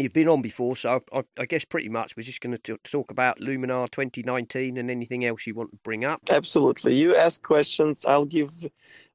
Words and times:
you've 0.00 0.12
been 0.12 0.28
on 0.28 0.42
before, 0.42 0.76
so 0.76 1.02
I, 1.12 1.22
I 1.38 1.44
guess 1.46 1.64
pretty 1.64 1.88
much 1.88 2.16
we're 2.16 2.22
just 2.22 2.40
going 2.40 2.56
to 2.56 2.78
talk 2.84 3.10
about 3.10 3.40
Luminar 3.40 3.90
2019 3.90 4.76
and 4.76 4.90
anything 4.90 5.24
else 5.24 5.46
you 5.46 5.54
want 5.54 5.70
to 5.72 5.78
bring 5.82 6.04
up. 6.04 6.22
Absolutely. 6.30 6.96
You 6.96 7.16
ask 7.16 7.42
questions, 7.42 8.04
I'll 8.06 8.24
give 8.24 8.50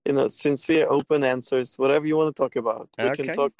you 0.05 0.13
know 0.13 0.27
sincere, 0.27 0.87
open 0.89 1.23
answers. 1.23 1.75
Whatever 1.77 2.05
you 2.05 2.15
want 2.15 2.35
to 2.35 2.41
talk 2.41 2.55
about, 2.55 2.89
we 2.97 3.05
Okay. 3.05 3.23
can 3.23 3.35
talk. 3.35 3.53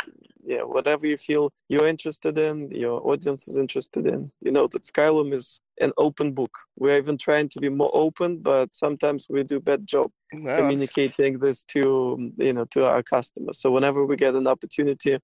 Yeah, 0.47 0.61
whatever 0.61 1.07
you 1.07 1.17
feel 1.17 1.51
you're 1.69 1.87
interested 1.87 2.37
in, 2.37 2.69
your 2.69 3.01
audience 3.07 3.47
is 3.47 3.57
interested 3.57 4.05
in. 4.05 4.31
You 4.41 4.51
know 4.51 4.67
that 4.67 4.83
Skylum 4.83 5.33
is 5.33 5.59
an 5.81 5.91
open 5.97 6.33
book. 6.33 6.55
We're 6.77 6.97
even 6.97 7.17
trying 7.17 7.49
to 7.49 7.59
be 7.59 7.69
more 7.69 7.89
open, 7.93 8.37
but 8.39 8.75
sometimes 8.75 9.25
we 9.27 9.43
do 9.43 9.57
a 9.57 9.59
bad 9.61 9.87
job 9.87 10.11
Well, 10.33 10.55
communicating 10.57 11.39
this 11.39 11.63
to 11.69 12.31
you 12.37 12.53
know 12.53 12.65
to 12.65 12.85
our 12.85 13.01
customers. 13.01 13.59
So 13.59 13.71
whenever 13.71 14.05
we 14.05 14.15
get 14.15 14.35
an 14.35 14.47
opportunity 14.47 15.17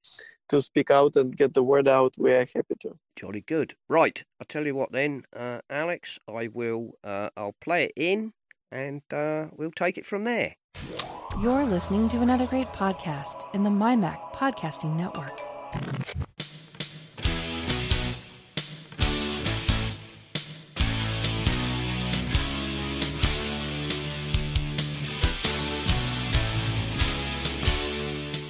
to 0.52 0.62
speak 0.62 0.92
out 0.92 1.16
and 1.16 1.36
get 1.36 1.54
the 1.54 1.64
word 1.64 1.88
out, 1.88 2.14
we 2.18 2.32
are 2.32 2.48
happy 2.54 2.76
to. 2.82 2.98
Jolly 3.16 3.42
good. 3.42 3.76
Right, 3.90 4.24
I'll 4.40 4.46
tell 4.48 4.66
you 4.66 4.76
what 4.76 4.92
then, 4.92 5.26
uh, 5.36 5.60
Alex. 5.70 6.20
I 6.28 6.48
will. 6.48 6.92
Uh, 7.04 7.30
I'll 7.36 7.56
play 7.60 7.86
it 7.86 7.94
in, 7.96 8.34
and 8.72 9.02
uh, 9.12 9.48
we'll 9.54 9.72
take 9.72 9.98
it 9.98 10.06
from 10.06 10.24
there. 10.24 10.56
You're 11.42 11.66
listening 11.66 12.10
to 12.10 12.22
another 12.22 12.46
great 12.46 12.68
podcast 12.68 13.54
in 13.54 13.64
the 13.64 13.70
MyMac 13.70 14.34
Podcasting 14.34 14.96
Network. 14.96 15.42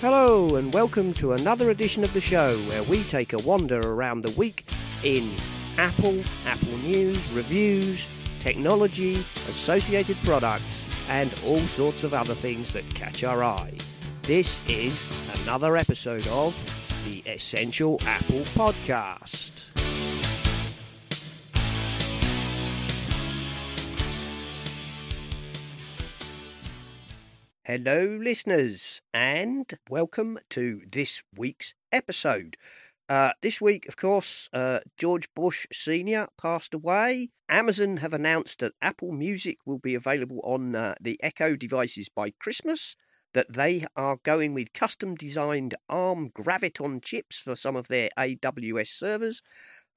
Hello, 0.02 0.56
and 0.56 0.74
welcome 0.74 1.14
to 1.14 1.34
another 1.34 1.70
edition 1.70 2.04
of 2.04 2.12
the 2.12 2.20
show 2.20 2.58
where 2.62 2.82
we 2.82 3.04
take 3.04 3.34
a 3.34 3.38
wander 3.38 3.80
around 3.80 4.24
the 4.24 4.32
week 4.32 4.66
in 5.04 5.32
Apple, 5.78 6.24
Apple 6.48 6.76
News, 6.80 7.32
reviews, 7.34 8.08
technology, 8.40 9.24
associated 9.48 10.18
products, 10.24 10.88
and 11.08 11.32
all 11.46 11.60
sorts 11.60 12.04
of 12.04 12.16
other 12.16 12.34
things 12.34 12.74
that 12.74 12.96
catch 12.96 13.24
our 13.24 13.44
eye. 13.44 13.78
This 14.24 14.64
is 14.68 15.06
another 15.44 15.78
episode 15.78 16.26
of 16.30 16.58
the 17.06 17.20
Essential 17.30 18.00
Apple 18.08 18.42
Podcast. 18.56 19.52
Hello, 27.74 28.04
listeners, 28.22 29.02
and 29.14 29.80
welcome 29.90 30.38
to 30.50 30.82
this 30.92 31.24
week's 31.38 31.74
episode. 31.90 32.58
Uh, 33.08 33.32
this 33.42 33.62
week, 33.62 33.88
of 33.88 33.96
course, 33.96 34.50
uh, 34.52 34.82
George 34.98 35.30
Bush 35.34 35.68
Sr. 35.72 36.28
passed 36.38 36.74
away. 36.74 37.30
Amazon 37.48 37.96
have 37.98 38.12
announced 38.12 38.60
that 38.60 38.74
Apple 38.82 39.14
Music 39.14 39.56
will 39.66 39.80
be 39.80 39.96
available 39.96 40.42
on 40.44 40.76
uh, 40.76 40.96
the 41.00 41.18
Echo 41.24 41.56
devices 41.56 42.10
by 42.14 42.34
Christmas, 42.42 42.98
that 43.34 43.54
they 43.54 43.86
are 43.96 44.18
going 44.22 44.54
with 44.54 44.74
custom 44.74 45.16
designed 45.16 45.74
ARM 45.88 46.32
Graviton 46.32 47.02
chips 47.02 47.38
for 47.38 47.56
some 47.56 47.78
of 47.78 47.88
their 47.88 48.10
AWS 48.20 48.88
servers. 48.88 49.42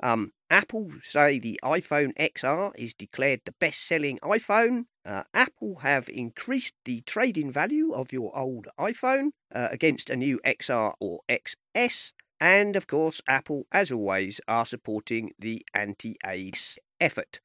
Um, 0.00 0.30
Apple 0.48 0.92
say 1.02 1.40
the 1.40 1.58
iPhone 1.64 2.14
XR 2.14 2.70
is 2.76 2.94
declared 2.94 3.40
the 3.44 3.54
best 3.58 3.84
selling 3.84 4.20
iPhone. 4.20 4.84
Uh, 5.04 5.24
Apple 5.34 5.76
have 5.76 6.08
increased 6.08 6.74
the 6.84 7.02
trade 7.02 7.36
in 7.36 7.52
value 7.52 7.92
of 7.92 8.12
your 8.12 8.36
old 8.36 8.68
iPhone 8.78 9.30
uh, 9.54 9.68
against 9.70 10.08
a 10.08 10.16
new 10.16 10.40
XR 10.46 10.94
or 10.98 11.20
XS. 11.28 12.12
And 12.40 12.74
of 12.74 12.86
course, 12.86 13.20
Apple, 13.28 13.66
as 13.70 13.92
always, 13.92 14.40
are 14.48 14.66
supporting 14.66 15.32
the 15.38 15.64
anti 15.74 16.16
AIDS 16.24 16.78
effort. 17.00 17.40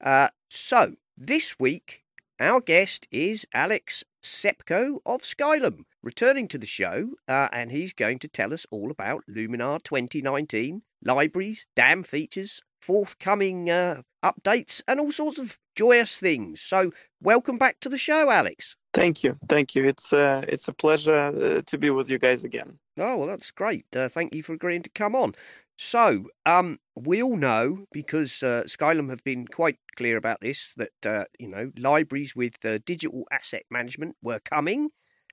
Uh, 0.00 0.28
so, 0.48 0.94
this 1.16 1.58
week, 1.58 2.02
our 2.42 2.60
guest 2.60 3.06
is 3.12 3.46
Alex 3.54 4.02
Tsepko 4.20 4.98
of 5.06 5.22
Skylum, 5.22 5.84
returning 6.02 6.48
to 6.48 6.58
the 6.58 6.66
show, 6.66 7.10
uh, 7.28 7.48
and 7.52 7.70
he's 7.70 7.92
going 7.92 8.18
to 8.18 8.26
tell 8.26 8.52
us 8.52 8.66
all 8.70 8.90
about 8.90 9.22
Luminar 9.30 9.80
2019, 9.82 10.82
libraries, 11.04 11.66
DAM 11.76 12.02
features, 12.02 12.60
forthcoming 12.80 13.70
uh, 13.70 14.02
updates, 14.24 14.82
and 14.88 14.98
all 14.98 15.12
sorts 15.12 15.38
of 15.38 15.58
joyous 15.76 16.16
things. 16.16 16.60
So, 16.60 16.90
welcome 17.20 17.58
back 17.58 17.78
to 17.80 17.88
the 17.88 17.98
show, 17.98 18.28
Alex. 18.28 18.76
Thank 18.92 19.24
you, 19.24 19.38
thank 19.48 19.74
you. 19.74 19.86
It's 19.88 20.12
uh, 20.12 20.42
it's 20.46 20.68
a 20.68 20.72
pleasure 20.72 21.16
uh, 21.16 21.62
to 21.62 21.78
be 21.78 21.88
with 21.88 22.10
you 22.10 22.18
guys 22.18 22.44
again. 22.44 22.78
Oh, 22.98 23.16
well, 23.16 23.26
that's 23.28 23.50
great. 23.50 23.86
Uh, 23.96 24.08
thank 24.08 24.34
you 24.34 24.42
for 24.42 24.52
agreeing 24.52 24.82
to 24.82 24.90
come 24.90 25.16
on. 25.16 25.34
So, 25.78 26.26
um, 26.44 26.78
we 26.94 27.22
all 27.22 27.36
know 27.36 27.86
because 27.90 28.42
uh, 28.42 28.64
Skylum 28.66 29.08
have 29.08 29.24
been 29.24 29.46
quite 29.46 29.78
clear 29.96 30.18
about 30.18 30.42
this 30.42 30.74
that 30.76 31.06
uh, 31.06 31.24
you 31.38 31.48
know 31.48 31.72
libraries 31.78 32.36
with 32.36 32.62
uh, 32.66 32.80
digital 32.84 33.26
asset 33.32 33.62
management 33.70 34.16
were 34.22 34.40
coming, 34.40 34.90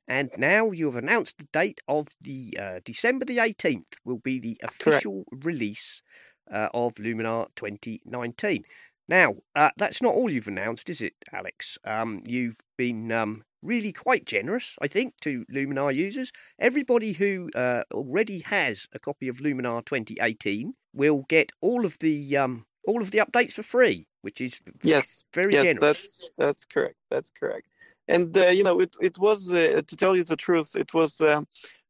and 0.07 0.29
now 0.37 0.71
you 0.71 0.85
have 0.85 0.95
announced 0.95 1.37
the 1.37 1.47
date 1.51 1.81
of 1.85 2.07
the 2.21 2.57
uh, 2.57 2.79
December 2.85 3.25
the 3.25 3.39
eighteenth 3.39 3.93
will 4.05 4.19
be 4.19 4.39
the 4.39 4.57
official 4.63 5.25
release 5.31 6.01
uh, 6.49 6.69
of 6.73 6.93
Luminar 6.95 7.47
2019. 7.57 8.63
Now, 9.09 9.35
uh, 9.55 9.71
that's 9.75 10.01
not 10.01 10.13
all 10.13 10.29
you've 10.29 10.47
announced, 10.47 10.87
is 10.89 11.01
it, 11.01 11.13
Alex? 11.33 11.77
Um, 11.83 12.21
you've 12.25 12.57
been 12.77 13.11
um, 13.11 13.43
really 13.61 13.91
quite 13.91 14.25
generous, 14.25 14.75
I 14.81 14.87
think, 14.87 15.15
to 15.21 15.45
Luminar 15.51 15.93
users. 15.95 16.31
Everybody 16.59 17.13
who 17.13 17.49
uh, 17.55 17.83
already 17.91 18.39
has 18.39 18.87
a 18.93 18.99
copy 18.99 19.27
of 19.27 19.37
Luminar 19.37 19.85
2018 19.85 20.73
will 20.93 21.25
get 21.29 21.51
all 21.61 21.85
of 21.85 21.97
the 21.99 22.37
um, 22.37 22.65
all 22.87 23.01
of 23.01 23.11
the 23.11 23.19
updates 23.19 23.53
for 23.53 23.63
free, 23.63 24.07
which 24.21 24.41
is 24.41 24.61
Yes, 24.83 25.23
very 25.33 25.53
yes, 25.53 25.57
generous. 25.57 26.07
that's 26.19 26.29
that's 26.37 26.65
correct. 26.65 26.95
That's 27.09 27.29
correct. 27.31 27.67
And 28.07 28.35
uh, 28.37 28.49
you 28.49 28.63
know, 28.63 28.79
it 28.79 28.95
it 29.01 29.17
was 29.17 29.51
uh, 29.53 29.81
to 29.85 29.95
tell 29.95 30.15
you 30.15 30.23
the 30.23 30.35
truth, 30.37 30.75
it 30.75 30.93
was 30.93 31.19
um 31.21 31.47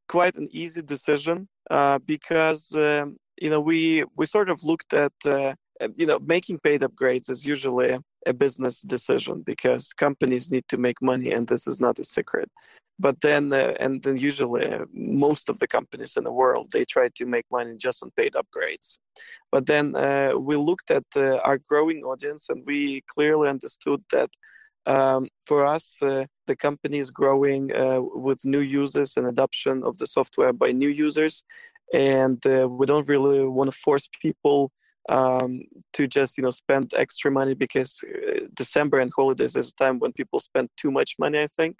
quite 0.10 0.36
an 0.36 0.50
easy 0.52 0.82
decision 0.84 1.48
uh, 1.72 2.00
because 2.00 2.74
um, 2.76 3.18
you 3.42 3.50
know 3.50 3.62
we 3.62 4.04
we 4.18 4.26
sort 4.26 4.50
of 4.50 4.64
looked 4.64 4.94
at 4.94 5.14
uh, 5.26 5.54
you 5.96 6.06
know 6.06 6.20
making 6.20 6.60
paid 6.60 6.82
upgrades 6.82 7.30
is 7.30 7.46
usually 7.46 7.98
a 8.26 8.34
business 8.34 8.82
decision 8.82 9.42
because 9.46 9.94
companies 9.94 10.50
need 10.50 10.66
to 10.70 10.78
make 10.78 11.02
money, 11.02 11.32
and 11.32 11.48
this 11.48 11.68
is 11.68 11.80
not 11.80 12.00
a 12.00 12.04
secret. 12.04 12.50
But 13.02 13.22
then, 13.22 13.54
uh, 13.54 13.76
and 13.80 14.04
then 14.04 14.18
usually 14.18 14.66
uh, 14.68 14.86
most 14.92 15.50
of 15.50 15.58
the 15.60 15.68
companies 15.68 16.18
in 16.18 16.26
the 16.26 16.34
world 16.34 16.72
they 16.74 16.84
try 16.84 17.08
to 17.16 17.26
make 17.26 17.46
money 17.50 17.76
just 17.78 18.04
on 18.04 18.12
paid 18.12 18.34
upgrades. 18.34 18.98
But 19.52 19.68
then 19.68 19.96
uh, 19.96 20.34
we 20.38 20.58
looked 20.58 20.92
at 20.92 21.06
uh, 21.16 21.38
our 21.46 21.60
growing 21.60 22.04
audience, 22.04 22.48
and 22.50 22.64
we 22.66 23.02
clearly 23.08 23.48
understood 23.48 24.04
that 24.12 24.30
um, 24.86 25.30
for 25.46 25.66
us, 25.66 25.98
uh, 26.02 26.26
the 26.48 26.56
company 26.56 27.00
is 27.00 27.12
growing 27.12 27.74
uh, 27.76 28.02
with 28.02 28.44
new 28.44 28.62
users 28.62 29.14
and 29.16 29.28
adoption 29.28 29.84
of 29.84 29.98
the 29.98 30.08
software 30.08 30.52
by 30.52 30.72
new 30.72 30.90
users, 30.90 31.44
and 31.94 32.40
we 32.44 32.86
don't 32.86 33.08
really 33.08 33.46
want 33.46 33.72
to 33.72 33.78
force 33.78 34.10
people 34.22 34.72
um, 35.08 35.62
to 35.94 36.08
just 36.08 36.38
you 36.38 36.44
know 36.44 36.52
spend 36.52 36.94
extra 36.96 37.32
money 37.32 37.54
because 37.54 38.02
uh, 38.04 38.42
December 38.54 39.00
and 39.00 39.12
holidays 39.16 39.56
is 39.56 39.70
a 39.70 39.84
time 39.84 40.00
when 40.00 40.12
people 40.14 40.40
spend 40.40 40.70
too 40.78 40.92
much 40.92 41.16
money. 41.20 41.40
I 41.42 41.48
think 41.58 41.78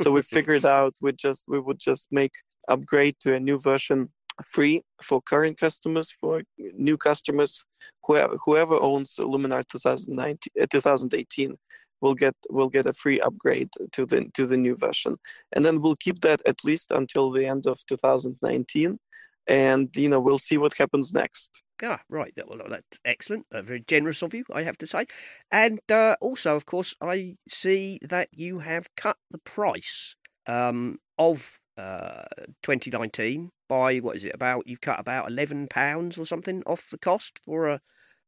so. 0.00 0.10
We 0.10 0.22
figured 0.36 0.64
out 0.64 0.94
we 1.00 1.12
just 1.12 1.44
we 1.48 1.58
would 1.58 1.78
just 1.78 2.08
make 2.10 2.32
upgrade 2.68 3.16
to 3.20 3.34
a 3.34 3.40
new 3.40 3.58
version 3.58 4.08
free 4.44 4.82
for 5.02 5.20
current 5.22 5.58
customers 5.58 6.14
for 6.20 6.42
new 6.58 6.96
customers 6.96 7.62
whoever, 8.04 8.36
whoever 8.44 8.80
owns 8.80 9.14
Luminar 9.18 9.66
2019 9.68 10.38
uh, 10.60 10.66
2018 10.70 11.56
will 12.00 12.14
get 12.14 12.34
will 12.48 12.68
get 12.68 12.86
a 12.86 12.92
free 12.92 13.20
upgrade 13.20 13.70
to 13.92 14.06
the 14.06 14.26
to 14.34 14.46
the 14.46 14.56
new 14.56 14.76
version 14.76 15.16
and 15.54 15.64
then 15.64 15.80
we'll 15.80 15.96
keep 15.96 16.20
that 16.20 16.40
at 16.46 16.64
least 16.64 16.90
until 16.90 17.30
the 17.30 17.44
end 17.44 17.66
of 17.66 17.78
2019 17.86 18.98
and 19.46 19.88
you 19.96 20.08
know 20.08 20.20
we'll 20.20 20.38
see 20.38 20.56
what 20.56 20.76
happens 20.76 21.12
next 21.12 21.62
Ah, 21.82 22.00
right. 22.08 22.32
Well, 22.46 22.60
that's 22.68 22.98
excellent. 23.04 23.46
Uh, 23.50 23.62
very 23.62 23.80
generous 23.80 24.22
of 24.22 24.34
you, 24.34 24.44
I 24.52 24.62
have 24.62 24.78
to 24.78 24.86
say. 24.86 25.06
And 25.50 25.80
uh, 25.90 26.16
also, 26.20 26.56
of 26.56 26.66
course, 26.66 26.94
I 27.00 27.36
see 27.48 27.98
that 28.02 28.28
you 28.32 28.60
have 28.60 28.94
cut 28.96 29.16
the 29.30 29.38
price 29.38 30.14
um, 30.46 30.98
of 31.18 31.58
uh, 31.78 32.24
2019 32.62 33.50
by 33.68 33.98
what 33.98 34.16
is 34.16 34.24
it 34.24 34.34
about? 34.34 34.66
You've 34.66 34.80
cut 34.80 35.00
about 35.00 35.30
eleven 35.30 35.68
pounds 35.68 36.18
or 36.18 36.26
something 36.26 36.62
off 36.66 36.90
the 36.90 36.98
cost 36.98 37.38
for 37.44 37.68
a, 37.68 37.80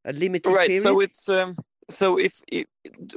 a 0.05 0.13
limited 0.13 0.53
right 0.53 0.69
period. 0.69 0.83
so 0.83 1.01
it's 1.01 1.29
um, 1.29 1.57
so 1.91 2.19
if 2.19 2.41
it, 2.49 2.69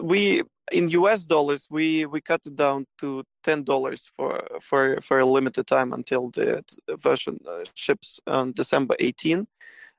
we 0.01 0.43
in 0.71 0.89
us 0.89 1.23
dollars 1.25 1.67
we 1.69 2.05
we 2.05 2.19
cut 2.21 2.41
it 2.45 2.55
down 2.55 2.85
to 2.99 3.23
ten 3.43 3.63
dollars 3.63 4.09
for 4.17 4.43
for 4.59 4.99
for 5.01 5.19
a 5.19 5.25
limited 5.25 5.67
time 5.67 5.93
until 5.93 6.29
the, 6.31 6.63
the 6.87 6.97
version 6.97 7.37
uh, 7.47 7.63
ships 7.75 8.19
on 8.27 8.51
december 8.53 8.95
18 8.99 9.47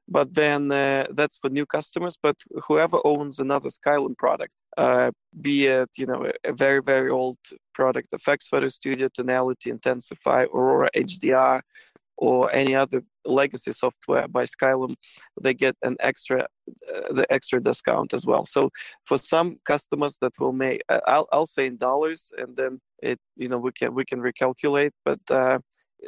but 0.09 0.33
then 0.35 0.71
uh, 0.71 1.07
that's 1.11 1.37
for 1.39 1.51
new 1.51 1.67
customers 1.67 2.17
but 2.23 2.37
whoever 2.67 2.99
owns 3.05 3.39
another 3.39 3.69
skylum 3.69 4.17
product 4.17 4.55
uh, 4.77 5.11
be 5.41 5.67
it 5.67 5.91
you 5.97 6.07
know 6.07 6.27
a, 6.27 6.51
a 6.51 6.53
very 6.53 6.81
very 6.83 7.11
old 7.11 7.39
product 7.75 8.09
FX 8.13 8.45
photo 8.51 8.69
studio 8.69 9.09
tonality 9.13 9.71
intensify 9.71 10.45
aurora 10.45 10.89
hdr 10.97 11.61
or 12.19 12.53
any 12.53 12.75
other 12.75 13.03
legacy 13.25 13.73
software 13.73 14.27
by 14.29 14.45
Skylum, 14.45 14.95
they 15.43 15.55
get 15.55 15.77
an 15.83 15.97
extra 16.01 16.47
uh, 16.93 17.13
the 17.13 17.27
extra 17.31 17.63
discount 17.63 18.15
as 18.15 18.27
well. 18.27 18.47
So 18.47 18.71
for 19.05 19.19
some 19.19 19.59
customers 19.65 20.17
that 20.21 20.33
will 20.41 20.53
make, 20.53 20.83
uh, 20.89 21.01
I'll 21.07 21.29
I'll 21.33 21.47
say 21.47 21.67
in 21.67 21.77
dollars, 21.77 22.33
and 22.39 22.57
then 22.57 22.81
it 23.03 23.19
you 23.37 23.49
know 23.49 23.59
we 23.59 23.73
can 23.73 23.95
we 23.95 24.05
can 24.05 24.21
recalculate, 24.21 24.93
but 25.05 25.21
uh, 25.31 25.59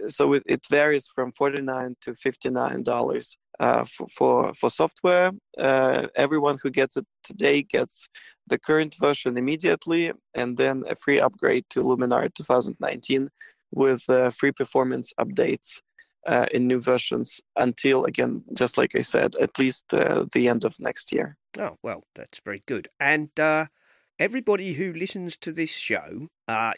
so 0.08 0.32
it, 0.34 0.42
it 0.46 0.60
varies 0.70 1.08
from 1.14 1.32
49 1.32 1.96
to 2.02 2.14
59 2.14 2.82
dollars 2.82 3.36
uh, 3.60 3.84
for, 3.84 4.06
for, 4.08 4.54
for 4.54 4.70
software. 4.70 5.32
Uh, 5.58 6.06
everyone 6.16 6.58
who 6.62 6.70
gets 6.70 6.96
it 6.96 7.06
today 7.24 7.62
gets 7.62 8.08
the 8.46 8.58
current 8.58 8.94
version 8.98 9.36
immediately, 9.36 10.12
and 10.34 10.56
then 10.56 10.82
a 10.88 10.96
free 10.96 11.20
upgrade 11.20 11.64
to 11.70 11.82
Luminar 11.82 12.32
2019 12.34 13.28
with 13.72 14.08
uh, 14.08 14.30
free 14.30 14.52
performance 14.52 15.12
updates 15.20 15.80
uh, 16.26 16.46
in 16.52 16.66
new 16.66 16.80
versions 16.80 17.40
until, 17.56 18.04
again, 18.04 18.42
just 18.54 18.78
like 18.78 18.94
I 18.94 19.02
said, 19.02 19.34
at 19.36 19.58
least 19.58 19.92
uh, 19.92 20.24
the 20.32 20.48
end 20.48 20.64
of 20.64 20.78
next 20.80 21.12
year. 21.12 21.36
Oh 21.58 21.76
well, 21.82 22.04
that's 22.14 22.40
very 22.44 22.62
good. 22.66 22.88
And 22.98 23.28
uh, 23.38 23.66
everybody 24.18 24.74
who 24.74 24.92
listens 24.92 25.36
to 25.38 25.52
this 25.52 25.70
show, 25.70 26.28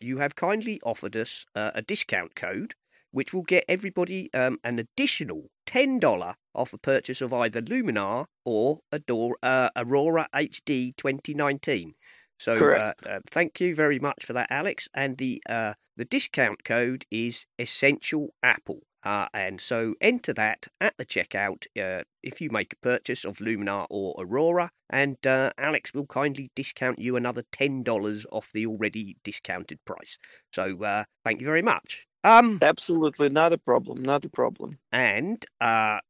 you 0.00 0.18
have 0.18 0.34
kindly 0.34 0.80
offered 0.84 1.14
us 1.14 1.46
a 1.54 1.82
discount 1.82 2.34
code 2.34 2.74
which 3.12 3.32
will 3.32 3.42
get 3.42 3.64
everybody 3.68 4.32
um, 4.34 4.58
an 4.64 4.78
additional 4.78 5.50
$10 5.70 6.34
off 6.54 6.72
a 6.72 6.78
purchase 6.78 7.20
of 7.20 7.32
either 7.32 7.62
Luminar 7.62 8.26
or 8.44 8.80
uh, 8.92 9.70
Aurora 9.76 10.28
HD 10.34 10.96
2019. 10.96 11.94
So 12.38 12.54
uh, 12.54 12.92
uh, 13.06 13.20
thank 13.26 13.60
you 13.60 13.74
very 13.74 13.98
much 13.98 14.24
for 14.24 14.32
that, 14.32 14.48
Alex. 14.50 14.88
And 14.94 15.16
the 15.16 15.42
uh, 15.48 15.74
the 15.96 16.06
discount 16.06 16.64
code 16.64 17.04
is 17.10 17.44
Essential 17.58 18.30
Apple. 18.42 18.80
Uh, 19.02 19.26
and 19.32 19.60
so 19.60 19.94
enter 20.00 20.32
that 20.32 20.66
at 20.80 20.96
the 20.98 21.06
checkout 21.06 21.66
uh, 21.80 22.02
if 22.22 22.40
you 22.40 22.50
make 22.50 22.74
a 22.74 22.76
purchase 22.76 23.24
of 23.24 23.38
Luminar 23.38 23.86
or 23.88 24.14
Aurora, 24.18 24.70
and 24.90 25.16
uh, 25.26 25.52
Alex 25.56 25.94
will 25.94 26.06
kindly 26.06 26.50
discount 26.54 26.98
you 26.98 27.16
another 27.16 27.44
$10 27.52 28.26
off 28.30 28.50
the 28.52 28.66
already 28.66 29.16
discounted 29.24 29.78
price. 29.86 30.18
So 30.52 30.82
uh, 30.82 31.04
thank 31.24 31.40
you 31.40 31.46
very 31.46 31.62
much. 31.62 32.06
Um, 32.22 32.58
Absolutely 32.62 33.28
not 33.28 33.52
a 33.52 33.58
problem, 33.58 34.02
not 34.02 34.24
a 34.24 34.28
problem. 34.28 34.78
And 34.92 35.44
uh, 35.60 36.00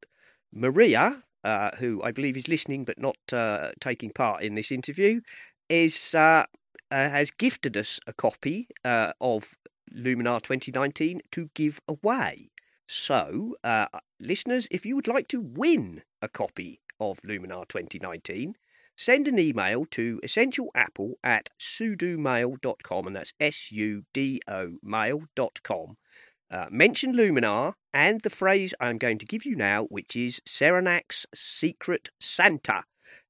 Maria, 0.52 1.22
uh, 1.44 1.70
who 1.78 2.02
I 2.02 2.12
believe 2.12 2.36
is 2.36 2.48
listening 2.48 2.84
but 2.84 2.98
not 2.98 3.18
uh, 3.32 3.72
taking 3.80 4.10
part 4.10 4.42
in 4.42 4.54
this 4.54 4.72
interview, 4.72 5.20
is 5.68 6.12
has 6.92 7.30
gifted 7.30 7.76
us 7.76 8.00
a 8.06 8.12
copy 8.12 8.68
of 8.84 9.56
Luminar 9.94 10.42
2019 10.42 11.20
to 11.32 11.50
give 11.54 11.80
away. 11.88 12.50
So, 12.88 13.54
uh, 13.64 13.86
listeners, 14.20 14.68
if 14.70 14.84
you 14.86 14.96
would 14.96 15.08
like 15.08 15.28
to 15.28 15.40
win 15.40 16.02
a 16.22 16.28
copy 16.28 16.80
of 17.00 17.20
Luminar 17.22 17.68
2019, 17.68 18.56
send 19.00 19.26
an 19.26 19.38
email 19.38 19.86
to 19.92 20.20
essentialapple 20.22 21.12
at 21.24 21.48
sudomail.com, 21.58 23.06
and 23.06 23.16
that's 23.16 23.32
S 23.40 23.72
U 23.72 24.04
D 24.12 24.40
O 24.46 24.76
mail.com. 24.82 25.96
Uh, 26.50 26.66
mention 26.70 27.14
Luminar 27.14 27.74
and 27.94 28.20
the 28.20 28.30
phrase 28.30 28.74
I'm 28.80 28.98
going 28.98 29.18
to 29.18 29.26
give 29.26 29.46
you 29.46 29.56
now, 29.56 29.84
which 29.84 30.14
is 30.14 30.40
Serenac's 30.46 31.24
Secret 31.34 32.10
Santa. 32.20 32.84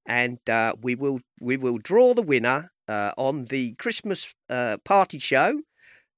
And 0.06 0.40
uh, 0.48 0.74
we 0.82 0.94
will 0.94 1.20
we 1.40 1.56
will 1.56 1.78
draw 1.78 2.14
the 2.14 2.22
winner 2.22 2.72
uh, 2.88 3.12
on 3.16 3.44
the 3.44 3.74
Christmas 3.78 4.34
uh, 4.48 4.78
party 4.84 5.18
show 5.20 5.60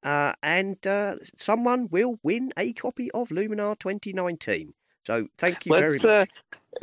uh, 0.02 0.32
and 0.42 0.84
uh, 0.86 1.16
someone 1.36 1.88
will 1.88 2.18
win 2.22 2.52
a 2.56 2.72
copy 2.72 3.10
of 3.12 3.28
Luminar 3.28 3.78
2019. 3.78 4.74
So 5.06 5.26
thank 5.38 5.66
you 5.66 5.72
let's, 5.72 6.02
very 6.02 6.20
much. 6.20 6.28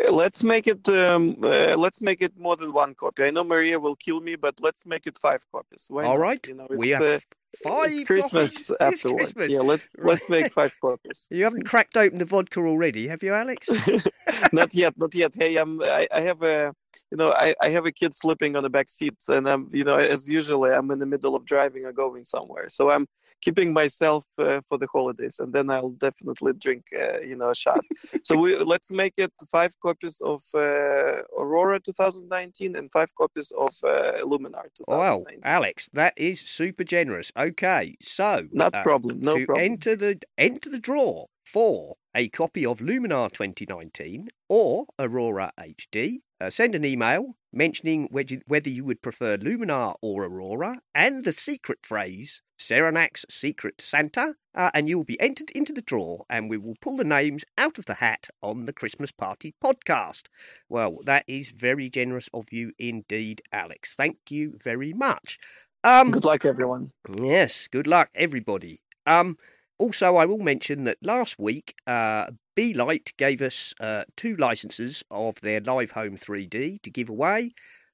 Uh, 0.08 0.12
let's 0.12 0.44
make 0.44 0.68
it. 0.68 0.88
Um, 0.90 1.38
uh, 1.44 1.76
let's 1.78 2.02
make 2.02 2.22
it 2.22 2.38
more 2.38 2.56
than 2.56 2.74
one 2.74 2.96
copy. 2.96 3.24
I 3.24 3.32
know 3.32 3.44
Maria 3.44 3.80
will 3.80 3.96
kill 3.96 4.20
me, 4.20 4.36
but 4.36 4.56
let's 4.62 4.86
make 4.86 5.08
it 5.08 5.18
five 5.18 5.44
copies. 5.52 5.86
Why 5.90 6.06
All 6.06 6.18
right. 6.18 6.46
You 6.48 6.56
know, 6.56 6.68
we 6.70 6.90
have 6.90 7.02
uh, 7.02 7.20
five. 7.64 7.92
It's 7.92 8.08
Christmas 8.08 8.68
copies. 8.68 8.72
afterwards. 8.80 9.34
Christmas. 9.34 9.52
Yeah, 9.52 9.62
let's 9.62 9.96
right. 9.98 10.08
let's 10.08 10.30
make 10.30 10.52
five 10.54 10.74
copies. 10.82 11.28
You 11.30 11.44
haven't 11.44 11.64
cracked 11.64 11.96
open 11.96 12.20
the 12.20 12.26
vodka 12.26 12.60
already, 12.60 13.08
have 13.08 13.24
you, 13.24 13.34
Alex? 13.34 13.70
not 14.54 14.74
yet. 14.74 14.98
Not 14.98 15.16
yet. 15.16 15.34
Hey, 15.36 15.56
I'm. 15.58 15.82
I, 15.82 16.08
I 16.12 16.22
have 16.22 16.44
a 16.44 16.74
you 17.12 17.18
know, 17.18 17.32
I, 17.32 17.56
I 17.62 17.70
have 17.70 17.86
a 17.86 17.92
kid 17.92 18.16
sleeping 18.16 18.56
on 18.56 18.64
the 18.64 18.70
back 18.70 18.88
seats, 18.88 19.30
and 19.30 19.50
I'm, 19.50 19.70
you 19.74 19.84
know, 19.84 19.98
as 19.98 20.30
usually, 20.30 20.72
I'm 20.72 20.92
in 20.92 21.00
the 21.00 21.06
middle 21.06 21.36
of 21.36 21.44
driving 21.44 21.86
or 21.86 21.92
going 21.92 22.24
somewhere. 22.24 22.70
So 22.70 22.92
I'm 22.92 23.08
keeping 23.42 23.74
myself 23.74 24.26
uh, 24.38 24.62
for 24.68 24.78
the 24.78 24.88
holidays, 24.88 25.38
and 25.40 25.54
then 25.54 25.70
I'll 25.70 25.92
definitely 25.92 26.54
drink, 26.54 26.86
uh, 26.94 27.20
you 27.20 27.36
know, 27.36 27.50
a 27.52 27.56
shot. 27.56 27.84
so 28.24 28.38
we 28.38 28.58
let's 28.58 28.92
make 28.92 29.14
it 29.18 29.32
five 29.52 29.72
copies 29.82 30.22
of 30.22 30.42
uh, 30.54 31.24
Aurora 31.38 31.80
2019 31.80 32.76
and 32.76 32.92
five 32.92 33.14
copies 33.16 33.52
of 33.58 33.74
uh, 33.84 34.24
Luminar 34.24 34.68
2019. 34.76 34.88
Wow, 34.88 35.24
Alex, 35.44 35.90
that 35.94 36.14
is 36.18 36.40
super 36.42 36.84
generous. 36.84 37.32
Okay, 37.38 37.96
so 38.02 38.48
not 38.52 38.76
uh, 38.76 38.84
problem. 38.84 39.20
No 39.20 39.38
to 39.38 39.46
problem. 39.46 39.66
enter 39.66 39.96
the 39.96 40.20
enter 40.38 40.70
the 40.70 40.80
draw 40.80 41.26
for 41.46 41.96
a 42.16 42.30
copy 42.30 42.66
of 42.66 42.80
Luminar 42.80 43.32
2019 43.32 44.30
or 44.48 44.86
Aurora 44.98 45.52
HD, 45.60 46.22
uh, 46.42 46.50
send 46.50 46.76
an 46.76 46.86
email 46.86 47.36
mentioning 47.52 48.08
whether 48.12 48.70
you 48.70 48.86
would 48.86 49.02
prefer 49.02 49.38
Luminar 49.38 49.96
or 50.02 50.24
Aurora 50.24 50.82
and 50.94 51.24
the 51.24 51.32
secret 51.32 51.80
phrase 51.84 52.42
Serenac's 52.60 53.26
Secret 53.30 53.82
Santa, 53.82 54.36
uh, 54.54 54.70
and 54.74 54.88
you 54.88 54.98
will 54.98 55.06
be 55.06 55.20
entered 55.22 55.50
into 55.52 55.72
the 55.72 55.82
draw, 55.82 56.24
and 56.30 56.50
we 56.50 56.58
will 56.58 56.76
pull 56.82 56.98
the 56.98 57.04
names 57.04 57.46
out 57.58 57.80
of 57.80 57.86
the 57.86 57.96
hat 57.96 58.28
on 58.44 58.66
the 58.66 58.74
Christmas 58.74 59.12
Party 59.12 59.56
podcast. 59.64 60.24
Well, 60.68 61.00
that 61.06 61.24
is 61.28 61.52
very 61.52 61.90
generous 61.90 62.30
of 62.34 62.52
you 62.52 62.74
indeed, 62.78 63.42
Alex. 63.52 63.96
Thank 63.96 64.18
you 64.30 64.58
very 64.62 64.94
much. 64.94 65.40
Um, 65.84 66.12
good 66.12 66.26
luck, 66.26 66.46
everyone. 66.46 66.92
Yes, 67.22 67.68
good 67.70 67.88
luck, 67.88 68.10
everybody. 68.14 68.82
Um, 69.06 69.38
also, 69.80 70.18
I 70.18 70.26
will 70.26 70.40
mention 70.40 70.84
that 70.84 70.98
last 71.02 71.40
week, 71.40 71.74
uh, 71.88 72.28
BeLight 72.56 73.16
gave 73.18 73.42
us 73.42 73.74
uh, 73.80 74.04
two 74.18 74.36
licenses 74.36 75.04
of 75.10 75.40
their 75.42 75.62
Live 75.62 75.92
Home 75.92 76.18
3D 76.18 76.82
to 76.82 76.90
give 76.92 77.10
away. 77.10 77.52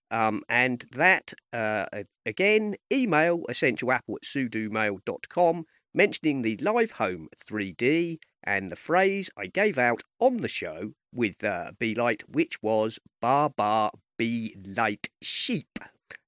Um, 0.10 0.44
and 0.50 0.86
that, 0.94 1.34
uh, 1.54 1.86
again, 2.26 2.76
email 2.92 3.44
essentialapple 3.50 4.16
at 4.16 4.24
sudomail.com 4.24 5.66
mentioning 5.94 6.42
the 6.42 6.58
Live 6.58 6.92
Home 6.94 7.30
3D 7.48 8.18
and 8.44 8.70
the 8.72 8.76
phrase 8.76 9.30
I 9.38 9.48
gave 9.48 9.78
out 9.78 10.02
on 10.20 10.38
the 10.38 10.48
show 10.48 10.94
with 11.14 11.44
uh, 11.44 11.72
BeLight, 11.80 12.24
which 12.24 12.62
was 12.62 13.00
Bar 13.22 13.52
Bar 13.52 13.92
Be 14.18 14.56
Light 14.66 15.10
Sheep. 15.22 15.80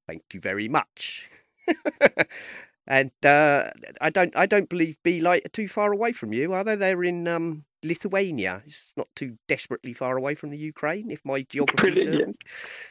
Thank 0.08 0.24
you 0.34 0.40
very 0.40 0.68
much. 0.68 1.28
And 2.88 3.12
uh, 3.26 3.72
I 4.00 4.10
don't, 4.10 4.36
I 4.36 4.46
don't 4.46 4.70
believe 4.70 4.96
BeLight 5.04 5.46
are 5.46 5.50
too 5.50 5.68
far 5.68 5.92
away 5.92 6.14
from 6.14 6.34
you, 6.34 6.54
are 6.54 6.64
they? 6.64 6.76
They're 6.76 7.04
in 7.04 7.28
um, 7.28 7.66
Lithuania. 7.84 8.64
It's 8.66 8.94
not 8.96 9.10
too 9.16 9.38
desperately 9.48 9.94
far 9.94 10.18
away 10.18 10.36
from 10.36 10.52
the 10.52 10.58
Ukraine, 10.58 11.12
if 11.12 11.24
my 11.26 11.42
geography 11.42 11.76
Pretty, 11.76 12.18
yeah. 12.18 12.26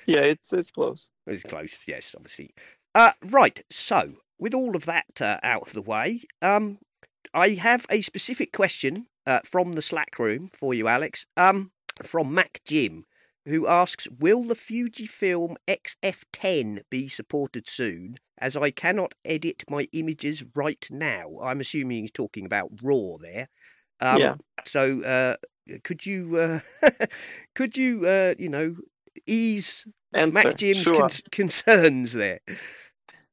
yeah, 0.07 0.21
it's 0.21 0.53
it's 0.53 0.71
close. 0.71 1.09
It's 1.27 1.43
close, 1.43 1.79
yes, 1.87 2.15
obviously. 2.15 2.55
Uh, 2.95 3.13
right. 3.25 3.63
So, 3.71 4.15
with 4.39 4.55
all 4.55 4.77
of 4.77 4.85
that 4.85 5.21
uh, 5.21 5.39
out 5.43 5.69
of 5.69 5.73
the 5.73 5.83
way, 5.83 6.23
um, 6.43 6.79
I 7.33 7.51
have 7.51 7.87
a 7.91 8.03
specific 8.03 8.53
question 8.53 9.07
uh, 9.27 9.41
from 9.45 9.73
the 9.73 9.83
Slack 9.83 10.19
room 10.19 10.51
for 10.53 10.75
you, 10.75 10.89
Alex. 10.89 11.27
Um, 11.37 11.73
from 12.03 12.35
Mac 12.35 12.61
Jim, 12.65 13.07
who 13.47 13.67
asks, 13.67 14.07
"Will 14.09 14.43
the 14.43 14.55
Fujifilm 14.55 15.57
XF10 15.69 16.83
be 16.91 17.09
supported 17.09 17.69
soon?" 17.69 18.19
as 18.39 18.57
I 18.57 18.71
cannot 18.71 19.15
edit 19.25 19.65
my 19.71 19.89
images 19.93 20.45
right 20.55 20.87
now. 20.91 21.39
I'm 21.43 21.61
assuming 21.61 22.03
he's 22.03 22.11
talking 22.11 22.45
about 22.45 22.71
RAW 22.83 23.17
there. 23.21 23.49
Um, 24.01 24.21
yeah. 24.21 24.35
So 24.67 25.03
uh, 25.03 25.37
could 25.85 26.05
you 26.05 26.37
uh, 26.37 26.61
could 27.55 27.77
you 27.77 28.07
uh, 28.07 28.35
you 28.39 28.49
know 28.49 28.77
ease 29.27 29.87
Answer. 30.15 30.33
Mac 30.33 30.57
Jim's 30.57 30.83
sure. 30.83 31.01
con- 31.01 31.11
concerns 31.31 32.13
there? 32.13 32.41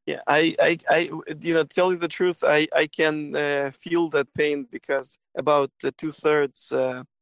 Yeah, 0.05 0.19
I, 0.27 0.53
I, 0.59 0.77
I, 0.89 0.97
you 1.39 1.53
know, 1.53 1.63
tell 1.63 1.93
you 1.93 1.97
the 1.97 2.09
truth, 2.09 2.43
I, 2.43 2.67
I 2.75 2.87
can 2.87 3.33
uh, 3.37 3.71
feel 3.79 4.09
that 4.09 4.33
pain 4.33 4.67
because 4.69 5.17
about 5.37 5.71
two 5.97 6.11
thirds 6.11 6.73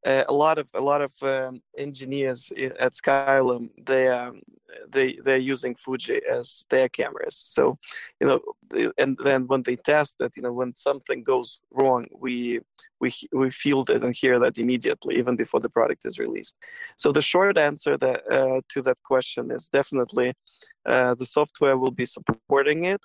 uh, 0.05 0.24
a 0.27 0.34
lot 0.34 0.58
of 0.58 0.67
a 0.74 0.81
lot 0.81 1.01
of 1.01 1.12
um, 1.24 1.62
engineers 1.77 2.51
at 2.79 2.93
Skylum 2.93 3.70
they 3.86 4.08
um, 4.08 4.41
they 4.89 5.17
they're 5.24 5.38
using 5.38 5.75
Fuji 5.75 6.22
as 6.31 6.65
their 6.70 6.89
cameras. 6.89 7.36
So 7.36 7.77
you 8.20 8.27
know, 8.27 8.91
and 8.98 9.17
then 9.24 9.48
when 9.48 9.63
they 9.63 9.75
test 9.75 10.15
it, 10.20 10.36
you 10.36 10.43
know, 10.43 10.53
when 10.53 10.75
something 10.75 11.24
goes 11.24 11.62
wrong, 11.72 12.08
we 12.12 12.60
we 13.00 13.12
we 13.31 13.50
feel 13.51 13.84
that 13.86 14.03
and 14.03 14.15
hear 14.15 14.39
that 14.39 14.58
immediately, 14.58 15.17
even 15.17 15.36
before 15.36 15.60
the 15.60 15.70
product 15.70 16.05
is 16.05 16.20
released. 16.20 16.55
So 16.98 17.12
the 17.12 17.22
short 17.22 17.58
answer 17.58 17.98
that 17.98 18.22
uh, 18.31 18.62
to 18.70 18.81
that 18.84 18.98
question 19.03 19.51
is 19.51 19.67
definitely 19.67 20.34
uh, 20.86 21.15
the 21.15 21.25
software 21.25 21.77
will 21.77 21.91
be 21.91 22.05
supporting 22.05 22.86
it 22.86 23.01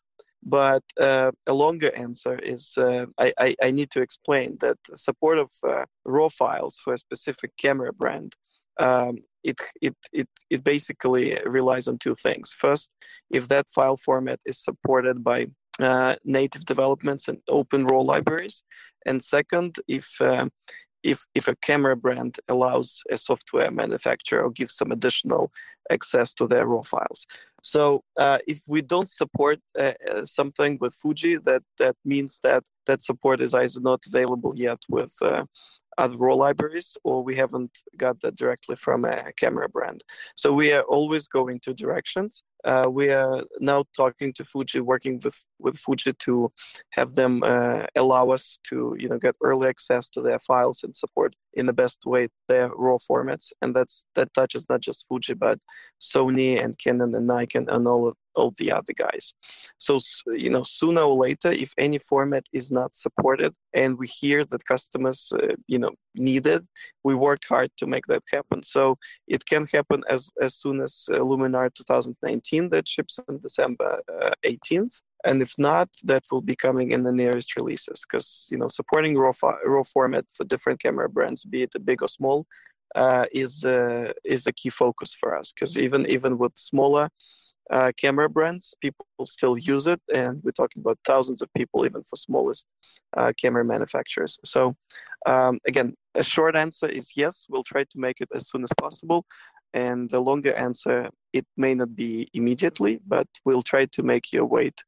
But 0.48 0.84
uh, 1.00 1.32
a 1.48 1.52
longer 1.52 1.90
answer 1.96 2.38
is 2.38 2.72
uh, 2.78 3.06
I, 3.18 3.32
I, 3.38 3.56
I, 3.60 3.70
need 3.72 3.90
to 3.90 4.00
explain 4.00 4.56
that 4.60 4.78
support 4.94 5.38
of 5.38 5.50
uh, 5.66 5.84
RAW 6.04 6.28
files 6.28 6.78
for 6.84 6.94
a 6.94 6.98
specific 6.98 7.50
camera 7.58 7.92
brand 7.92 8.36
um, 8.78 9.18
it, 9.42 9.60
it, 9.80 9.96
it, 10.12 10.28
it 10.50 10.64
basically 10.64 11.38
relies 11.46 11.88
on 11.88 11.98
two 11.98 12.14
things. 12.14 12.54
First, 12.58 12.90
if 13.30 13.48
that 13.48 13.68
file 13.68 13.96
format 13.96 14.40
is 14.44 14.62
supported 14.62 15.22
by 15.22 15.46
uh, 15.78 16.16
native 16.24 16.64
developments 16.64 17.28
and 17.28 17.38
open 17.48 17.86
raw 17.86 18.00
libraries, 18.00 18.62
and 19.06 19.22
second, 19.22 19.76
if 19.86 20.08
uh, 20.20 20.48
if 21.12 21.18
if 21.34 21.48
a 21.48 21.56
camera 21.68 21.96
brand 21.96 22.32
allows 22.48 22.88
a 23.10 23.16
software 23.16 23.70
manufacturer 23.70 24.42
or 24.42 24.50
gives 24.50 24.74
some 24.76 24.90
additional 24.92 25.44
access 25.96 26.34
to 26.34 26.46
their 26.46 26.66
raw 26.66 26.82
files. 26.82 27.26
So 27.62 28.02
uh, 28.24 28.38
if 28.46 28.60
we 28.68 28.80
don't 28.82 29.10
support 29.22 29.58
uh, 29.78 29.92
uh, 30.10 30.24
something 30.24 30.78
with 30.80 30.94
Fuji, 31.00 31.36
that 31.48 31.62
that 31.78 31.96
means 32.04 32.40
that 32.42 32.62
that 32.86 33.02
support 33.02 33.40
is 33.40 33.54
either 33.54 33.80
not 33.80 34.00
available 34.06 34.52
yet 34.56 34.80
with 34.88 35.14
uh, 35.22 35.44
other 35.98 36.16
raw 36.16 36.34
libraries 36.34 36.96
or 37.04 37.24
we 37.24 37.34
haven't 37.36 37.72
got 37.96 38.20
that 38.20 38.36
directly 38.36 38.76
from 38.76 39.04
a 39.04 39.32
camera 39.40 39.68
brand. 39.68 40.04
So 40.34 40.52
we 40.52 40.72
are 40.72 40.82
always 40.82 41.26
going 41.28 41.60
two 41.60 41.74
directions. 41.74 42.42
Uh, 42.64 42.86
we 42.90 43.10
are 43.10 43.42
now 43.60 43.84
talking 43.96 44.32
to 44.32 44.44
Fuji, 44.44 44.80
working 44.80 45.20
with, 45.22 45.36
with 45.58 45.76
Fuji 45.76 46.12
to 46.14 46.50
have 46.90 47.14
them 47.14 47.42
uh, 47.42 47.84
allow 47.96 48.30
us 48.30 48.58
to 48.68 48.96
you 48.98 49.08
know 49.08 49.18
get 49.18 49.36
early 49.42 49.68
access 49.68 50.08
to 50.10 50.20
their 50.20 50.38
files 50.38 50.82
and 50.82 50.94
support 50.96 51.34
in 51.54 51.66
the 51.66 51.72
best 51.72 52.04
way 52.06 52.28
their 52.48 52.68
raw 52.68 52.96
formats. 52.96 53.52
And 53.62 53.74
that's 53.74 54.04
that 54.14 54.32
touches 54.34 54.66
not 54.68 54.80
just 54.80 55.06
Fuji 55.08 55.34
but 55.34 55.58
Sony 56.00 56.62
and 56.62 56.76
Canon 56.78 57.14
and 57.14 57.26
Nikon 57.26 57.68
and 57.68 57.86
all 57.86 58.08
of 58.08 58.16
all 58.36 58.52
the 58.58 58.70
other 58.70 58.92
guys. 58.96 59.34
So, 59.78 59.98
you 60.26 60.50
know, 60.50 60.62
sooner 60.62 61.02
or 61.02 61.16
later, 61.16 61.52
if 61.52 61.72
any 61.78 61.98
format 61.98 62.44
is 62.52 62.70
not 62.70 62.94
supported 62.94 63.54
and 63.74 63.98
we 63.98 64.06
hear 64.06 64.44
that 64.44 64.64
customers, 64.64 65.32
uh, 65.34 65.54
you 65.66 65.78
know, 65.78 65.90
need 66.14 66.46
it, 66.46 66.62
we 67.02 67.14
work 67.14 67.40
hard 67.48 67.70
to 67.78 67.86
make 67.86 68.06
that 68.06 68.22
happen. 68.30 68.62
So 68.62 68.96
it 69.26 69.44
can 69.46 69.66
happen 69.72 70.02
as, 70.08 70.28
as 70.40 70.54
soon 70.56 70.80
as 70.80 71.06
uh, 71.10 71.16
Luminar 71.16 71.72
2019 71.74 72.42
that 72.70 72.88
ships 72.88 73.18
on 73.28 73.38
December 73.42 74.00
uh, 74.22 74.30
18th. 74.44 75.02
And 75.24 75.42
if 75.42 75.52
not, 75.58 75.88
that 76.04 76.24
will 76.30 76.40
be 76.40 76.56
coming 76.56 76.90
in 76.90 77.02
the 77.02 77.12
nearest 77.12 77.56
releases 77.56 78.04
because, 78.06 78.46
you 78.50 78.58
know, 78.58 78.68
supporting 78.68 79.16
raw, 79.16 79.32
raw 79.64 79.82
format 79.82 80.24
for 80.34 80.44
different 80.44 80.80
camera 80.80 81.08
brands, 81.08 81.44
be 81.44 81.62
it 81.62 81.74
big 81.84 82.02
or 82.02 82.08
small, 82.08 82.46
uh, 82.94 83.26
is 83.32 83.64
uh, 83.64 84.12
is 84.24 84.46
a 84.46 84.52
key 84.52 84.70
focus 84.70 85.14
for 85.14 85.36
us 85.36 85.52
because 85.52 85.76
even 85.76 86.06
even 86.06 86.38
with 86.38 86.56
smaller 86.56 87.08
uh, 87.70 87.92
camera 87.96 88.28
brands. 88.28 88.74
People 88.80 89.06
still 89.24 89.56
use 89.56 89.86
it, 89.86 90.00
and 90.14 90.40
we're 90.42 90.50
talking 90.52 90.80
about 90.80 90.98
thousands 91.04 91.42
of 91.42 91.52
people, 91.54 91.84
even 91.84 92.02
for 92.02 92.16
smallest 92.16 92.66
uh, 93.16 93.32
camera 93.40 93.64
manufacturers. 93.64 94.38
So, 94.44 94.76
um, 95.26 95.58
again, 95.66 95.94
a 96.14 96.24
short 96.24 96.56
answer 96.56 96.88
is 96.88 97.10
yes. 97.16 97.46
We'll 97.48 97.64
try 97.64 97.84
to 97.84 97.98
make 97.98 98.20
it 98.20 98.28
as 98.34 98.48
soon 98.48 98.62
as 98.62 98.70
possible, 98.78 99.26
and 99.74 100.08
the 100.10 100.20
longer 100.20 100.54
answer, 100.54 101.10
it 101.32 101.46
may 101.56 101.74
not 101.74 101.94
be 101.96 102.28
immediately, 102.32 103.00
but 103.06 103.26
we'll 103.44 103.62
try 103.62 103.86
to 103.86 104.02
make 104.02 104.32
your 104.32 104.46
wait, 104.46 104.82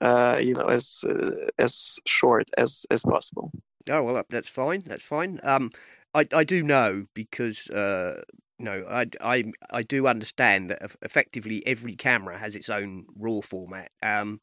uh, 0.00 0.38
you 0.40 0.54
know, 0.54 0.66
as 0.66 1.04
uh, 1.08 1.48
as 1.58 1.98
short 2.06 2.48
as 2.56 2.86
as 2.90 3.02
possible. 3.02 3.50
Oh 3.88 4.02
well, 4.02 4.22
that's 4.28 4.48
fine. 4.48 4.82
That's 4.86 5.02
fine. 5.02 5.40
Um, 5.42 5.70
I 6.14 6.26
I 6.32 6.44
do 6.44 6.62
know 6.62 7.06
because 7.14 7.68
uh, 7.70 8.22
no, 8.60 8.84
I, 8.88 9.06
I, 9.22 9.52
I 9.70 9.82
do 9.82 10.06
understand 10.06 10.70
that 10.70 10.92
effectively 11.00 11.66
every 11.66 11.96
camera 11.96 12.38
has 12.38 12.54
its 12.54 12.68
own 12.68 13.06
RAW 13.18 13.40
format. 13.40 13.90
Um, 14.02 14.40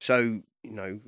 so 0.00 0.40
you 0.62 0.72
know, 0.72 1.00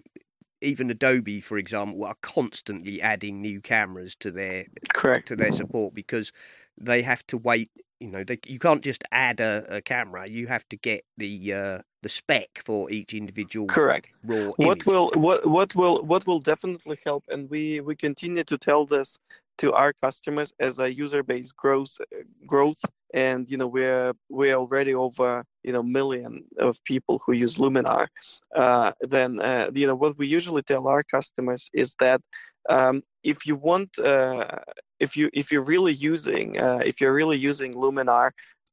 even 0.61 0.91
Adobe, 0.91 1.41
for 1.41 1.57
example, 1.57 2.05
are 2.05 2.17
constantly 2.21 3.00
adding 3.00 3.41
new 3.41 3.61
cameras 3.61 4.17
to 4.17 4.33
their 4.33 4.67
correct 4.93 5.29
to 5.29 5.37
their 5.37 5.53
support 5.53 5.95
because 5.95 6.33
they 6.77 7.03
have 7.03 7.25
to 7.29 7.38
wait. 7.38 7.71
You 8.00 8.09
know, 8.09 8.25
they, 8.25 8.38
you 8.47 8.59
can't 8.59 8.83
just 8.83 9.05
add 9.12 9.38
a, 9.41 9.77
a 9.77 9.81
camera. 9.81 10.29
You 10.29 10.49
have 10.49 10.69
to 10.71 10.77
get 10.77 11.05
the 11.17 11.53
uh, 11.53 11.79
the 12.03 12.09
spec 12.09 12.62
for 12.65 12.91
each 12.91 13.15
individual 13.15 13.69
correct 13.69 14.11
raw. 14.25 14.50
What 14.57 14.85
will 14.85 15.12
what 15.15 15.47
what 15.47 15.75
will 15.77 16.05
what 16.05 16.27
will 16.27 16.41
definitely 16.41 16.99
help, 17.05 17.25
and 17.29 17.49
we 17.49 17.81
we 17.81 17.95
continue 17.95 18.43
to 18.45 18.59
tell 18.59 18.85
this 18.85 19.17
to 19.59 19.73
our 19.73 19.93
customers 20.03 20.53
as 20.61 20.79
a 20.79 20.93
user 20.93 21.23
base 21.23 21.53
grows 21.53 21.99
growth. 22.47 22.81
And 23.15 23.49
you 23.49 23.57
know 23.57 23.67
we're 23.67 24.12
we're 24.29 24.55
already 24.55 24.95
over 24.95 25.43
you 25.65 25.73
know 25.73 25.83
million 25.83 26.45
of 26.59 26.83
people 26.85 27.21
who 27.25 27.33
use 27.33 27.57
luminar. 27.57 28.07
Uh, 28.55 28.93
then 29.00 29.41
uh, 29.41 29.71
you 29.75 29.87
know 29.87 29.95
what 29.95 30.19
we 30.19 30.27
usually 30.27 30.62
tell 30.62 30.87
our 30.88 31.03
customers 31.03 31.71
is 31.73 31.95
that 32.00 32.21
um, 32.69 33.03
if 33.23 33.47
you 33.47 33.57
want 33.57 33.99
uh, 33.99 34.59
if 35.00 35.17
you 35.17 35.31
if 35.33 35.50
you're 35.50 35.65
really 35.65 35.95
using 35.95 36.59
uh, 36.59 36.81
if 36.85 37.00
you're 37.00 37.15
really 37.15 37.38
using 37.38 37.73
luminar 37.75 38.31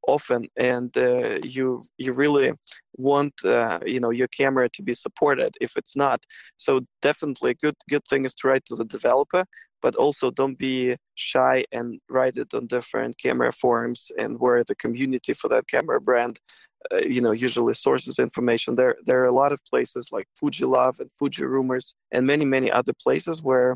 often 0.08 0.46
and 0.58 0.96
uh, 0.98 1.40
you 1.44 1.82
you 1.98 2.12
really 2.14 2.52
want 2.98 3.34
uh, 3.44 3.80
you 3.86 4.00
know 4.00 4.12
your 4.12 4.28
camera 4.28 4.70
to 4.70 4.84
be 4.84 4.94
supported 4.94 5.56
if 5.62 5.76
it's 5.78 5.96
not 5.96 6.24
so 6.58 6.82
definitely 7.02 7.54
good 7.56 7.76
good 7.90 8.06
thing 8.10 8.26
is 8.26 8.34
to 8.34 8.48
write 8.48 8.66
to 8.66 8.76
the 8.76 8.86
developer 8.86 9.44
but 9.86 9.96
also 9.98 10.32
don't 10.32 10.58
be 10.58 10.96
shy 11.14 11.64
and 11.72 12.00
write 12.10 12.38
it 12.38 12.52
on 12.56 12.66
different 12.66 13.14
camera 13.20 13.52
forums 13.54 14.12
and 14.18 14.40
where 14.40 14.64
the 14.64 14.74
community 14.84 15.32
for 15.36 15.48
that 15.48 15.68
camera 15.68 16.02
brand. 16.02 16.40
Uh, 16.92 16.98
you 17.16 17.22
know 17.22 17.32
usually 17.48 17.76
sources 17.76 18.16
information. 18.28 18.76
There 18.76 18.96
there 19.08 19.20
are 19.22 19.32
a 19.34 19.40
lot 19.42 19.52
of 19.56 19.60
places 19.72 20.04
like 20.16 20.28
fuji 20.40 20.66
love 20.78 20.96
and 21.02 21.10
fuji 21.20 21.46
rumors 21.56 21.88
and 22.14 22.26
many 22.26 22.46
many 22.46 22.70
other 22.80 22.96
places 23.06 23.44
where 23.50 23.72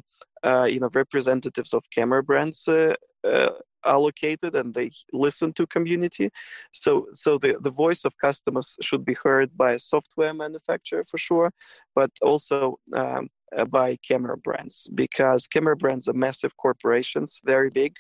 uh, 0.50 0.68
you 0.74 0.80
know 0.80 0.90
representatives 1.04 1.74
of 1.74 1.82
camera 1.98 2.22
brands 2.30 2.68
uh, 2.68 2.94
uh 3.32 3.54
allocated 3.86 4.56
and 4.56 4.74
they 4.74 4.92
listen 5.14 5.54
to 5.54 5.68
community. 5.68 6.30
So 6.72 7.08
so 7.14 7.38
the, 7.38 7.58
the 7.62 7.72
voice 7.72 8.06
of 8.06 8.18
customers 8.18 8.76
should 8.82 9.06
be 9.06 9.16
heard 9.24 9.56
by 9.58 9.74
a 9.74 9.80
software 9.80 10.34
manufacturer 10.34 11.04
for 11.04 11.18
sure 11.18 11.52
but 11.96 12.12
also 12.22 12.80
um, 12.94 13.28
uh, 13.56 13.66
by 13.66 13.98
camera 14.08 14.38
brands 14.38 14.88
because 14.94 15.48
camera 15.48 15.76
brands 15.76 16.08
are 16.08 16.14
massive 16.14 16.56
corporations 16.58 17.40
very 17.44 17.70
big. 17.70 17.96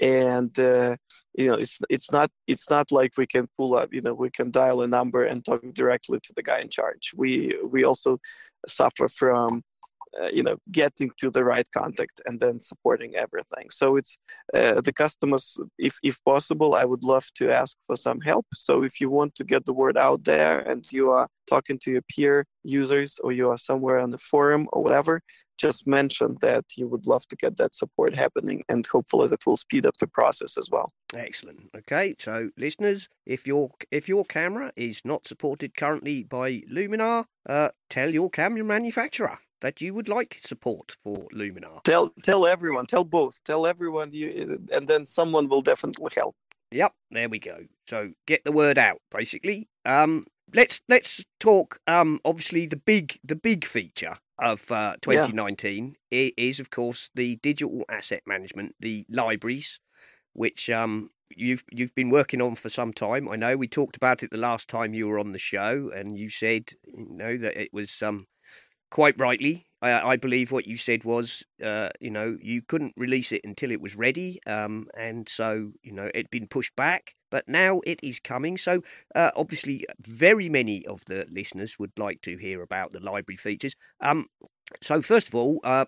And 0.00 0.58
uh, 0.58 0.96
you 1.34 1.46
know 1.46 1.54
it's 1.54 1.78
it's 1.88 2.10
not 2.10 2.30
it's 2.46 2.68
not 2.70 2.90
like 2.90 3.12
we 3.16 3.26
can 3.26 3.46
pull 3.56 3.76
up 3.76 3.88
you 3.92 4.00
know 4.00 4.14
we 4.14 4.30
can 4.30 4.50
dial 4.50 4.82
a 4.82 4.86
number 4.86 5.24
and 5.24 5.44
talk 5.44 5.62
directly 5.74 6.18
to 6.22 6.32
the 6.34 6.42
guy 6.42 6.60
in 6.60 6.70
charge. 6.70 7.12
We 7.14 7.56
we 7.64 7.84
also 7.84 8.18
suffer 8.66 9.08
from 9.08 9.62
uh, 10.20 10.28
you 10.32 10.42
know 10.42 10.56
getting 10.70 11.10
to 11.18 11.30
the 11.30 11.44
right 11.44 11.68
contact 11.72 12.20
and 12.26 12.38
then 12.40 12.60
supporting 12.60 13.14
everything. 13.16 13.66
So 13.70 13.96
it's 13.96 14.16
uh, 14.54 14.80
the 14.80 14.92
customers 14.92 15.58
if 15.78 15.96
if 16.02 16.16
possible 16.24 16.74
i 16.74 16.84
would 16.84 17.04
love 17.04 17.26
to 17.34 17.50
ask 17.50 17.76
for 17.86 17.96
some 17.96 18.20
help. 18.20 18.46
So 18.54 18.82
if 18.82 19.00
you 19.00 19.10
want 19.10 19.34
to 19.36 19.44
get 19.44 19.64
the 19.64 19.72
word 19.72 19.96
out 19.96 20.24
there 20.24 20.60
and 20.60 20.86
you 20.90 21.10
are 21.10 21.28
talking 21.48 21.78
to 21.80 21.90
your 21.90 22.02
peer 22.14 22.46
users 22.62 23.18
or 23.24 23.32
you 23.32 23.50
are 23.50 23.58
somewhere 23.58 23.98
on 23.98 24.10
the 24.10 24.18
forum 24.18 24.68
or 24.72 24.82
whatever 24.82 25.20
just 25.58 25.86
mentioned 25.86 26.38
that 26.40 26.64
you 26.76 26.86
would 26.86 27.06
love 27.06 27.26
to 27.28 27.36
get 27.36 27.56
that 27.56 27.74
support 27.74 28.14
happening 28.14 28.62
and 28.68 28.86
hopefully 28.86 29.28
that 29.28 29.44
will 29.46 29.56
speed 29.56 29.86
up 29.86 29.96
the 29.98 30.06
process 30.06 30.56
as 30.56 30.68
well 30.70 30.92
excellent 31.14 31.70
okay 31.76 32.14
so 32.18 32.50
listeners 32.56 33.08
if 33.26 33.46
your 33.46 33.70
if 33.90 34.08
your 34.08 34.24
camera 34.24 34.72
is 34.76 35.00
not 35.04 35.26
supported 35.26 35.76
currently 35.76 36.22
by 36.22 36.62
luminar 36.70 37.24
uh, 37.48 37.68
tell 37.88 38.10
your 38.10 38.30
camera 38.30 38.64
manufacturer 38.64 39.38
that 39.62 39.80
you 39.80 39.94
would 39.94 40.08
like 40.08 40.38
support 40.40 40.96
for 41.02 41.28
Luminar. 41.32 41.82
Tell 41.84 42.12
tell 42.22 42.46
everyone, 42.46 42.86
tell 42.86 43.04
both, 43.04 43.42
tell 43.44 43.64
everyone, 43.64 44.12
you, 44.12 44.60
and 44.70 44.86
then 44.86 45.06
someone 45.06 45.48
will 45.48 45.62
definitely 45.62 46.10
help. 46.14 46.36
Yep, 46.72 46.92
there 47.10 47.28
we 47.28 47.38
go. 47.38 47.64
So 47.88 48.12
get 48.26 48.44
the 48.44 48.52
word 48.52 48.76
out, 48.76 49.00
basically. 49.10 49.68
Um, 49.84 50.26
let's 50.54 50.82
let's 50.88 51.24
talk. 51.40 51.80
Um, 51.86 52.20
obviously 52.24 52.66
the 52.66 52.76
big 52.76 53.18
the 53.24 53.36
big 53.36 53.64
feature 53.64 54.16
of 54.38 54.70
uh, 54.70 54.96
2019 55.02 55.96
yeah. 56.10 56.30
is, 56.36 56.60
of 56.60 56.70
course, 56.70 57.10
the 57.14 57.36
digital 57.36 57.84
asset 57.88 58.22
management, 58.26 58.74
the 58.80 59.04
libraries, 59.08 59.78
which 60.32 60.70
um 60.70 61.10
you've 61.34 61.64
you've 61.70 61.94
been 61.94 62.10
working 62.10 62.40
on 62.40 62.54
for 62.54 62.68
some 62.68 62.92
time. 62.92 63.28
I 63.28 63.36
know 63.36 63.56
we 63.56 63.68
talked 63.68 63.96
about 63.96 64.22
it 64.22 64.30
the 64.30 64.36
last 64.36 64.68
time 64.68 64.94
you 64.94 65.08
were 65.08 65.18
on 65.18 65.32
the 65.32 65.38
show, 65.38 65.90
and 65.94 66.18
you 66.18 66.28
said 66.28 66.70
you 66.84 67.06
know 67.10 67.36
that 67.36 67.56
it 67.56 67.72
was 67.72 68.02
um 68.02 68.26
quite 68.90 69.18
rightly, 69.18 69.66
I, 69.82 70.12
I, 70.12 70.16
believe 70.16 70.52
what 70.52 70.66
you 70.66 70.76
said 70.76 71.02
was, 71.02 71.42
uh, 71.64 71.88
you 71.98 72.10
know, 72.10 72.36
you 72.40 72.62
couldn't 72.62 72.92
release 72.96 73.32
it 73.32 73.40
until 73.42 73.72
it 73.72 73.80
was 73.80 73.96
ready, 73.96 74.38
um, 74.46 74.86
and 74.96 75.28
so 75.28 75.72
you 75.82 75.92
know 75.92 76.08
it'd 76.14 76.30
been 76.30 76.46
pushed 76.46 76.76
back, 76.76 77.14
but 77.32 77.48
now 77.48 77.80
it 77.84 77.98
is 78.02 78.20
coming. 78.20 78.56
So 78.58 78.82
uh, 79.16 79.30
obviously, 79.34 79.86
very 79.98 80.48
many 80.48 80.86
of 80.86 81.04
the 81.06 81.26
listeners 81.28 81.78
would 81.78 81.98
like 81.98 82.20
to 82.22 82.36
hear 82.36 82.62
about 82.62 82.92
the 82.92 83.00
library 83.00 83.38
features. 83.38 83.74
Um, 84.00 84.26
so 84.82 85.02
first 85.02 85.28
of 85.28 85.34
all, 85.34 85.58
uh, 85.64 85.86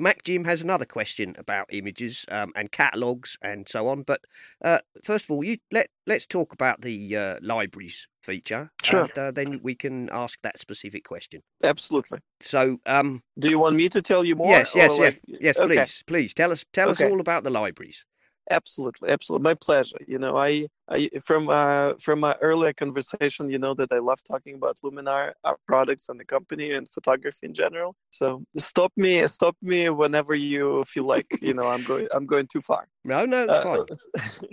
MacJim 0.00 0.44
has 0.46 0.62
another 0.62 0.84
question 0.84 1.36
about 1.38 1.66
images 1.70 2.24
um, 2.28 2.50
and 2.56 2.72
catalogs 2.72 3.36
and 3.42 3.68
so 3.68 3.86
on. 3.86 4.02
But 4.02 4.22
uh, 4.64 4.78
first 5.04 5.26
of 5.26 5.30
all, 5.30 5.44
you 5.44 5.58
let 5.70 5.90
let's 6.06 6.26
talk 6.26 6.52
about 6.52 6.80
the 6.80 7.16
uh, 7.16 7.36
libraries 7.42 8.08
feature. 8.22 8.70
Sure. 8.82 9.02
And, 9.02 9.18
uh, 9.18 9.30
then 9.30 9.60
we 9.62 9.74
can 9.74 10.08
ask 10.10 10.38
that 10.42 10.58
specific 10.58 11.04
question. 11.04 11.42
Absolutely. 11.62 12.18
So, 12.40 12.78
um, 12.86 13.22
do 13.38 13.48
you 13.48 13.58
want 13.58 13.76
me 13.76 13.88
to 13.90 14.02
tell 14.02 14.24
you 14.24 14.34
more? 14.34 14.48
Yes, 14.48 14.74
yes, 14.74 14.98
yes, 14.98 14.98
like... 14.98 15.20
yes. 15.26 15.58
Okay. 15.58 15.74
Please, 15.76 16.04
please 16.06 16.34
tell 16.34 16.50
us 16.50 16.64
tell 16.72 16.88
Okay. 16.88 17.04
us 17.04 17.10
all 17.10 17.20
about 17.20 17.44
the 17.44 17.50
libraries. 17.50 18.04
Absolutely, 18.50 19.08
absolutely. 19.08 19.42
My 19.42 19.54
pleasure. 19.54 19.96
You 20.06 20.18
know, 20.18 20.36
I, 20.36 20.66
I 20.88 21.08
from 21.22 21.48
uh, 21.48 21.94
from 21.98 22.20
my 22.20 22.36
earlier 22.42 22.72
conversation, 22.74 23.48
you 23.48 23.58
know 23.58 23.74
that 23.74 23.90
I 23.90 23.98
love 23.98 24.22
talking 24.22 24.54
about 24.54 24.78
Luminar, 24.84 25.32
our 25.44 25.56
products 25.66 26.08
and 26.08 26.20
the 26.20 26.24
company 26.24 26.72
and 26.72 26.88
photography 26.90 27.46
in 27.46 27.54
general. 27.54 27.94
So 28.10 28.44
stop 28.58 28.92
me, 28.96 29.26
stop 29.28 29.56
me 29.62 29.88
whenever 29.88 30.34
you 30.34 30.84
feel 30.86 31.04
like 31.04 31.38
you 31.40 31.54
know 31.54 31.66
I'm 31.68 31.82
going 31.84 32.06
I'm 32.12 32.26
going 32.26 32.46
too 32.46 32.60
far. 32.60 32.86
No, 33.04 33.24
no, 33.24 33.46
that's 33.46 33.60
fine. 33.60 33.80
Uh, 33.80 34.46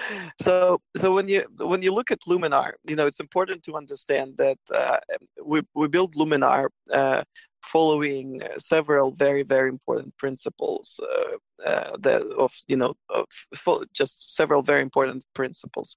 so 0.42 0.80
so 0.96 1.14
when 1.14 1.28
you 1.28 1.44
when 1.58 1.82
you 1.82 1.92
look 1.94 2.10
at 2.10 2.20
Luminar, 2.28 2.72
you 2.86 2.96
know 2.96 3.06
it's 3.06 3.20
important 3.20 3.62
to 3.62 3.76
understand 3.76 4.36
that 4.36 4.58
uh, 4.74 4.98
we 5.42 5.62
we 5.74 5.88
build 5.88 6.14
Luminar 6.14 6.68
uh, 6.92 7.22
following 7.72 8.40
several 8.58 9.10
very 9.10 9.42
very 9.42 9.68
important 9.68 10.16
principles 10.16 10.98
uh, 11.02 11.68
uh, 11.68 11.96
that 12.00 12.22
of 12.38 12.52
you 12.66 12.76
know 12.76 12.94
of 13.10 13.26
just 13.92 14.34
several 14.36 14.62
very 14.62 14.82
important 14.82 15.24
principles, 15.34 15.96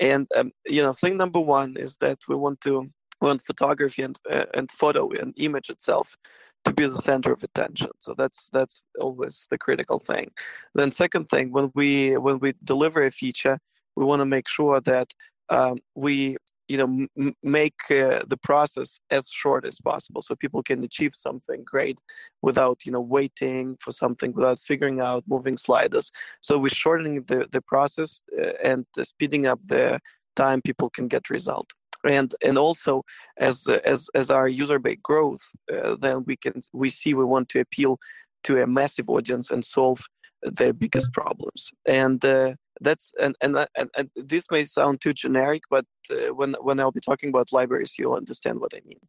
and 0.00 0.26
um, 0.36 0.52
you 0.66 0.82
know 0.82 0.92
thing 0.92 1.16
number 1.16 1.40
one 1.40 1.76
is 1.76 1.96
that 2.00 2.18
we 2.28 2.34
want 2.34 2.60
to 2.60 2.88
want 3.20 3.42
photography 3.42 4.02
and 4.02 4.16
uh, 4.30 4.46
and 4.54 4.70
photo 4.70 5.10
and 5.10 5.34
image 5.36 5.70
itself 5.70 6.16
to 6.64 6.72
be 6.72 6.86
the 6.86 7.02
center 7.02 7.32
of 7.32 7.42
attention. 7.42 7.90
So 7.98 8.14
that's 8.14 8.48
that's 8.52 8.82
always 9.00 9.46
the 9.50 9.58
critical 9.58 9.98
thing. 9.98 10.30
Then 10.74 10.92
second 10.92 11.28
thing, 11.28 11.52
when 11.52 11.70
we 11.74 12.16
when 12.16 12.38
we 12.38 12.54
deliver 12.64 13.02
a 13.04 13.10
feature, 13.10 13.58
we 13.96 14.04
want 14.04 14.20
to 14.20 14.26
make 14.26 14.48
sure 14.48 14.80
that 14.80 15.12
um, 15.50 15.78
we 15.94 16.36
you 16.68 16.76
know 16.76 17.06
m- 17.18 17.34
make 17.42 17.80
uh, 17.90 18.20
the 18.28 18.38
process 18.42 19.00
as 19.10 19.28
short 19.28 19.64
as 19.64 19.80
possible, 19.80 20.22
so 20.22 20.34
people 20.36 20.62
can 20.62 20.84
achieve 20.84 21.14
something 21.14 21.62
great 21.64 21.98
without 22.42 22.84
you 22.84 22.92
know 22.92 23.00
waiting 23.00 23.76
for 23.80 23.92
something, 23.92 24.32
without 24.32 24.58
figuring 24.58 25.00
out 25.00 25.24
moving 25.26 25.56
sliders. 25.56 26.10
So 26.40 26.58
we're 26.58 26.68
shortening 26.68 27.22
the 27.24 27.46
the 27.50 27.62
process 27.62 28.20
uh, 28.40 28.52
and 28.62 28.86
speeding 29.02 29.46
up 29.46 29.60
the 29.66 29.98
time 30.36 30.62
people 30.62 30.88
can 30.88 31.08
get 31.08 31.30
result 31.30 31.68
and 32.04 32.34
and 32.44 32.58
also 32.58 33.04
as 33.38 33.66
as 33.84 34.08
as 34.14 34.30
our 34.30 34.48
user 34.48 34.78
base 34.78 34.98
grows 35.02 35.42
uh, 35.72 35.96
then 36.00 36.24
we 36.26 36.36
can 36.36 36.60
we 36.72 36.88
see 36.88 37.14
we 37.14 37.24
want 37.24 37.48
to 37.48 37.60
appeal 37.60 37.98
to 38.44 38.62
a 38.62 38.66
massive 38.66 39.08
audience 39.08 39.50
and 39.50 39.64
solve 39.64 40.00
their 40.42 40.72
biggest 40.72 41.12
problems 41.12 41.70
and 41.86 42.24
uh, 42.24 42.54
that's 42.80 43.12
and, 43.20 43.34
and 43.40 43.56
and 43.76 43.90
and 43.96 44.10
this 44.14 44.46
may 44.50 44.64
sound 44.64 45.00
too 45.00 45.12
generic 45.12 45.62
but 45.70 45.84
uh, 46.10 46.34
when 46.34 46.54
when 46.60 46.80
i'll 46.80 46.92
be 46.92 47.00
talking 47.00 47.28
about 47.28 47.52
libraries 47.52 47.94
you'll 47.98 48.14
understand 48.14 48.60
what 48.60 48.72
i 48.74 48.80
mean. 48.86 49.00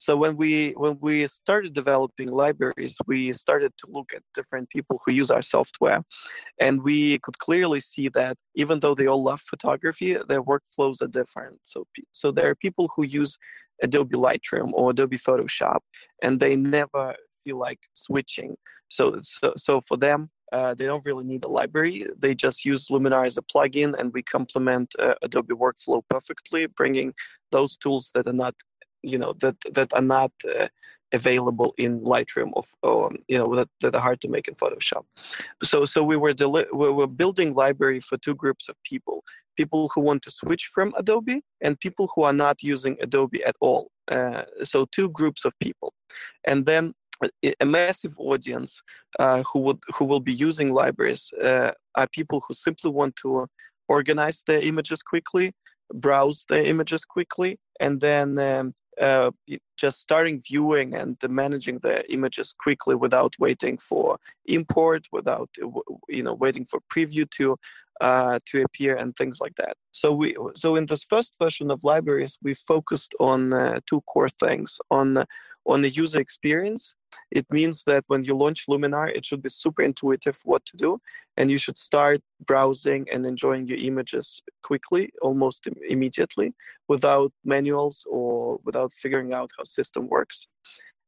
So 0.00 0.16
when 0.16 0.36
we 0.36 0.70
when 0.76 0.96
we 1.00 1.26
started 1.26 1.72
developing 1.72 2.28
libraries 2.28 2.96
we 3.06 3.32
started 3.32 3.72
to 3.78 3.86
look 3.90 4.12
at 4.14 4.22
different 4.32 4.70
people 4.70 5.00
who 5.04 5.12
use 5.12 5.30
our 5.30 5.42
software 5.42 6.02
and 6.60 6.82
we 6.82 7.18
could 7.18 7.38
clearly 7.38 7.80
see 7.80 8.08
that 8.10 8.36
even 8.54 8.80
though 8.80 8.94
they 8.94 9.08
all 9.08 9.22
love 9.22 9.40
photography 9.40 10.16
their 10.28 10.42
workflows 10.42 11.02
are 11.02 11.08
different. 11.08 11.58
So 11.62 11.86
so 12.12 12.30
there 12.30 12.48
are 12.48 12.54
people 12.54 12.88
who 12.94 13.04
use 13.04 13.38
adobe 13.82 14.16
lightroom 14.16 14.70
or 14.72 14.90
adobe 14.90 15.18
photoshop 15.18 15.80
and 16.22 16.38
they 16.38 16.54
never 16.54 17.16
feel 17.42 17.58
like 17.58 17.80
switching. 17.94 18.56
So 18.88 19.16
so, 19.20 19.52
so 19.56 19.80
for 19.88 19.96
them 19.96 20.30
uh, 20.52 20.74
they 20.74 20.86
don't 20.86 21.04
really 21.04 21.24
need 21.24 21.44
a 21.44 21.48
library. 21.48 22.06
They 22.18 22.34
just 22.34 22.64
use 22.64 22.88
Luminar 22.88 23.26
as 23.26 23.36
a 23.36 23.42
plugin, 23.42 23.98
and 23.98 24.12
we 24.12 24.22
complement 24.22 24.94
uh, 24.98 25.14
Adobe 25.22 25.54
Workflow 25.54 26.02
perfectly, 26.08 26.66
bringing 26.66 27.14
those 27.50 27.76
tools 27.76 28.10
that 28.14 28.26
are 28.26 28.32
not 28.32 28.54
you 29.02 29.18
know 29.18 29.32
that 29.40 29.56
that 29.72 29.92
are 29.92 30.02
not 30.02 30.32
uh, 30.58 30.68
available 31.12 31.74
in 31.78 32.00
Lightroom 32.00 32.52
of 32.56 32.66
or 32.82 33.10
you 33.28 33.38
know 33.38 33.54
that, 33.54 33.68
that 33.80 33.94
are 33.94 34.00
hard 34.00 34.20
to 34.22 34.28
make 34.28 34.48
in 34.48 34.54
Photoshop. 34.54 35.04
So 35.62 35.84
so 35.84 36.02
we 36.02 36.16
were 36.16 36.32
deli- 36.32 36.72
we 36.72 36.90
were 36.90 37.06
building 37.06 37.54
library 37.54 38.00
for 38.00 38.16
two 38.18 38.34
groups 38.34 38.68
of 38.68 38.76
people: 38.84 39.24
people 39.56 39.90
who 39.94 40.00
want 40.00 40.22
to 40.22 40.30
switch 40.30 40.70
from 40.74 40.94
Adobe 40.96 41.42
and 41.60 41.78
people 41.80 42.10
who 42.14 42.22
are 42.22 42.32
not 42.32 42.62
using 42.62 42.96
Adobe 43.00 43.44
at 43.44 43.56
all. 43.60 43.90
Uh, 44.08 44.44
so 44.64 44.86
two 44.86 45.08
groups 45.10 45.44
of 45.44 45.52
people, 45.60 45.92
and 46.46 46.66
then 46.66 46.94
a 47.60 47.66
massive 47.66 48.14
audience 48.18 48.80
uh, 49.18 49.42
who 49.42 49.60
would 49.60 49.78
who 49.94 50.04
will 50.04 50.20
be 50.20 50.32
using 50.32 50.72
libraries 50.72 51.30
uh, 51.44 51.72
are 51.94 52.06
people 52.08 52.42
who 52.46 52.54
simply 52.54 52.90
want 52.90 53.16
to 53.16 53.46
organize 53.88 54.42
their 54.46 54.60
images 54.60 55.02
quickly, 55.02 55.52
browse 55.94 56.44
their 56.48 56.62
images 56.62 57.04
quickly, 57.04 57.58
and 57.80 58.00
then 58.00 58.38
um, 58.38 58.74
uh, 59.00 59.30
just 59.76 60.00
starting 60.00 60.40
viewing 60.40 60.94
and 60.94 61.16
managing 61.28 61.78
their 61.78 62.04
images 62.08 62.54
quickly 62.58 62.94
without 62.94 63.34
waiting 63.38 63.78
for 63.78 64.18
import, 64.46 65.06
without 65.12 65.48
you 66.08 66.22
know 66.22 66.34
waiting 66.34 66.64
for 66.64 66.80
preview 66.92 67.28
to 67.30 67.56
uh, 68.00 68.38
to 68.46 68.62
appear 68.62 68.94
and 68.96 69.16
things 69.16 69.38
like 69.40 69.54
that. 69.56 69.76
So 69.92 70.12
we 70.12 70.36
so 70.54 70.76
in 70.76 70.86
this 70.86 71.04
first 71.04 71.34
version 71.40 71.70
of 71.70 71.84
libraries, 71.84 72.38
we 72.42 72.54
focused 72.54 73.14
on 73.20 73.52
uh, 73.52 73.80
two 73.86 74.00
core 74.02 74.28
things 74.28 74.78
on 74.90 75.24
on 75.66 75.82
the 75.82 75.90
user 75.90 76.20
experience. 76.20 76.94
It 77.30 77.46
means 77.50 77.84
that 77.84 78.04
when 78.06 78.24
you 78.24 78.34
launch 78.34 78.66
Luminar, 78.68 79.14
it 79.14 79.24
should 79.24 79.42
be 79.42 79.48
super 79.48 79.82
intuitive 79.82 80.38
what 80.44 80.64
to 80.66 80.76
do, 80.76 81.00
and 81.36 81.50
you 81.50 81.58
should 81.58 81.78
start 81.78 82.20
browsing 82.46 83.06
and 83.12 83.26
enjoying 83.26 83.66
your 83.66 83.78
images 83.78 84.42
quickly, 84.62 85.10
almost 85.22 85.66
immediately, 85.88 86.52
without 86.88 87.32
manuals 87.44 88.04
or 88.10 88.58
without 88.64 88.92
figuring 88.92 89.32
out 89.32 89.50
how 89.56 89.64
system 89.64 90.08
works. 90.08 90.46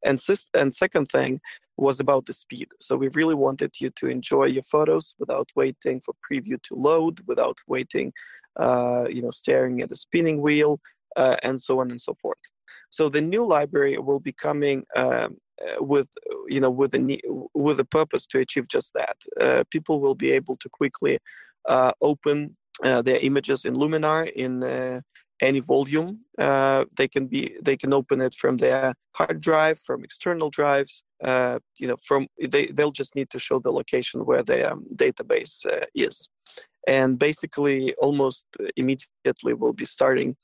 And, 0.05 0.23
and 0.55 0.75
second 0.75 1.07
thing 1.07 1.41
was 1.77 2.01
about 2.01 2.27
the 2.27 2.33
speed. 2.33 2.69
So 2.81 2.97
we 2.97 3.09
really 3.09 3.35
wanted 3.35 3.73
you 3.81 3.91
to 3.97 4.07
enjoy 4.07 4.45
your 4.47 4.63
photos 4.63 5.15
without 5.19 5.49
waiting 5.57 6.01
for 6.01 6.15
preview 6.31 6.63
to 6.63 6.75
load, 6.75 7.21
without 7.27 7.59
waiting, 7.67 8.13
uh, 8.59 9.07
you 9.11 9.23
know, 9.23 9.31
staring 9.31 9.81
at 9.83 9.93
a 9.93 9.95
spinning 9.95 10.41
wheel, 10.41 10.81
uh, 11.17 11.37
and 11.43 11.61
so 11.61 11.81
on 11.81 11.91
and 11.91 12.01
so 12.01 12.15
forth. 12.21 12.39
So 12.91 13.09
the 13.09 13.21
new 13.21 13.45
library 13.47 13.99
will 13.99 14.21
be 14.21 14.33
coming 14.33 14.85
um, 14.97 15.37
with, 15.79 16.09
you 16.49 16.61
know, 16.61 16.71
with 16.71 16.95
a 16.95 17.21
with 17.55 17.81
a 17.81 17.85
purpose 17.85 18.27
to 18.27 18.39
achieve 18.39 18.69
just 18.69 18.93
that. 18.95 19.17
Uh, 19.41 19.65
people 19.71 20.01
will 20.01 20.15
be 20.15 20.31
able 20.31 20.57
to 20.57 20.69
quickly 20.69 21.19
uh, 21.69 21.93
open 22.01 22.57
uh, 22.85 23.03
their 23.03 23.19
images 23.19 23.65
in 23.65 23.75
Luminar 23.75 24.31
in 24.33 25.03
any 25.41 25.61
volume. 25.61 26.21
Uh, 26.39 26.85
they 26.97 27.09
can 27.09 27.27
be 27.27 27.57
they 27.63 27.77
can 27.77 27.93
open 27.93 28.21
it 28.21 28.35
from 28.35 28.57
their 28.57 28.95
hard 29.15 29.41
drive, 29.41 29.79
from 29.81 30.05
external 30.05 30.51
drives. 30.51 31.03
Uh, 31.23 31.59
you 31.79 31.87
know, 31.87 31.97
from 32.07 32.27
they 32.49 32.67
they'll 32.67 32.93
just 32.93 33.15
need 33.15 33.31
to 33.31 33.39
show 33.39 33.59
the 33.59 33.71
location 33.71 34.25
where 34.25 34.43
their 34.43 34.73
um, 34.73 34.85
database 34.95 35.67
uh, 35.67 35.87
is, 35.95 36.29
and 36.87 37.19
basically 37.19 37.95
almost 38.01 38.45
immediately 38.77 39.55
we'll 39.55 39.73
be 39.73 39.85
starting 39.85 40.37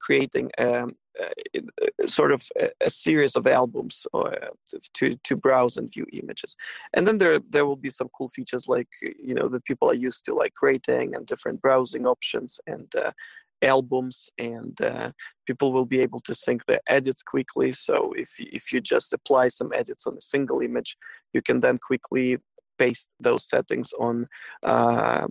creating. 0.00 0.50
Um, 0.58 0.92
Uh, 1.20 1.60
sort 2.06 2.32
of 2.32 2.48
a, 2.58 2.70
a, 2.80 2.90
series 2.90 3.36
of 3.36 3.46
albums 3.46 4.06
uh, 4.14 4.30
to 4.94 5.14
to 5.16 5.36
browse 5.36 5.76
and 5.76 5.92
view 5.92 6.06
images, 6.12 6.56
and 6.94 7.06
then 7.06 7.18
there 7.18 7.38
there 7.50 7.66
will 7.66 7.76
be 7.76 7.90
some 7.90 8.08
cool 8.16 8.28
features 8.28 8.66
like 8.66 8.88
you 9.02 9.34
know 9.34 9.46
that 9.46 9.64
people 9.66 9.90
are 9.90 10.06
used 10.08 10.24
to 10.24 10.34
like 10.34 10.54
rating 10.62 11.14
and 11.14 11.26
different 11.26 11.60
browsing 11.60 12.06
options 12.06 12.58
and 12.66 12.94
uh, 12.96 13.12
albums 13.60 14.30
and 14.38 14.80
uh, 14.80 15.12
people 15.46 15.70
will 15.70 15.84
be 15.84 16.00
able 16.00 16.20
to 16.20 16.34
sync 16.34 16.64
their 16.64 16.80
edits 16.88 17.22
quickly. 17.22 17.72
So 17.72 18.14
if 18.16 18.30
if 18.38 18.72
you 18.72 18.80
just 18.80 19.12
apply 19.12 19.48
some 19.48 19.70
edits 19.74 20.06
on 20.06 20.16
a 20.16 20.22
single 20.22 20.60
image 20.60 20.96
you 21.32 21.42
can 21.42 21.60
then 21.60 21.78
quickly 21.78 22.38
paste 22.82 23.08
those 23.28 23.44
settings 23.54 23.88
on 24.06 24.14
uh, 24.72 25.26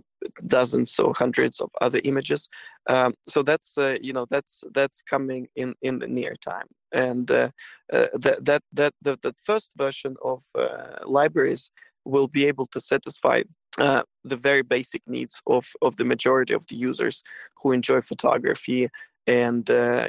dozens 0.56 0.98
or 0.98 1.10
hundreds 1.22 1.56
of 1.60 1.70
other 1.80 2.00
images 2.10 2.48
um, 2.94 3.12
so 3.32 3.38
that's 3.42 3.70
uh, 3.78 3.96
you 4.06 4.12
know 4.16 4.26
that's 4.34 4.54
that's 4.76 4.98
coming 5.14 5.42
in 5.62 5.74
in 5.88 5.94
the 5.98 6.10
near 6.18 6.34
time 6.52 6.68
and 6.92 7.30
uh, 7.30 7.48
uh, 7.92 8.06
that 8.24 8.38
that 8.48 8.62
that 8.78 8.94
the, 9.06 9.14
the 9.22 9.34
first 9.48 9.68
version 9.76 10.14
of 10.32 10.38
uh, 10.54 10.98
libraries 11.18 11.70
will 12.04 12.28
be 12.28 12.44
able 12.46 12.66
to 12.66 12.80
satisfy 12.80 13.42
uh, 13.78 14.02
the 14.24 14.36
very 14.36 14.62
basic 14.62 15.02
needs 15.06 15.40
of, 15.46 15.66
of 15.82 15.96
the 15.96 16.04
majority 16.04 16.52
of 16.52 16.66
the 16.66 16.76
users 16.76 17.22
who 17.60 17.72
enjoy 17.72 18.00
photography 18.00 18.88
and 19.26 19.70
uh, 19.70 20.06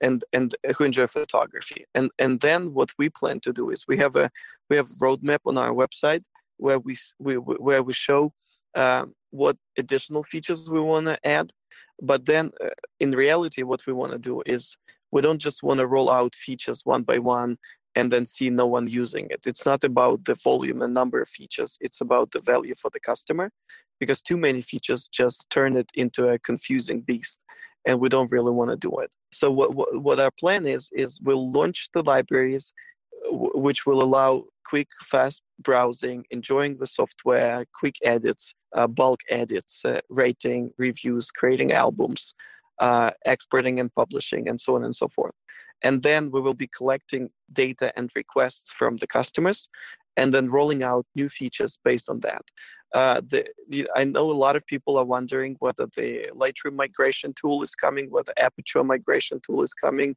and 0.00 0.24
and 0.32 0.54
who 0.76 0.84
enjoy 0.84 1.06
photography. 1.06 1.84
And 1.94 2.10
and 2.18 2.40
then 2.40 2.72
what 2.72 2.90
we 2.98 3.10
plan 3.10 3.40
to 3.40 3.52
do 3.52 3.70
is 3.70 3.84
we 3.86 3.98
have 3.98 4.16
a 4.16 4.30
we 4.70 4.76
have 4.76 4.88
roadmap 5.02 5.40
on 5.44 5.58
our 5.58 5.72
website 5.72 6.24
where 6.56 6.78
we, 6.78 6.96
we 7.18 7.34
where 7.34 7.82
we 7.82 7.92
show 7.92 8.32
um, 8.74 9.14
what 9.30 9.56
additional 9.78 10.22
features 10.22 10.68
we 10.68 10.80
want 10.80 11.06
to 11.06 11.18
add. 11.26 11.50
But 12.02 12.26
then 12.26 12.50
uh, 12.62 12.70
in 13.00 13.12
reality, 13.12 13.62
what 13.62 13.86
we 13.86 13.92
want 13.92 14.12
to 14.12 14.18
do 14.18 14.42
is 14.46 14.76
we 15.10 15.20
don't 15.20 15.38
just 15.38 15.62
want 15.62 15.78
to 15.78 15.86
roll 15.86 16.10
out 16.10 16.34
features 16.34 16.80
one 16.84 17.02
by 17.02 17.18
one 17.18 17.56
and 17.94 18.10
then 18.10 18.26
see 18.26 18.50
no 18.50 18.66
one 18.66 18.88
using 18.88 19.28
it. 19.30 19.40
It's 19.46 19.64
not 19.64 19.84
about 19.84 20.24
the 20.24 20.34
volume 20.34 20.82
and 20.82 20.92
number 20.92 21.20
of 21.20 21.28
features, 21.28 21.78
it's 21.80 22.00
about 22.00 22.32
the 22.32 22.40
value 22.40 22.74
for 22.74 22.90
the 22.92 23.00
customer 23.00 23.50
because 24.00 24.20
too 24.20 24.36
many 24.36 24.60
features 24.60 25.08
just 25.08 25.48
turn 25.50 25.76
it 25.76 25.88
into 25.94 26.28
a 26.28 26.38
confusing 26.38 27.00
beast 27.00 27.38
and 27.86 28.00
we 28.00 28.08
don't 28.08 28.32
really 28.32 28.52
want 28.52 28.70
to 28.70 28.76
do 28.76 28.92
it. 28.98 29.10
So 29.32 29.50
what, 29.50 29.74
what, 29.74 30.02
what 30.02 30.20
our 30.20 30.32
plan 30.38 30.66
is 30.66 30.90
is 30.92 31.20
we'll 31.22 31.50
launch 31.52 31.88
the 31.94 32.02
libraries 32.02 32.72
w- 33.30 33.52
which 33.54 33.86
will 33.86 34.02
allow 34.02 34.44
quick 34.64 34.88
fast 35.02 35.42
browsing, 35.60 36.24
enjoying 36.30 36.76
the 36.76 36.86
software, 36.86 37.64
quick 37.78 37.96
edits, 38.02 38.54
uh, 38.74 38.86
bulk 38.86 39.20
edits, 39.30 39.84
uh, 39.84 40.00
rating, 40.08 40.70
reviews, 40.78 41.30
creating 41.30 41.72
albums, 41.72 42.34
uh, 42.80 43.10
exporting 43.24 43.78
and 43.80 43.94
publishing 43.94 44.48
and 44.48 44.60
so 44.60 44.74
on 44.76 44.84
and 44.84 44.96
so 44.96 45.08
forth. 45.08 45.34
And 45.82 46.02
then 46.02 46.30
we 46.30 46.40
will 46.40 46.54
be 46.54 46.68
collecting 46.68 47.30
data 47.52 47.92
and 47.96 48.10
requests 48.16 48.72
from 48.72 48.96
the 48.96 49.06
customers 49.06 49.68
and 50.16 50.32
then 50.32 50.46
rolling 50.46 50.82
out 50.82 51.06
new 51.14 51.28
features 51.28 51.78
based 51.84 52.08
on 52.08 52.20
that. 52.20 52.42
Uh, 52.94 53.20
the, 53.28 53.44
the, 53.68 53.88
I 53.96 54.04
know 54.04 54.30
a 54.30 54.32
lot 54.32 54.54
of 54.54 54.64
people 54.66 54.96
are 54.96 55.04
wondering 55.04 55.56
whether 55.58 55.86
the 55.96 56.30
Lightroom 56.32 56.76
migration 56.76 57.34
tool 57.34 57.62
is 57.62 57.74
coming, 57.74 58.08
whether 58.10 58.32
Aperture 58.38 58.84
migration 58.84 59.40
tool 59.44 59.62
is 59.62 59.74
coming, 59.74 60.14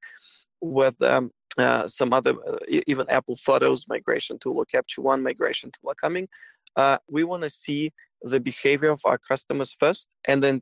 whether 0.59 1.11
um, 1.11 1.31
uh, 1.57 1.87
some 1.87 2.13
other, 2.13 2.33
uh, 2.47 2.57
even 2.87 3.09
Apple 3.09 3.37
Photos 3.37 3.87
migration 3.87 4.37
tool 4.39 4.57
or 4.57 4.65
Capture 4.65 5.01
One 5.01 5.23
migration 5.23 5.71
tool 5.71 5.91
are 5.91 5.95
coming. 5.95 6.27
Uh, 6.75 6.97
we 7.09 7.23
want 7.23 7.43
to 7.43 7.49
see 7.49 7.91
the 8.23 8.39
behavior 8.39 8.89
of 8.89 9.01
our 9.05 9.17
customers 9.17 9.75
first 9.79 10.07
and 10.25 10.41
then 10.43 10.59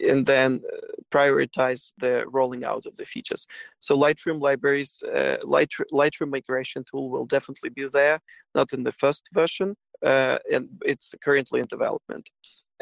and 0.00 0.26
then 0.26 0.60
uh, 0.72 0.76
prioritize 1.10 1.92
the 1.98 2.24
rolling 2.30 2.64
out 2.64 2.86
of 2.86 2.96
the 2.96 3.04
features 3.04 3.48
so 3.80 3.98
lightroom 3.98 4.40
libraries 4.40 5.02
uh, 5.12 5.38
lightroom, 5.42 5.90
lightroom 5.92 6.30
migration 6.30 6.84
tool 6.88 7.10
will 7.10 7.26
definitely 7.26 7.68
be 7.70 7.84
there 7.88 8.20
not 8.54 8.72
in 8.72 8.84
the 8.84 8.92
first 8.92 9.28
version 9.32 9.74
and 10.02 10.68
it's 10.84 11.16
currently 11.24 11.58
in 11.58 11.66
development 11.66 12.30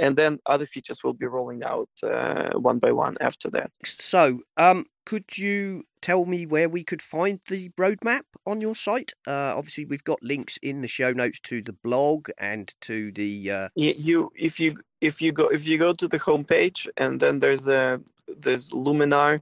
and 0.01 0.17
then 0.17 0.39
other 0.47 0.67
features 0.67 1.05
will 1.05 1.13
be 1.13 1.27
rolling 1.27 1.63
out 1.63 1.89
uh, 2.03 2.59
one 2.59 2.79
by 2.79 2.91
one 2.91 3.17
after 3.21 3.51
that. 3.51 3.71
So, 3.85 4.41
um, 4.57 4.87
could 5.11 5.37
you 5.37 5.83
tell 6.01 6.25
me 6.25 6.47
where 6.47 6.69
we 6.69 6.85
could 6.85 7.03
find 7.03 7.41
the 7.49 7.69
roadmap 7.71 8.23
on 8.47 8.61
your 8.61 8.77
site? 8.77 9.13
Uh, 9.27 9.53
obviously, 9.57 9.85
we've 9.85 10.05
got 10.05 10.23
links 10.23 10.57
in 10.63 10.83
the 10.83 10.87
show 10.87 11.13
notes 11.13 11.41
to 11.41 11.61
the 11.61 11.73
blog 11.73 12.31
and 12.39 12.73
to 12.83 13.11
the. 13.11 13.51
Uh... 13.51 13.69
You, 13.75 14.31
if 14.37 14.61
you 14.61 14.77
if 15.01 15.21
you 15.21 15.33
go 15.33 15.49
if 15.49 15.67
you 15.67 15.79
go 15.79 15.93
to 15.95 16.07
the 16.07 16.21
homepage 16.21 16.87
and 16.97 17.19
then 17.19 17.41
there's 17.41 17.67
a 17.67 18.01
there's 18.39 18.71
Luminar 18.71 19.41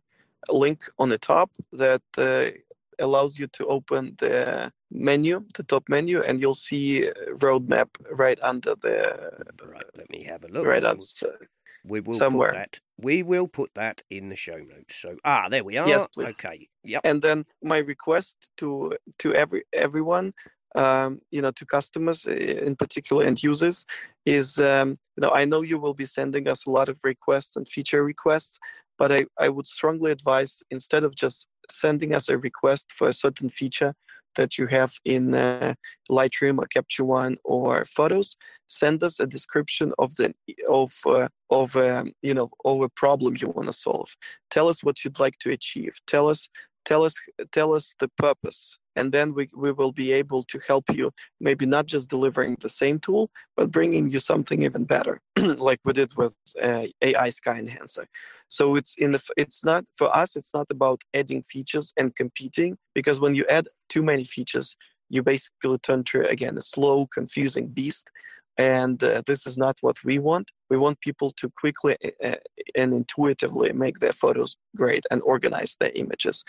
link 0.48 0.84
on 0.98 1.10
the 1.10 1.18
top 1.18 1.50
that 1.72 2.00
uh, 2.16 2.46
allows 2.98 3.38
you 3.38 3.46
to 3.48 3.66
open 3.66 4.14
the 4.16 4.72
menu, 4.90 5.44
the 5.54 5.64
top 5.64 5.84
menu, 5.90 6.22
and 6.22 6.40
you'll 6.40 6.54
see 6.54 7.10
roadmap 7.44 7.88
right 8.10 8.38
under 8.40 8.74
the. 8.76 8.96
Right, 9.62 9.84
let 9.98 10.08
me 10.08 10.24
have 10.24 10.44
a 10.44 10.48
look. 10.48 10.64
Right 10.64 10.82
under. 10.82 11.04
We 11.84 12.00
will 12.00 12.14
somewhere. 12.14 12.50
put 12.50 12.56
that. 12.56 12.80
We 13.00 13.22
will 13.22 13.48
put 13.48 13.70
that 13.74 14.02
in 14.10 14.28
the 14.28 14.36
show 14.36 14.56
notes. 14.56 14.96
So 14.96 15.16
ah, 15.24 15.48
there 15.48 15.64
we 15.64 15.76
are. 15.76 15.88
Yes, 15.88 16.06
please. 16.08 16.28
Okay. 16.28 16.68
Yep. 16.84 17.02
And 17.04 17.22
then 17.22 17.44
my 17.62 17.78
request 17.78 18.50
to 18.58 18.96
to 19.20 19.34
every 19.34 19.64
everyone, 19.72 20.32
um, 20.74 21.20
you 21.30 21.42
know, 21.42 21.50
to 21.52 21.66
customers 21.66 22.26
in 22.26 22.76
particular 22.76 23.24
and 23.24 23.40
users, 23.42 23.84
is 24.26 24.58
um, 24.58 24.90
you 25.16 25.22
know 25.22 25.30
I 25.30 25.44
know 25.44 25.62
you 25.62 25.78
will 25.78 25.94
be 25.94 26.06
sending 26.06 26.48
us 26.48 26.66
a 26.66 26.70
lot 26.70 26.88
of 26.88 26.98
requests 27.04 27.56
and 27.56 27.68
feature 27.68 28.02
requests, 28.04 28.58
but 28.98 29.12
I 29.12 29.26
I 29.38 29.48
would 29.48 29.66
strongly 29.66 30.10
advise 30.10 30.62
instead 30.70 31.04
of 31.04 31.14
just 31.14 31.46
sending 31.70 32.14
us 32.14 32.28
a 32.28 32.38
request 32.38 32.86
for 32.96 33.08
a 33.08 33.12
certain 33.12 33.50
feature 33.50 33.94
that 34.38 34.56
you 34.56 34.66
have 34.68 34.94
in 35.04 35.34
uh, 35.34 35.74
Lightroom 36.10 36.58
or 36.58 36.66
Capture 36.66 37.04
One 37.04 37.36
or 37.44 37.84
Photos, 37.84 38.36
send 38.68 39.02
us 39.02 39.20
a 39.20 39.26
description 39.26 39.92
of 39.98 40.14
the 40.16 40.32
of 40.68 40.94
uh, 41.04 41.28
of 41.50 41.76
um, 41.76 42.12
you 42.22 42.32
know 42.32 42.48
of 42.64 42.80
a 42.80 42.88
problem 42.88 43.36
you 43.38 43.48
want 43.48 43.68
to 43.68 43.74
solve. 43.74 44.08
Tell 44.50 44.68
us 44.68 44.82
what 44.82 45.04
you'd 45.04 45.20
like 45.20 45.38
to 45.40 45.50
achieve. 45.50 45.94
Tell 46.06 46.28
us 46.28 46.48
tell 46.84 47.04
us 47.04 47.14
tell 47.52 47.74
us 47.74 47.94
the 48.00 48.08
purpose 48.16 48.78
and 48.96 49.12
then 49.12 49.32
we, 49.32 49.48
we 49.56 49.70
will 49.70 49.92
be 49.92 50.10
able 50.12 50.42
to 50.42 50.58
help 50.66 50.84
you 50.92 51.10
maybe 51.40 51.64
not 51.66 51.86
just 51.86 52.08
delivering 52.08 52.56
the 52.60 52.68
same 52.68 52.98
tool 52.98 53.30
but 53.56 53.70
bringing 53.70 54.10
you 54.10 54.20
something 54.20 54.62
even 54.62 54.84
better 54.84 55.20
like 55.68 55.80
we 55.84 55.92
did 55.92 56.10
with 56.16 56.34
uh, 56.62 56.86
ai 57.02 57.30
sky 57.30 57.58
enhancer. 57.58 58.06
So 58.48 58.76
it's 58.76 58.94
in 58.98 59.12
the 59.12 59.22
it's 59.36 59.64
not 59.64 59.84
for 59.96 60.14
us 60.16 60.36
it's 60.36 60.52
not 60.52 60.66
about 60.70 61.02
adding 61.14 61.42
features 61.42 61.92
and 61.96 62.14
competing 62.16 62.76
because 62.94 63.20
when 63.20 63.34
you 63.34 63.44
add 63.48 63.66
too 63.88 64.02
many 64.02 64.24
features 64.24 64.76
you 65.10 65.22
basically 65.22 65.78
turn 65.78 66.04
to 66.04 66.26
again 66.28 66.56
a 66.58 66.62
slow 66.62 67.06
confusing 67.06 67.68
beast 67.68 68.10
and 68.56 69.02
uh, 69.02 69.22
this 69.26 69.46
is 69.46 69.56
not 69.56 69.76
what 69.80 69.96
we 70.04 70.18
want 70.18 70.50
we 70.70 70.76
want 70.76 71.00
people 71.00 71.30
to 71.32 71.50
quickly 71.50 71.96
uh, 72.22 72.34
and 72.74 72.92
intuitively 72.92 73.72
make 73.72 73.98
their 73.98 74.12
photos 74.12 74.56
great 74.76 75.04
and 75.10 75.22
organize 75.22 75.76
their 75.80 75.92
images. 75.94 76.44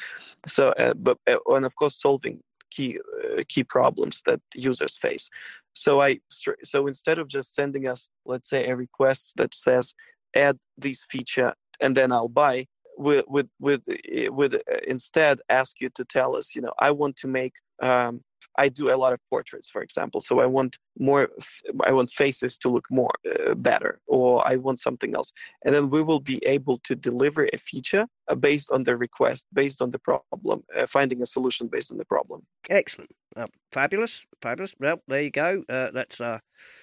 So 0.48 0.70
uh, 0.70 0.94
but 0.94 1.18
and 1.28 1.66
of 1.66 1.76
course 1.76 2.02
solving 2.02 2.42
key 2.72 3.00
uh, 3.00 3.44
key 3.48 3.64
problems 3.64 4.22
that 4.26 4.42
users 4.54 4.98
face. 4.98 5.30
So 5.74 6.02
i 6.02 6.20
so 6.64 6.88
instead 6.88 7.20
of 7.20 7.28
just 7.28 7.56
sending 7.56 7.88
us 7.88 8.10
let's 8.26 8.50
say 8.50 8.68
a 8.68 8.76
request 8.76 9.34
that 9.38 9.54
says 9.54 9.94
add 10.36 10.58
this 10.78 11.06
feature 11.10 11.54
and 11.80 11.96
then 11.96 12.12
i'll 12.12 12.28
buy 12.28 12.66
with 12.98 13.26
with 13.60 14.54
uh, 14.54 14.60
instead 14.88 15.40
ask 15.50 15.80
you 15.82 15.90
to 15.90 16.04
tell 16.06 16.36
us 16.36 16.54
you 16.56 16.62
know 16.62 16.74
i 16.80 16.92
want 16.92 17.16
to 17.16 17.28
make 17.28 17.54
um, 17.82 18.22
I 18.58 18.70
do 18.70 18.92
a 18.92 18.98
lot 18.98 19.14
of 19.14 19.20
portraits, 19.30 19.70
for 19.70 19.82
example. 19.82 20.22
So 20.22 20.40
I 20.40 20.46
want 20.46 20.78
more, 20.98 21.30
I 21.86 21.92
want 21.92 22.10
faces 22.10 22.58
to 22.58 22.70
look 22.70 22.86
more 22.92 23.12
uh, 23.26 23.54
better, 23.56 24.00
or 24.08 24.46
I 24.46 24.56
want 24.56 24.80
something 24.80 25.16
else, 25.16 25.32
and 25.64 25.74
then 25.74 25.90
we 25.90 26.02
will 26.02 26.20
be 26.20 26.44
able 26.46 26.78
to 26.80 26.96
deliver 26.96 27.48
a 27.54 27.58
feature 27.58 28.06
uh, 28.28 28.36
based 28.36 28.70
on 28.72 28.84
the 28.84 28.98
request, 28.98 29.46
based 29.54 29.82
on 29.82 29.92
the 29.92 30.00
problem, 30.00 30.64
uh, 30.76 30.88
finding 30.88 31.22
a 31.22 31.26
solution 31.26 31.68
based 31.68 31.92
on 31.92 31.98
the 31.98 32.06
problem. 32.06 32.42
Excellent, 32.70 33.12
uh, 33.36 33.48
fabulous, 33.72 34.26
fabulous. 34.42 34.76
Well, 34.80 35.02
there 35.08 35.22
you 35.22 35.32
go. 35.32 35.64
Uh, 35.70 35.92
that's 35.92 36.20
uh, 36.20 36.40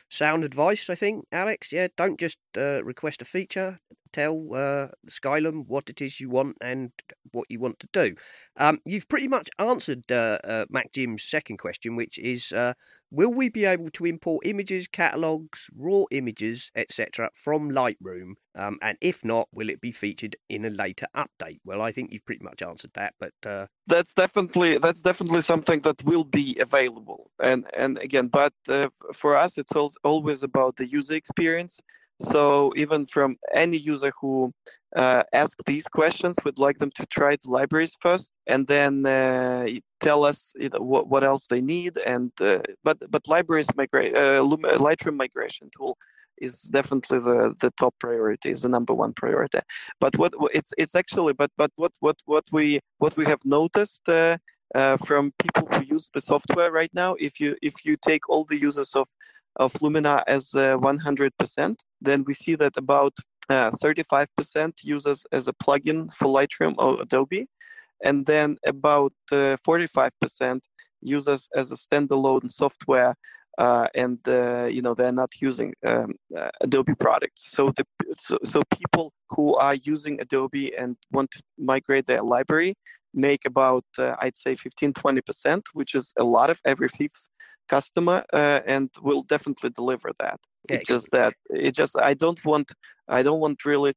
sound 0.08 0.44
advice, 0.44 0.88
I 0.88 0.94
think, 0.94 1.26
Alex. 1.30 1.72
Yeah, 1.72 1.88
don't 1.96 2.18
just 2.18 2.38
request 2.56 3.22
a 3.22 3.26
feature 3.26 3.80
tell 4.16 4.54
uh, 4.54 4.88
Skylum 5.08 5.66
what 5.66 5.90
it 5.90 6.00
is 6.00 6.20
you 6.20 6.30
want 6.30 6.56
and 6.60 6.90
what 7.32 7.46
you 7.50 7.60
want 7.60 7.78
to 7.80 7.88
do. 7.92 8.14
Um, 8.56 8.80
you've 8.86 9.08
pretty 9.08 9.28
much 9.28 9.48
answered 9.58 10.10
uh, 10.10 10.38
uh, 10.42 10.64
Mac 10.70 10.92
Jim's 10.92 11.22
second 11.22 11.58
question, 11.58 11.96
which 11.96 12.18
is 12.18 12.50
uh, 12.52 12.72
will 13.10 13.32
we 13.34 13.50
be 13.50 13.66
able 13.66 13.90
to 13.90 14.06
import 14.06 14.46
images, 14.46 14.88
catalogs, 14.88 15.68
raw 15.76 16.04
images, 16.10 16.70
etc., 16.74 17.28
from 17.34 17.70
Lightroom? 17.70 18.34
Um, 18.54 18.78
and 18.80 18.96
if 19.02 19.22
not, 19.22 19.48
will 19.52 19.68
it 19.68 19.82
be 19.82 19.92
featured 19.92 20.34
in 20.48 20.64
a 20.64 20.70
later 20.70 21.06
update? 21.14 21.60
Well, 21.62 21.82
I 21.82 21.92
think 21.92 22.10
you've 22.10 22.24
pretty 22.24 22.44
much 22.44 22.62
answered 22.62 22.92
that, 22.94 23.12
but 23.20 23.34
uh... 23.44 23.66
that's 23.86 24.14
definitely 24.14 24.78
that's 24.78 25.02
definitely 25.02 25.42
something 25.42 25.80
that 25.80 26.02
will 26.04 26.24
be 26.24 26.56
available. 26.58 27.30
And 27.38 27.66
and 27.76 27.98
again, 27.98 28.28
but 28.28 28.54
uh, 28.68 28.88
for 29.12 29.36
us, 29.36 29.58
it's 29.58 29.72
always 30.04 30.42
about 30.42 30.76
the 30.76 30.86
user 30.88 31.14
experience 31.14 31.80
so 32.20 32.72
even 32.76 33.06
from 33.06 33.36
any 33.52 33.76
user 33.76 34.12
who 34.20 34.52
uh, 34.94 35.22
asks 35.32 35.62
these 35.66 35.84
questions, 35.84 36.36
we'd 36.44 36.58
like 36.58 36.78
them 36.78 36.90
to 36.96 37.04
try 37.06 37.36
the 37.36 37.50
libraries 37.50 37.94
first, 38.00 38.30
and 38.46 38.66
then 38.66 39.04
uh, 39.04 39.66
tell 40.00 40.24
us 40.24 40.52
you 40.58 40.70
know, 40.70 40.80
what, 40.80 41.08
what 41.08 41.24
else 41.24 41.46
they 41.46 41.60
need. 41.60 41.98
And 41.98 42.32
uh, 42.40 42.60
but 42.82 42.98
but 43.10 43.28
libraries 43.28 43.66
migrate 43.76 44.16
uh, 44.16 44.42
Lightroom 44.42 45.16
migration 45.16 45.70
tool 45.76 45.98
is 46.38 46.62
definitely 46.62 47.18
the, 47.18 47.54
the 47.60 47.70
top 47.78 47.94
priority, 47.98 48.50
is 48.50 48.62
the 48.62 48.68
number 48.68 48.94
one 48.94 49.12
priority. 49.12 49.60
But 50.00 50.16
what 50.16 50.32
it's 50.54 50.72
it's 50.78 50.94
actually 50.94 51.34
but 51.34 51.50
but 51.58 51.70
what 51.76 51.92
what 52.00 52.16
what 52.24 52.44
we 52.50 52.80
what 52.98 53.16
we 53.16 53.26
have 53.26 53.40
noticed. 53.44 54.02
Uh, 54.08 54.38
uh, 54.74 54.96
from 54.96 55.32
people 55.40 55.66
who 55.70 55.84
use 55.84 56.10
the 56.12 56.20
software 56.20 56.72
right 56.72 56.90
now, 56.92 57.14
if 57.20 57.38
you 57.38 57.56
if 57.62 57.84
you 57.84 57.96
take 58.04 58.28
all 58.28 58.44
the 58.44 58.60
users 58.60 58.94
of 58.96 59.06
of 59.56 59.72
Luminar 59.74 60.22
as 60.26 60.50
100%, 60.50 61.30
uh, 61.58 61.74
then 62.00 62.24
we 62.26 62.34
see 62.34 62.54
that 62.56 62.76
about 62.76 63.14
35% 63.50 64.26
uh, 64.56 64.72
uses 64.82 65.24
as 65.32 65.48
a 65.48 65.52
plugin 65.52 66.12
for 66.14 66.26
Lightroom 66.26 66.74
or 66.78 67.00
Adobe, 67.00 67.46
and 68.04 68.26
then 68.26 68.56
about 68.66 69.12
45% 69.30 70.10
uh, 70.42 70.58
uses 71.00 71.48
as 71.54 71.72
a 71.72 71.76
standalone 71.76 72.50
software 72.50 73.14
uh, 73.58 73.86
and 73.94 74.18
uh, 74.28 74.66
you 74.66 74.82
know 74.82 74.94
they're 74.94 75.12
not 75.12 75.32
using 75.40 75.72
um, 75.84 76.12
uh, 76.36 76.50
Adobe 76.60 76.94
products. 76.94 77.50
So 77.50 77.72
the 77.76 77.84
so, 78.18 78.38
so, 78.44 78.62
people 78.78 79.12
who 79.30 79.54
are 79.54 79.76
using 79.76 80.20
Adobe 80.20 80.76
and 80.76 80.96
want 81.10 81.30
to 81.30 81.42
migrate 81.58 82.06
their 82.06 82.22
library 82.22 82.74
make 83.14 83.46
about 83.46 83.84
I'd 83.98 84.36
say 84.36 84.56
15 84.56 84.92
20 84.92 85.20
percent, 85.22 85.64
which 85.72 85.94
is 85.94 86.12
a 86.18 86.24
lot 86.24 86.50
of 86.50 86.60
every 86.66 86.88
fifth 86.88 87.28
customer, 87.68 88.24
uh, 88.32 88.60
and 88.66 88.90
we'll 89.00 89.22
definitely 89.22 89.70
deliver 89.70 90.10
that. 90.18 90.38
It's 90.68 90.86
just 90.86 91.10
that 91.12 91.34
it 91.50 91.74
just 91.74 91.96
I 91.96 92.14
don't 92.14 92.44
want 92.44 92.72
I 93.08 93.22
don't 93.22 93.40
want 93.40 93.64
really 93.64 93.94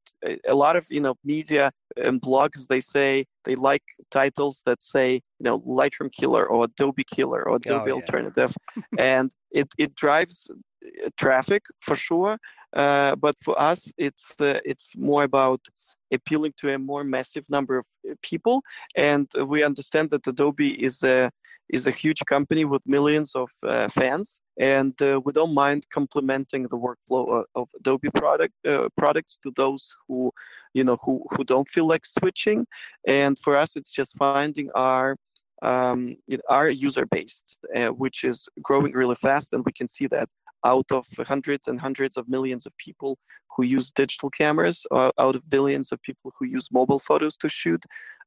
a 0.48 0.54
lot 0.54 0.76
of 0.76 0.86
you 0.90 1.02
know 1.02 1.16
media 1.24 1.72
and 1.98 2.22
blogs 2.22 2.68
they 2.68 2.80
say 2.80 3.26
they 3.46 3.56
like 3.56 3.84
titles 4.12 4.62
that 4.66 4.82
say 4.82 5.14
you 5.14 5.44
know 5.46 5.60
Lightroom 5.62 6.12
killer 6.12 6.46
or 6.46 6.66
Adobe 6.66 7.04
killer 7.04 7.48
or 7.48 7.56
Adobe 7.58 7.92
Oh, 7.92 7.96
yeah. 7.96 8.02
alternative, 8.02 8.54
and 8.98 9.32
it 9.52 9.68
it 9.78 9.96
drives 9.96 10.50
uh, 10.52 11.10
traffic 11.18 11.64
for 11.80 11.96
sure. 11.96 12.38
Uh, 12.74 13.16
but 13.16 13.36
for 13.44 13.60
us, 13.60 13.92
it's 13.98 14.36
uh, 14.40 14.60
it's 14.64 14.92
more 14.96 15.24
about 15.24 15.62
appealing 16.12 16.54
to 16.58 16.74
a 16.74 16.78
more 16.78 17.04
massive 17.04 17.46
number 17.50 17.80
of 17.80 17.86
uh, 18.10 18.14
people, 18.22 18.62
and 18.96 19.28
we 19.48 19.64
understand 19.64 20.10
that 20.12 20.28
Adobe 20.28 20.72
is 20.84 21.04
a 21.04 21.32
is 21.70 21.88
a 21.88 21.92
huge 21.92 22.22
company 22.26 22.66
with 22.66 22.82
millions 22.86 23.36
of 23.36 23.50
uh, 23.64 23.88
fans, 23.90 24.40
and 24.60 25.00
uh, 25.02 25.20
we 25.24 25.32
don't 25.32 25.54
mind 25.54 25.86
complementing 25.90 26.64
the 26.64 26.78
workflow 26.78 27.40
of, 27.40 27.46
of 27.56 27.70
Adobe 27.80 28.10
product 28.12 28.54
uh, 28.68 28.90
products 28.98 29.38
to 29.44 29.52
those 29.56 29.96
who, 30.08 30.32
you 30.74 30.84
know, 30.84 30.98
who 31.04 31.24
who 31.32 31.44
don't 31.44 31.70
feel 31.70 31.88
like 31.88 32.06
switching. 32.06 32.66
And 33.08 33.38
for 33.38 33.56
us, 33.56 33.76
it's 33.76 33.92
just 33.92 34.18
finding 34.18 34.70
our 34.76 35.16
um, 35.62 36.16
our 36.48 36.70
user 36.70 37.06
base, 37.06 37.44
uh, 37.76 37.88
which 37.88 38.24
is 38.24 38.48
growing 38.62 38.94
really 38.94 39.16
fast, 39.16 39.54
and 39.54 39.64
we 39.66 39.74
can 39.74 39.88
see 39.88 40.08
that 40.08 40.30
out 40.66 40.86
of 40.92 41.06
hundreds 41.26 41.68
and 41.68 41.80
hundreds 41.80 42.18
of 42.18 42.28
millions 42.28 42.66
of 42.66 42.76
people 42.78 43.18
who 43.56 43.64
use 43.64 43.92
digital 43.92 44.30
cameras, 44.30 44.86
uh, 44.92 45.12
out 45.18 45.36
of 45.36 45.50
billions 45.50 45.92
of 45.92 46.02
people 46.02 46.32
who 46.38 46.46
use 46.46 46.70
mobile 46.72 47.00
photos 47.00 47.36
to 47.38 47.50
shoot, 47.50 47.84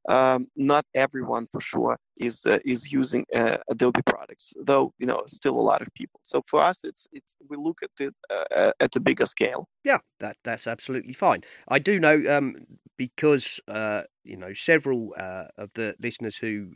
um, 0.09 0.47
not 0.55 0.85
everyone 0.93 1.47
for 1.51 1.61
sure 1.61 1.97
is 2.17 2.45
uh, 2.45 2.59
is 2.65 2.91
using 2.91 3.25
uh, 3.33 3.57
Adobe 3.69 4.01
products, 4.05 4.53
though 4.61 4.93
you 4.99 5.05
know 5.05 5.23
still 5.27 5.57
a 5.57 5.61
lot 5.61 5.81
of 5.81 5.87
people. 5.93 6.19
So 6.23 6.43
for 6.45 6.61
us, 6.61 6.81
it's 6.83 7.07
it's 7.13 7.35
we 7.49 7.57
look 7.57 7.79
at 7.81 7.89
it 7.99 8.13
uh, 8.29 8.71
at 8.79 8.91
the 8.91 8.99
bigger 8.99 9.25
scale. 9.25 9.67
Yeah, 9.83 9.99
that 10.19 10.37
that's 10.43 10.67
absolutely 10.67 11.13
fine. 11.13 11.41
I 11.67 11.79
do 11.79 11.99
know 11.99 12.21
um, 12.29 12.55
because 12.97 13.61
uh, 13.67 14.03
you 14.23 14.35
know 14.35 14.53
several 14.53 15.13
uh, 15.17 15.45
of 15.57 15.71
the 15.73 15.95
listeners 15.99 16.37
who 16.37 16.71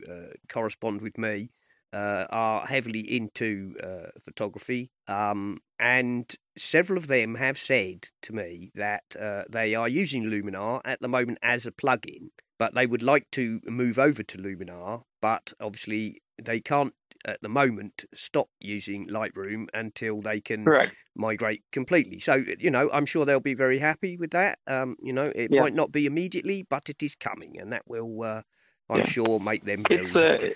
correspond 0.48 1.02
with 1.02 1.18
me 1.18 1.50
uh, 1.92 2.26
are 2.30 2.66
heavily 2.66 3.00
into 3.00 3.74
uh, 3.82 4.08
photography, 4.24 4.90
um, 5.08 5.58
and 5.78 6.34
several 6.56 6.98
of 6.98 7.06
them 7.06 7.36
have 7.36 7.58
said 7.58 8.08
to 8.22 8.32
me 8.34 8.70
that 8.74 9.04
uh, 9.18 9.44
they 9.48 9.74
are 9.74 9.88
using 9.88 10.24
Luminar 10.24 10.80
at 10.84 11.00
the 11.00 11.08
moment 11.08 11.38
as 11.42 11.66
a 11.66 11.72
plugin, 11.72 12.30
but 12.58 12.74
they 12.74 12.86
would 12.86 13.02
like 13.02 13.30
to 13.32 13.60
move 13.66 13.98
over 13.98 14.22
to 14.22 14.38
Luminar, 14.38 15.02
but 15.20 15.52
obviously 15.60 16.20
they 16.42 16.60
can't 16.60 16.94
at 17.24 17.40
the 17.42 17.48
moment 17.48 18.04
stop 18.14 18.48
using 18.60 19.08
Lightroom 19.08 19.66
until 19.74 20.20
they 20.20 20.40
can 20.40 20.64
Correct. 20.64 20.94
migrate 21.16 21.64
completely. 21.72 22.18
So, 22.20 22.44
you 22.58 22.70
know, 22.70 22.88
I'm 22.92 23.06
sure 23.06 23.24
they'll 23.24 23.40
be 23.40 23.54
very 23.54 23.78
happy 23.78 24.16
with 24.16 24.30
that. 24.30 24.58
Um, 24.66 24.96
you 25.02 25.12
know, 25.12 25.32
it 25.34 25.50
Yeah. 25.50 25.60
might 25.60 25.74
not 25.74 25.90
be 25.90 26.06
immediately, 26.06 26.62
but 26.62 26.88
it 26.88 27.02
is 27.02 27.14
coming, 27.14 27.58
and 27.58 27.72
that 27.72 27.82
will, 27.86 28.22
uh, 28.22 28.42
I'm 28.88 29.00
Yeah. 29.00 29.04
sure, 29.04 29.40
make 29.40 29.64
them 29.64 29.84
very 29.84 30.12
It's 30.12 30.14
happy. 30.14 30.54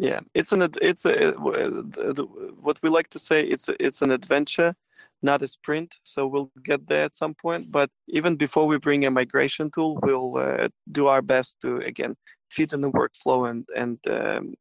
Yeah, 0.00 0.20
it's 0.34 0.52
an 0.52 0.62
it's 0.82 1.04
a 1.04 1.10
the- 1.12 2.14
the- 2.16 2.24
what 2.62 2.80
we 2.82 2.88
like 2.88 3.10
to 3.10 3.18
say. 3.18 3.42
It's 3.44 3.68
a, 3.68 3.76
it's 3.86 4.02
an 4.02 4.10
adventure, 4.10 4.74
not 5.22 5.42
a 5.42 5.46
sprint. 5.46 5.96
So 6.04 6.26
we'll 6.26 6.50
get 6.64 6.88
there 6.88 7.04
at 7.04 7.14
some 7.14 7.34
point. 7.34 7.70
But 7.70 7.90
even 8.08 8.36
before 8.36 8.66
we 8.66 8.78
bring 8.78 9.04
a 9.06 9.10
migration 9.10 9.70
tool, 9.70 9.98
we'll 10.02 10.38
uh, 10.38 10.68
do 10.90 11.08
our 11.08 11.22
best 11.22 11.60
to 11.62 11.78
again 11.78 12.16
fit 12.50 12.72
in 12.72 12.80
the 12.80 12.90
workflow 12.90 13.50
and 13.50 13.68
and 13.76 13.98
um, 14.08 14.54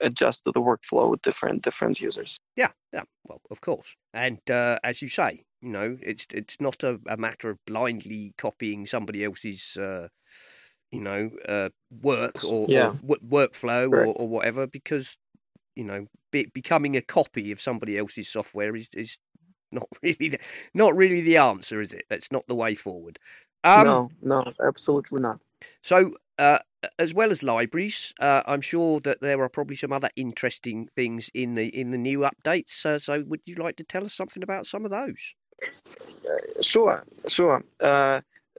adjust 0.00 0.44
to 0.44 0.52
the 0.52 0.60
workflow 0.60 1.10
with 1.10 1.22
different 1.22 1.62
different 1.64 2.00
users. 2.00 2.38
Yeah, 2.56 2.70
yeah. 2.92 3.02
Well, 3.24 3.42
of 3.50 3.60
course. 3.60 3.96
And 4.14 4.40
uh, 4.50 4.78
as 4.84 5.02
you 5.02 5.08
say, 5.08 5.44
you 5.62 5.70
know, 5.70 5.98
it's 6.00 6.26
it's 6.32 6.60
not 6.60 6.84
a, 6.84 7.00
a 7.08 7.16
matter 7.16 7.50
of 7.50 7.58
blindly 7.66 8.34
copying 8.38 8.86
somebody 8.86 9.24
else's, 9.24 9.76
uh, 9.76 10.08
you 10.96 11.02
know, 11.02 11.30
uh, 11.48 11.70
work 11.90 12.44
or, 12.44 12.68
Yeah. 12.68 12.92
or 12.92 12.94
w- 13.02 13.28
workflow 13.28 13.92
or, 13.92 14.14
or 14.14 14.28
whatever, 14.28 14.66
because 14.66 15.16
you 15.76 15.84
know, 15.84 16.06
be, 16.32 16.46
becoming 16.54 16.96
a 16.96 17.02
copy 17.02 17.52
of 17.52 17.60
somebody 17.60 17.98
else's 17.98 18.28
software 18.28 18.76
is 18.76 18.88
is 18.94 19.18
not 19.72 19.88
really 20.02 20.28
the, 20.30 20.40
not 20.74 20.96
really 20.96 21.20
the 21.22 21.38
answer, 21.38 21.80
is 21.80 21.92
it? 21.94 22.04
That's 22.10 22.32
not 22.32 22.46
the 22.48 22.56
way 22.56 22.74
forward. 22.74 23.18
Um, 23.64 23.84
no, 23.84 24.10
no, 24.22 24.44
absolutely 24.60 25.20
not. 25.20 25.40
So, 25.82 26.16
uh, 26.38 26.58
as 26.98 27.14
well 27.14 27.30
as 27.30 27.42
libraries, 27.42 28.12
uh, 28.20 28.42
I'm 28.46 28.60
sure 28.60 29.00
that 29.00 29.20
there 29.20 29.40
are 29.42 29.48
probably 29.48 29.76
some 29.76 29.92
other 29.92 30.10
interesting 30.16 30.88
things 30.94 31.30
in 31.34 31.54
the 31.54 31.68
in 31.68 31.90
the 31.90 31.98
new 31.98 32.20
updates. 32.20 32.84
Uh, 32.84 32.98
so, 32.98 33.22
would 33.22 33.40
you 33.46 33.56
like 33.56 33.76
to 33.76 33.84
tell 33.84 34.04
us 34.04 34.14
something 34.14 34.42
about 34.42 34.66
some 34.66 34.84
of 34.84 34.90
those? 34.90 35.34
Sure, 36.60 37.04
sure. 37.26 37.62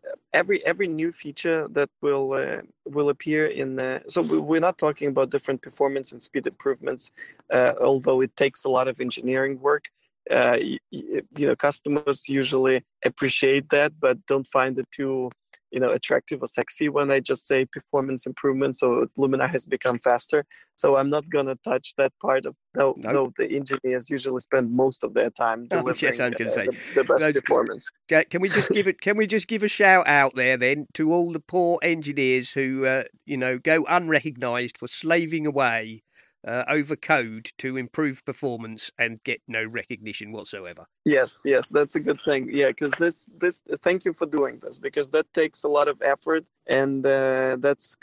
Uh, 0.08 0.16
every 0.34 0.66
every 0.66 0.88
new 0.88 1.12
feature 1.12 1.68
that 1.70 1.90
will 2.02 2.34
uh, 2.34 2.62
will 2.86 3.10
appear 3.10 3.48
in 3.48 3.76
the 3.76 4.04
so 4.08 4.22
we- 4.22 4.40
we're 4.40 4.60
not 4.70 4.78
talking 4.78 5.08
about 5.10 5.30
different 5.32 5.62
performance 5.62 6.12
and 6.14 6.22
speed 6.24 6.48
improvements, 6.48 7.12
uh, 7.54 7.74
although 7.82 8.22
it 8.22 8.36
takes 8.38 8.66
a 8.66 8.70
lot 8.70 8.88
of 8.88 9.00
engineering 9.02 9.60
work. 9.62 9.86
Uh, 10.32 10.58
y- 10.62 10.80
y- 10.92 11.22
you 11.38 11.48
know, 11.48 11.56
customers 11.56 12.30
usually 12.30 12.84
appreciate 13.06 13.70
that, 13.70 13.94
but 14.00 14.26
don't 14.28 14.48
find 14.48 14.78
it 14.78 14.88
too 14.92 15.30
you 15.72 15.80
know 15.80 15.92
attractive 15.92 16.42
or 16.42 16.48
sexy 16.48 16.88
when 16.90 17.12
I 17.12 17.20
just 17.20 17.48
say 17.48 17.66
performance 17.66 18.26
improvements. 18.26 18.80
So 18.80 19.06
Luminar 19.18 19.50
has 19.50 19.66
become 19.66 20.00
faster. 20.00 20.46
So 20.76 20.96
I'm 20.98 21.10
not 21.10 21.28
gonna 21.30 21.56
touch 21.64 21.94
that 21.98 22.14
part 22.22 22.46
of 22.46 22.56
No. 22.76 22.96
though 22.98 23.34
the 23.38 23.50
engineers 23.56 24.10
usually 24.10 24.40
spend 24.42 24.72
most 24.72 25.04
of 25.04 25.14
their 25.14 25.30
time 25.32 25.68
Oh, 25.72 25.92
yes, 25.98 26.20
I'm 26.20 26.32
gonna 26.34 26.50
uh, 26.50 26.54
say. 26.54 26.66
the, 26.68 26.72
the 26.96 27.04
best 27.04 27.20
Those- 27.20 27.34
performance. 27.42 27.90
Can 28.08 28.42
we 28.42 28.50
just 28.50 28.70
give 28.70 28.88
it? 28.88 29.02
Can 29.02 29.18
we 29.18 29.28
just 29.28 29.48
give 29.48 29.64
a 29.64 29.68
shout 29.68 30.08
out 30.08 30.36
there 30.36 30.56
then 30.58 30.88
to 30.94 31.12
all 31.12 31.32
the 31.34 31.40
poor 31.40 31.80
engineers 31.82 32.52
who, 32.52 32.86
uh, 32.86 33.04
you 33.26 33.38
know, 33.38 33.58
go 33.58 33.86
unrecognised 33.90 34.78
for 34.78 34.88
slaving 34.88 35.46
away 35.46 36.04
uh, 36.48 36.64
over 36.70 36.96
code 36.96 37.52
to 37.58 37.78
improve 37.78 38.24
performance 38.26 38.90
and 38.98 39.22
get 39.24 39.42
no 39.48 39.66
recognition 39.66 40.32
whatsoever? 40.32 40.86
Yes, 41.06 41.42
yes, 41.44 41.68
that's 41.68 41.96
a 41.96 42.00
good 42.00 42.20
thing. 42.22 42.50
Yeah, 42.52 42.68
because 42.70 42.92
this, 42.92 43.26
this, 43.38 43.62
thank 43.84 44.06
you 44.06 44.14
for 44.14 44.26
doing 44.26 44.60
this 44.64 44.78
because 44.78 45.10
that 45.12 45.32
takes 45.34 45.64
a 45.64 45.68
lot 45.68 45.88
of 45.88 46.02
effort, 46.02 46.46
and 46.68 47.06
uh, 47.06 47.58
that's, 47.60 47.98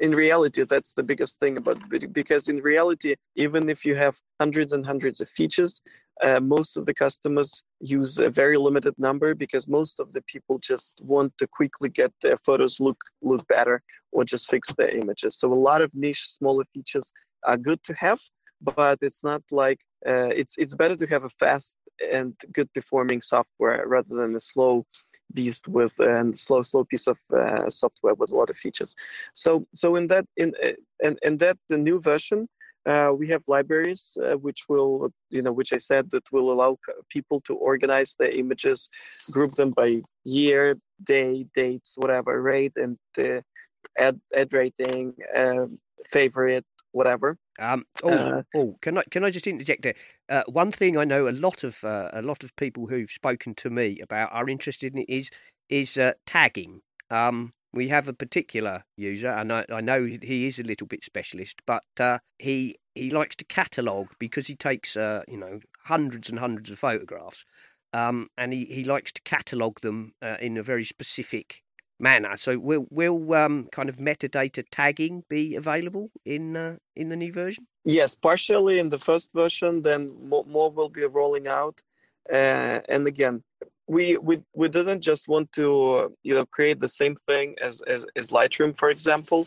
in 0.00 0.14
reality, 0.14 0.64
that's 0.64 0.92
the 0.92 1.02
biggest 1.02 1.40
thing 1.40 1.56
about 1.56 1.78
because 2.12 2.48
in 2.48 2.58
reality, 2.58 3.14
even 3.36 3.68
if 3.70 3.84
you 3.84 3.94
have 3.94 4.16
hundreds 4.38 4.72
and 4.72 4.84
hundreds 4.84 5.20
of 5.20 5.28
features, 5.30 5.80
uh, 6.22 6.40
most 6.40 6.76
of 6.76 6.86
the 6.86 6.94
customers 6.94 7.64
use 7.80 8.18
a 8.18 8.30
very 8.30 8.56
limited 8.56 8.94
number 8.98 9.34
because 9.34 9.66
most 9.66 9.98
of 9.98 10.12
the 10.12 10.22
people 10.22 10.58
just 10.58 11.00
want 11.02 11.36
to 11.38 11.46
quickly 11.46 11.88
get 11.88 12.12
their 12.22 12.36
photos 12.36 12.78
look 12.78 12.98
look 13.20 13.46
better 13.48 13.82
or 14.12 14.24
just 14.24 14.48
fix 14.48 14.72
their 14.74 14.90
images. 14.90 15.36
So 15.36 15.52
a 15.52 15.54
lot 15.54 15.82
of 15.82 15.90
niche, 15.92 16.28
smaller 16.28 16.64
features 16.72 17.12
are 17.44 17.56
good 17.56 17.82
to 17.84 17.94
have, 17.94 18.20
but 18.60 18.98
it's 19.02 19.22
not 19.22 19.42
like 19.50 19.80
uh, 20.06 20.30
it's 20.40 20.54
it's 20.58 20.74
better 20.74 20.96
to 20.96 21.06
have 21.06 21.24
a 21.24 21.28
fast 21.28 21.76
and 22.12 22.34
good 22.52 22.72
performing 22.72 23.20
software 23.20 23.86
rather 23.86 24.14
than 24.16 24.34
a 24.34 24.40
slow 24.40 24.84
beast 25.32 25.68
with 25.68 25.98
and 26.00 26.38
slow 26.38 26.62
slow 26.62 26.84
piece 26.84 27.06
of 27.06 27.18
uh, 27.36 27.68
software 27.70 28.14
with 28.14 28.30
a 28.32 28.36
lot 28.36 28.50
of 28.50 28.56
features. 28.56 28.94
So 29.32 29.66
so 29.74 29.96
in 29.96 30.06
that 30.08 30.26
in 30.36 30.54
uh, 30.62 30.72
and 31.02 31.18
and 31.24 31.38
that 31.40 31.58
the 31.68 31.78
new 31.78 32.00
version. 32.00 32.48
Uh, 32.86 33.10
we 33.16 33.26
have 33.26 33.42
libraries 33.48 34.14
uh, 34.22 34.36
which 34.36 34.64
will, 34.68 35.10
you 35.30 35.40
know, 35.40 35.50
which 35.52 35.72
I 35.72 35.78
said 35.78 36.10
that 36.10 36.30
will 36.30 36.52
allow 36.52 36.76
people 37.08 37.40
to 37.46 37.54
organize 37.54 38.14
their 38.18 38.30
images, 38.30 38.90
group 39.30 39.54
them 39.54 39.70
by 39.70 40.02
year, 40.24 40.76
day, 41.02 41.46
dates, 41.54 41.94
whatever, 41.96 42.42
rate, 42.42 42.74
and 42.76 42.98
uh, 43.18 43.40
add 43.98 44.20
add 44.36 44.52
rating, 44.52 45.14
um, 45.34 45.78
favorite, 46.10 46.66
whatever. 46.94 47.36
Um, 47.58 47.84
oh, 48.02 48.12
Uh, 48.14 48.42
oh, 48.54 48.76
can 48.80 48.98
I 48.98 49.02
can 49.10 49.24
I 49.24 49.30
just 49.30 49.46
interject 49.46 49.82
there? 49.82 49.94
Uh, 50.28 50.42
one 50.46 50.72
thing 50.72 50.96
I 50.96 51.04
know 51.04 51.28
a 51.28 51.30
lot 51.32 51.64
of 51.64 51.84
uh, 51.84 52.10
a 52.12 52.22
lot 52.22 52.44
of 52.44 52.54
people 52.56 52.86
who've 52.86 53.10
spoken 53.10 53.54
to 53.56 53.70
me 53.70 54.00
about 54.00 54.32
are 54.32 54.48
interested 54.48 54.94
in 54.94 55.02
is 55.02 55.30
is 55.68 55.96
uh, 55.96 56.12
tagging. 56.26 56.82
Um, 57.10 57.52
we 57.72 57.88
have 57.88 58.08
a 58.08 58.12
particular 58.12 58.84
user, 58.96 59.28
and 59.28 59.52
I, 59.52 59.66
I 59.68 59.80
know 59.80 60.04
he 60.04 60.46
is 60.46 60.58
a 60.58 60.62
little 60.62 60.86
bit 60.86 61.02
specialist, 61.04 61.60
but 61.66 61.84
uh, 61.98 62.18
he 62.38 62.76
he 62.94 63.10
likes 63.10 63.36
to 63.36 63.44
catalogue 63.44 64.10
because 64.20 64.46
he 64.46 64.54
takes 64.56 64.96
uh, 64.96 65.22
you 65.28 65.36
know 65.38 65.60
hundreds 65.86 66.30
and 66.30 66.38
hundreds 66.38 66.70
of 66.70 66.78
photographs, 66.78 67.44
um, 67.92 68.28
and 68.38 68.52
he, 68.52 68.66
he 68.66 68.84
likes 68.84 69.12
to 69.12 69.22
catalogue 69.22 69.80
them 69.80 70.14
uh, 70.22 70.36
in 70.40 70.56
a 70.56 70.62
very 70.62 70.84
specific 70.84 71.63
manner. 71.98 72.36
So 72.36 72.58
will 72.58 72.86
will 72.90 73.34
um, 73.34 73.68
kind 73.72 73.88
of 73.88 73.96
metadata 73.96 74.64
tagging 74.70 75.24
be 75.28 75.56
available 75.56 76.10
in 76.24 76.56
uh, 76.56 76.76
in 76.96 77.08
the 77.08 77.16
new 77.16 77.32
version? 77.32 77.66
Yes, 77.84 78.14
partially 78.14 78.78
in 78.78 78.88
the 78.88 78.98
first 78.98 79.30
version, 79.34 79.82
then 79.82 80.12
more, 80.28 80.44
more 80.46 80.70
will 80.70 80.88
be 80.88 81.04
rolling 81.04 81.46
out. 81.46 81.80
Uh, 82.32 82.80
and 82.88 83.06
again, 83.06 83.42
we, 83.86 84.16
we 84.16 84.40
we 84.54 84.68
didn't 84.68 85.02
just 85.02 85.28
want 85.28 85.52
to 85.52 85.94
uh, 85.94 86.08
you 86.22 86.34
know 86.34 86.46
create 86.46 86.80
the 86.80 86.88
same 86.88 87.16
thing 87.26 87.54
as, 87.60 87.82
as 87.86 88.06
as 88.16 88.28
Lightroom, 88.28 88.76
for 88.76 88.90
example. 88.90 89.46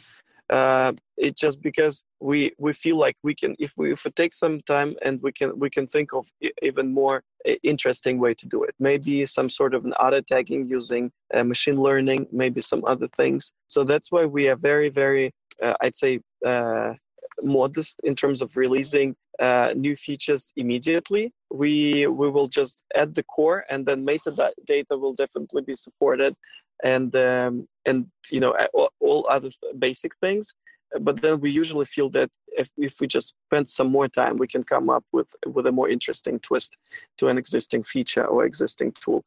Uh, 0.50 0.94
it's 1.18 1.42
just 1.42 1.62
because 1.62 2.04
we 2.22 2.52
we 2.58 2.72
feel 2.74 2.98
like 2.98 3.16
we 3.24 3.36
can 3.36 3.56
if 3.60 3.74
we 3.76 3.92
if 3.92 4.06
we 4.06 4.12
take 4.12 4.34
some 4.34 4.62
time 4.62 4.96
and 5.02 5.22
we 5.22 5.32
can 5.32 5.58
we 5.60 5.70
can 5.70 5.86
think 5.88 6.14
of 6.14 6.26
even 6.62 6.94
more 6.94 7.24
interesting 7.64 8.20
way 8.20 8.34
to 8.34 8.46
do 8.48 8.64
it. 8.64 8.74
Maybe 8.80 9.26
some 9.26 9.50
sort 9.50 9.74
of 9.74 9.84
an 9.86 9.94
auto 9.94 10.22
tagging 10.22 10.68
using 10.68 11.12
uh, 11.34 11.44
machine 11.44 11.82
learning, 11.82 12.28
maybe 12.32 12.62
some 12.62 12.84
other 12.86 13.08
things. 13.08 13.52
So 13.68 13.84
that's 13.84 14.12
why 14.12 14.26
we 14.26 14.48
are 14.48 14.56
very 14.56 14.90
very 14.90 15.32
uh, 15.62 15.74
I'd 15.82 15.96
say 15.96 16.20
uh, 16.46 16.94
modest 17.42 18.00
in 18.04 18.16
terms 18.16 18.42
of 18.42 18.56
releasing 18.58 19.16
uh, 19.40 19.74
new 19.76 19.96
features 19.96 20.52
immediately. 20.56 21.32
We 21.52 22.08
we 22.08 22.30
will 22.30 22.48
just 22.48 22.84
add 22.96 23.16
the 23.16 23.24
core, 23.24 23.66
and 23.70 23.86
then 23.86 24.06
metadata 24.06 24.52
data 24.66 24.98
will 24.98 25.14
definitely 25.14 25.62
be 25.62 25.76
supported, 25.76 26.36
and 26.84 27.16
um, 27.16 27.68
and 27.86 28.08
you 28.32 28.40
know 28.40 28.56
all 29.00 29.28
other 29.30 29.50
basic 29.78 30.12
things. 30.22 30.54
But 31.02 31.22
then 31.22 31.42
we 31.42 31.52
usually 31.52 31.86
feel 31.86 32.10
that 32.12 32.30
if, 32.58 32.70
if 32.78 33.00
we 33.02 33.08
just 33.08 33.36
spend 33.48 33.70
some 33.70 33.92
more 33.92 34.08
time, 34.08 34.38
we 34.38 34.48
can 34.48 34.64
come 34.64 34.90
up 34.90 35.04
with 35.12 35.30
with 35.46 35.68
a 35.68 35.72
more 35.72 35.90
interesting 35.90 36.40
twist 36.40 36.76
to 37.18 37.28
an 37.28 37.38
existing 37.38 37.84
feature 37.84 38.26
or 38.26 38.46
existing 38.46 38.94
tool. 39.04 39.24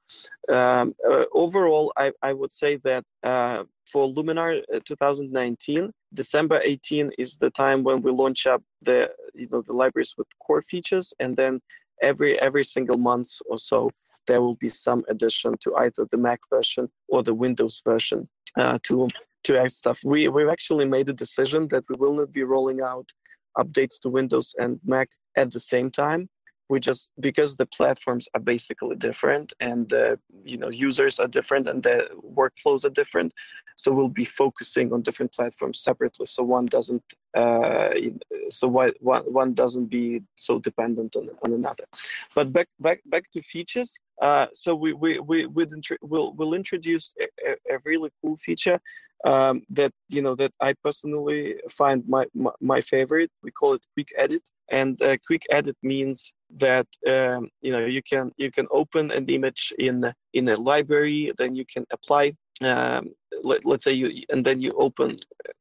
Um, 0.48 0.94
uh, 1.08 1.24
overall, 1.32 1.92
I, 1.96 2.12
I 2.22 2.32
would 2.32 2.52
say 2.52 2.76
that 2.84 3.04
uh, 3.22 3.64
for 3.92 4.08
Luminar 4.08 4.62
uh, 4.74 4.80
2019, 4.84 5.92
December 6.14 6.60
18 6.64 7.10
is 7.18 7.36
the 7.36 7.50
time 7.50 7.82
when 7.82 8.00
we 8.02 8.10
launch 8.10 8.46
up 8.46 8.62
the 8.82 9.10
you 9.34 9.48
know 9.50 9.62
the 9.62 9.72
libraries 9.72 10.14
with 10.16 10.26
core 10.44 10.62
features, 10.62 11.12
and 11.20 11.36
then 11.36 11.60
every 12.02 12.40
every 12.40 12.64
single 12.64 12.96
month 12.96 13.30
or 13.48 13.58
so 13.58 13.90
there 14.26 14.40
will 14.40 14.56
be 14.56 14.68
some 14.68 15.04
addition 15.08 15.54
to 15.62 15.74
either 15.76 16.06
the 16.10 16.16
Mac 16.16 16.40
version 16.50 16.88
or 17.08 17.22
the 17.22 17.34
Windows 17.34 17.82
version 17.84 18.28
uh, 18.56 18.78
to 18.84 19.08
to 19.44 19.58
add 19.58 19.72
stuff. 19.72 19.98
We 20.04 20.28
we've 20.28 20.48
actually 20.48 20.86
made 20.86 21.08
a 21.08 21.14
decision 21.14 21.68
that 21.68 21.84
we 21.88 21.96
will 21.96 22.14
not 22.14 22.32
be 22.32 22.42
rolling 22.42 22.80
out 22.80 23.08
updates 23.58 23.98
to 24.02 24.08
Windows 24.08 24.54
and 24.58 24.78
Mac 24.84 25.08
at 25.36 25.50
the 25.50 25.60
same 25.60 25.90
time 25.90 26.28
we 26.70 26.80
just 26.80 27.10
because 27.18 27.56
the 27.56 27.66
platforms 27.66 28.28
are 28.34 28.40
basically 28.40 28.96
different 28.96 29.52
and 29.60 29.88
the 29.88 30.18
you 30.44 30.56
know 30.56 30.70
users 30.70 31.18
are 31.18 31.26
different 31.26 31.66
and 31.66 31.82
the 31.82 32.08
workflows 32.40 32.84
are 32.84 32.94
different 33.00 33.34
so 33.76 33.92
we'll 33.92 34.08
be 34.08 34.24
focusing 34.24 34.92
on 34.92 35.02
different 35.02 35.32
platforms 35.32 35.80
separately 35.80 36.26
so 36.26 36.42
one 36.42 36.66
doesn't 36.66 37.02
uh, 37.34 37.90
so 38.48 38.66
why, 38.68 38.90
one, 39.00 39.22
one 39.22 39.54
doesn't 39.54 39.86
be 39.86 40.22
so 40.34 40.58
dependent 40.58 41.16
on, 41.16 41.28
on 41.44 41.52
another 41.52 41.84
but 42.34 42.52
back 42.52 42.68
back 42.80 43.00
back 43.06 43.24
to 43.32 43.40
features 43.40 43.98
uh, 44.20 44.46
so 44.52 44.74
we 44.74 44.92
we 44.92 45.18
we 45.18 45.46
we'll, 45.46 46.32
we'll 46.34 46.54
introduce 46.54 47.14
a, 47.46 47.52
a 47.74 47.78
really 47.84 48.10
cool 48.20 48.36
feature 48.36 48.80
um, 49.24 49.62
that 49.70 49.92
you 50.08 50.22
know 50.22 50.34
that 50.36 50.52
I 50.60 50.74
personally 50.82 51.56
find 51.70 52.02
my, 52.08 52.26
my, 52.34 52.50
my 52.60 52.80
favorite. 52.80 53.30
We 53.42 53.50
call 53.50 53.74
it 53.74 53.84
quick 53.94 54.08
edit, 54.16 54.48
and 54.70 55.00
uh, 55.02 55.16
quick 55.26 55.42
edit 55.50 55.76
means 55.82 56.32
that 56.58 56.86
um, 57.06 57.48
you 57.60 57.72
know 57.72 57.84
you 57.84 58.02
can 58.02 58.32
you 58.36 58.50
can 58.50 58.66
open 58.70 59.10
an 59.10 59.26
image 59.28 59.72
in 59.78 60.12
in 60.32 60.48
a 60.48 60.56
library, 60.56 61.32
then 61.38 61.54
you 61.54 61.64
can 61.64 61.84
apply. 61.92 62.32
Um, 62.62 63.06
let, 63.42 63.64
let's 63.64 63.84
say 63.84 63.92
you 63.92 64.24
and 64.28 64.44
then 64.44 64.60
you 64.60 64.72
open 64.72 65.16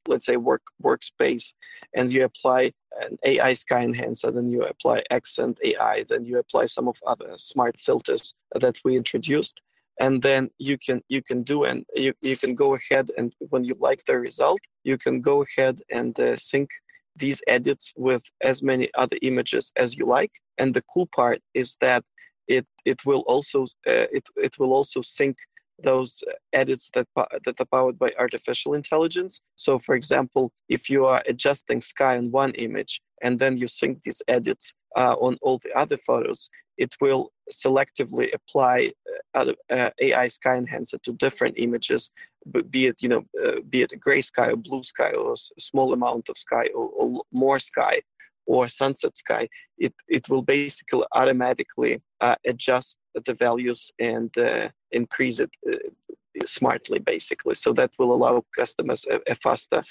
let's 0.08 0.26
say 0.26 0.36
work 0.36 0.62
workspace 0.84 1.54
and 1.94 2.12
you 2.12 2.26
apply 2.26 2.74
an 3.00 3.18
AI 3.24 3.54
sky 3.54 3.82
enhancer, 3.84 4.32
then 4.32 4.52
you 4.52 4.64
apply 4.64 5.04
accent 5.10 5.58
AI, 5.64 6.04
then 6.10 6.26
you 6.26 6.40
apply 6.40 6.66
some 6.66 6.88
of 6.90 6.98
other 7.08 7.32
smart 7.38 7.80
filters 7.80 8.34
that 8.56 8.78
we 8.84 8.98
introduced 8.98 9.62
and 10.00 10.22
then 10.22 10.50
you 10.58 10.78
can 10.78 11.02
you 11.10 11.22
can 11.22 11.44
do 11.44 11.64
and 11.64 11.86
you, 11.94 12.14
you 12.22 12.38
can 12.38 12.56
go 12.56 12.76
ahead 12.76 13.10
and 13.18 13.34
when 13.50 13.64
you 13.64 13.76
like 13.80 14.04
the 14.06 14.18
result 14.18 14.60
you 14.84 14.98
can 14.98 15.22
go 15.22 15.44
ahead 15.44 15.82
and 15.92 16.20
uh, 16.20 16.36
sync 16.36 16.70
these 17.16 17.42
edits 17.48 17.94
with 17.98 18.24
as 18.42 18.64
many 18.64 18.90
other 18.96 19.18
images 19.22 19.72
as 19.76 19.98
you 19.98 20.06
like 20.06 20.32
and 20.58 20.74
the 20.74 20.84
cool 20.94 21.08
part 21.14 21.40
is 21.54 21.78
that 21.82 22.04
it 22.48 22.66
it 22.86 23.06
will 23.06 23.24
also 23.28 23.64
uh, 23.88 24.08
it, 24.18 24.26
it 24.38 24.58
will 24.58 24.74
also 24.74 25.02
sync 25.02 25.38
those 25.84 26.24
edits 26.54 26.90
that 26.94 27.08
that 27.46 27.60
are 27.60 27.66
powered 27.66 27.98
by 27.98 28.12
artificial 28.18 28.74
intelligence. 28.74 29.42
So 29.56 29.80
for 29.80 29.96
example 29.96 30.52
if 30.68 30.90
you 30.90 31.06
are 31.06 31.22
adjusting 31.28 31.82
sky 31.82 32.18
on 32.18 32.32
one 32.32 32.52
image 32.52 33.02
and 33.22 33.40
then 33.40 33.58
you 33.58 33.68
sync 33.68 34.04
these 34.04 34.22
edits 34.28 34.74
uh, 34.96 35.16
on 35.20 35.38
all 35.42 35.60
the 35.60 35.74
other 35.78 35.98
photos 35.98 36.50
it 36.80 36.96
will 37.02 37.32
selectively 37.52 38.28
apply 38.34 38.92
uh, 39.36 39.54
uh, 39.70 39.90
AI 40.02 40.28
sky 40.28 40.56
enhancer 40.56 40.98
to 41.00 41.12
different 41.14 41.56
images, 41.58 42.10
be 42.72 42.88
it 42.88 43.04
you 43.04 43.10
know 43.10 43.24
uh, 43.46 43.60
be 43.70 43.82
it 43.82 43.92
a 43.92 43.98
gray 43.98 44.22
sky 44.22 44.48
or 44.48 44.56
blue 44.56 44.84
sky 44.84 45.12
or 45.12 45.34
a 45.34 45.62
small 45.62 45.94
amount 45.94 46.30
of 46.30 46.38
sky 46.38 46.66
or, 46.74 46.86
or 47.00 47.22
more 47.32 47.60
sky 47.60 48.02
or 48.50 48.68
sunset 48.68 49.16
sky. 49.16 49.48
It 49.78 49.94
it 50.08 50.24
will 50.30 50.46
basically 50.58 51.06
automatically 51.20 51.94
uh, 52.26 52.38
adjust 52.52 52.98
the 53.28 53.36
values 53.46 53.92
and 54.00 54.32
uh, 54.38 54.70
increase 54.92 55.40
it 55.40 55.52
uh, 55.72 55.78
smartly, 56.46 57.00
basically. 57.00 57.56
So 57.56 57.74
that 57.74 57.92
will 58.00 58.14
allow 58.18 58.44
customers 58.62 59.06
a, 59.14 59.18
a 59.34 59.36
faster 59.36 59.82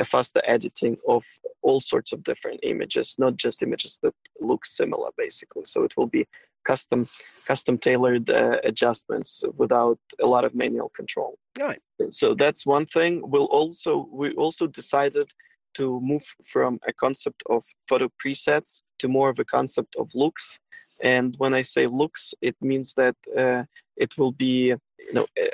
a 0.00 0.04
faster 0.04 0.42
editing 0.44 0.96
of 1.14 1.24
all 1.62 1.80
sorts 1.80 2.12
of 2.12 2.22
different 2.22 2.60
images, 2.62 3.16
not 3.18 3.36
just 3.36 3.62
images 3.62 3.98
that 4.02 4.14
look 4.40 4.64
similar, 4.64 5.10
basically. 5.16 5.64
So 5.64 5.84
it 5.84 5.92
will 5.96 6.10
be 6.18 6.24
custom 6.64 7.00
custom 7.46 7.78
tailored 7.78 8.28
uh, 8.30 8.58
adjustments 8.70 9.30
without 9.62 10.00
a 10.26 10.26
lot 10.34 10.44
of 10.44 10.52
manual 10.54 10.90
control. 11.00 11.32
Right. 11.66 11.80
So 12.10 12.34
that's 12.34 12.66
one 12.76 12.86
thing. 12.86 13.12
We'll 13.32 13.52
also 13.60 14.08
we 14.20 14.28
also 14.44 14.66
decided 14.66 15.28
to 15.74 16.00
move 16.02 16.24
from 16.44 16.78
a 16.86 16.92
concept 16.92 17.42
of 17.48 17.64
photo 17.88 18.08
presets 18.24 18.82
to 18.98 19.08
more 19.08 19.30
of 19.30 19.38
a 19.38 19.44
concept 19.44 19.94
of 19.96 20.10
looks. 20.14 20.58
And 21.02 21.34
when 21.38 21.54
I 21.54 21.62
say 21.62 21.86
looks, 21.86 22.34
it 22.42 22.56
means 22.60 22.94
that 22.94 23.16
uh, 23.36 23.64
it 23.96 24.16
will 24.18 24.32
be 24.32 24.74
you 24.98 25.14
know 25.14 25.26
uh, 25.40 25.50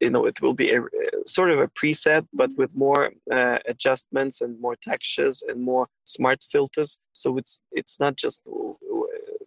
you 0.00 0.10
know 0.10 0.26
it 0.26 0.40
will 0.40 0.54
be 0.54 0.72
a, 0.72 0.80
sort 1.26 1.50
of 1.50 1.58
a 1.58 1.68
preset 1.68 2.26
but 2.32 2.50
with 2.56 2.74
more 2.74 3.12
uh, 3.30 3.58
adjustments 3.66 4.40
and 4.40 4.60
more 4.60 4.76
textures 4.76 5.42
and 5.48 5.62
more 5.62 5.86
smart 6.04 6.42
filters 6.52 6.98
so 7.12 7.36
it's 7.36 7.60
it's 7.72 8.00
not 8.00 8.16
just 8.16 8.42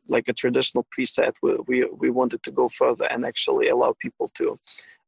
like 0.07 0.27
a 0.27 0.33
traditional 0.33 0.85
preset 0.93 1.33
we, 1.41 1.55
we 1.67 1.85
we 1.97 2.09
wanted 2.09 2.41
to 2.43 2.51
go 2.51 2.67
further 2.69 3.05
and 3.05 3.25
actually 3.25 3.69
allow 3.69 3.93
people 3.99 4.27
to 4.35 4.59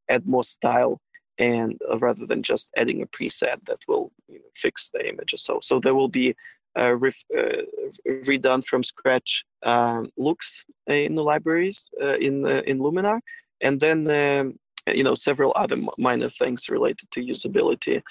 add 0.09 0.25
more 0.25 0.43
style 0.43 0.99
and 1.37 1.79
uh, 1.89 1.97
rather 1.97 2.25
than 2.25 2.43
just 2.43 2.71
adding 2.77 3.01
a 3.01 3.07
preset 3.07 3.57
that 3.65 3.79
will 3.87 4.11
you 4.27 4.39
know, 4.39 4.45
fix 4.55 4.89
the 4.89 5.07
image. 5.07 5.33
Or 5.33 5.37
so 5.37 5.59
so 5.61 5.79
there 5.79 5.95
will 5.95 6.09
be 6.09 6.35
uh, 6.77 6.95
ref, 6.95 7.15
uh, 7.37 7.63
redone 8.07 8.63
from 8.63 8.83
scratch 8.83 9.45
um, 9.63 10.09
looks 10.17 10.65
in 10.87 11.15
the 11.15 11.23
libraries 11.23 11.89
uh, 12.01 12.17
in 12.17 12.45
uh, 12.45 12.61
in 12.65 12.79
Luminar, 12.79 13.19
and 13.61 13.79
then 13.79 14.09
um, 14.09 14.59
you 14.87 15.03
know 15.03 15.13
several 15.13 15.53
other 15.55 15.77
minor 15.97 16.29
things 16.29 16.69
related 16.69 17.09
to 17.11 17.21
usability 17.21 18.01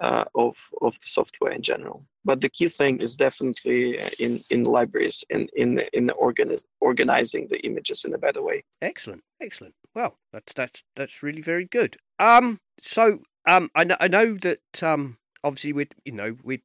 uh, 0.00 0.24
of 0.34 0.56
of 0.80 0.94
the 0.94 1.06
software 1.06 1.52
in 1.52 1.62
general. 1.62 2.04
But 2.24 2.40
the 2.40 2.48
key 2.48 2.68
thing 2.68 3.00
is 3.00 3.16
definitely 3.16 4.00
uh, 4.00 4.10
in 4.18 4.40
in 4.50 4.64
libraries 4.64 5.24
and 5.30 5.48
in 5.56 5.80
in 5.92 6.08
organi- 6.08 6.62
organizing 6.80 7.48
the 7.48 7.58
images 7.60 8.04
in 8.04 8.14
a 8.14 8.18
better 8.18 8.42
way. 8.42 8.64
Excellent, 8.82 9.22
excellent. 9.40 9.74
Well, 9.94 10.18
that's 10.32 10.52
that's 10.52 10.84
that's 10.96 11.22
really 11.22 11.42
very 11.42 11.64
good. 11.64 11.96
Um, 12.18 12.60
so 12.80 13.20
um, 13.46 13.70
I 13.74 13.84
know 13.84 13.96
I 14.00 14.08
know 14.08 14.34
that 14.38 14.82
um, 14.82 15.18
obviously 15.44 15.72
with 15.72 15.88
you 16.04 16.12
know 16.12 16.36
with 16.42 16.60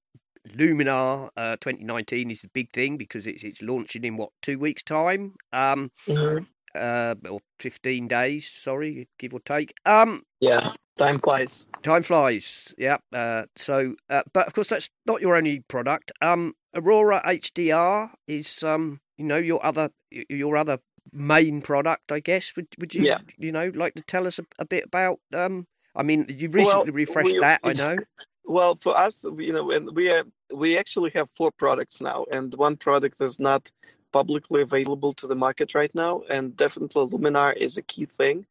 Luminar 0.47 1.29
uh, 1.35 1.55
2019 1.57 2.29
is 2.29 2.41
the 2.41 2.49
big 2.49 2.71
thing 2.71 2.97
because 2.97 3.27
it's 3.27 3.43
it's 3.43 3.61
launching 3.61 4.03
in 4.03 4.17
what 4.17 4.29
two 4.41 4.59
weeks 4.59 4.83
time. 4.83 5.35
Um, 5.51 5.91
mm-hmm 6.07 6.43
uh, 6.75 7.15
or 7.29 7.39
15 7.59 8.07
days, 8.07 8.49
sorry, 8.49 9.07
give 9.17 9.33
or 9.33 9.39
take. 9.39 9.73
Um, 9.85 10.23
yeah, 10.39 10.73
time 10.97 11.19
flies. 11.19 11.65
Time 11.83 12.03
flies, 12.03 12.73
yeah. 12.77 12.97
Uh, 13.13 13.43
so, 13.55 13.95
uh, 14.09 14.23
but 14.33 14.47
of 14.47 14.53
course, 14.53 14.67
that's 14.67 14.89
not 15.05 15.21
your 15.21 15.35
only 15.35 15.61
product. 15.61 16.11
Um, 16.21 16.55
Aurora 16.73 17.21
HDR 17.25 18.11
is, 18.27 18.63
um, 18.63 18.99
you 19.17 19.25
know, 19.25 19.37
your 19.37 19.65
other 19.65 19.89
your 20.11 20.57
other 20.57 20.79
main 21.11 21.61
product, 21.61 22.11
I 22.11 22.19
guess. 22.19 22.55
Would 22.55 22.67
would 22.79 22.93
you, 22.93 23.03
yeah. 23.03 23.19
you 23.37 23.51
know, 23.51 23.71
like 23.73 23.95
to 23.95 24.01
tell 24.01 24.27
us 24.27 24.39
a, 24.39 24.45
a 24.59 24.65
bit 24.65 24.85
about? 24.85 25.19
Um, 25.33 25.67
I 25.95 26.03
mean, 26.03 26.25
you 26.29 26.49
recently 26.49 26.91
well, 26.91 26.93
refreshed 26.93 27.33
we, 27.33 27.39
that, 27.39 27.61
I 27.63 27.73
know. 27.83 27.97
Well, 28.43 28.77
for 28.81 28.97
us, 28.97 29.23
you 29.37 29.53
know, 29.53 29.71
and 29.71 29.95
we 29.95 30.09
are, 30.09 30.23
we 30.53 30.77
actually 30.77 31.11
have 31.15 31.29
four 31.35 31.51
products 31.51 32.01
now, 32.01 32.25
and 32.31 32.53
one 32.55 32.77
product 32.77 33.21
is 33.21 33.39
not 33.39 33.71
publicly 34.11 34.61
available 34.61 35.13
to 35.13 35.27
the 35.27 35.35
market 35.35 35.75
right 35.75 35.93
now, 35.95 36.21
and 36.29 36.55
definitely 36.55 37.05
Luminar 37.07 37.55
is 37.55 37.77
a 37.77 37.81
key 37.81 38.05
thing. 38.05 38.45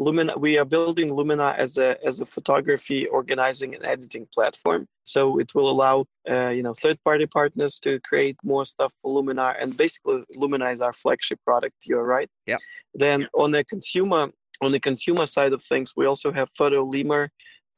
Luminar, 0.00 0.38
we 0.38 0.58
are 0.58 0.64
building 0.64 1.10
Luminar 1.10 1.56
as 1.56 1.76
a 1.76 1.96
as 2.06 2.20
a 2.20 2.26
photography 2.26 3.06
organizing 3.08 3.74
and 3.74 3.84
editing 3.84 4.28
platform. 4.32 4.86
So 5.02 5.38
it 5.40 5.54
will 5.54 5.68
allow 5.68 6.04
uh, 6.30 6.50
you 6.50 6.62
know 6.62 6.72
third 6.72 7.02
party 7.02 7.26
partners 7.26 7.80
to 7.80 7.98
create 8.00 8.36
more 8.44 8.64
stuff 8.64 8.92
for 9.02 9.20
Luminar, 9.20 9.60
and 9.60 9.76
basically 9.76 10.22
Luminar 10.36 10.72
is 10.72 10.80
our 10.80 10.92
flagship 10.92 11.40
product. 11.44 11.74
You're 11.84 12.04
right. 12.04 12.30
Yeah. 12.46 12.58
Then 12.94 13.28
on 13.34 13.50
the 13.50 13.64
consumer 13.64 14.30
on 14.60 14.72
the 14.72 14.80
consumer 14.80 15.26
side 15.26 15.52
of 15.52 15.62
things, 15.62 15.92
we 15.96 16.06
also 16.06 16.32
have 16.32 16.48
Photo 16.56 16.84
Lemur 16.84 17.30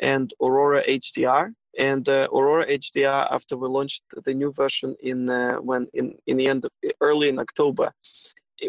and 0.03 0.33
Aurora 0.43 0.83
HDR, 0.87 1.53
and 1.79 2.07
uh, 2.09 2.29
Aurora 2.33 2.67
HDR 2.67 3.33
after 3.33 3.57
we 3.57 3.69
launched 3.69 4.03
the 4.25 4.35
new 4.35 4.53
version 4.53 4.95
in 5.01 5.31
uh, 5.31 5.57
when 5.57 5.87
in 5.95 6.15
in 6.27 6.37
the 6.37 6.49
end 6.49 6.67
of, 6.67 6.71
early 7.01 7.31
in 7.31 7.39
October, 7.39 7.93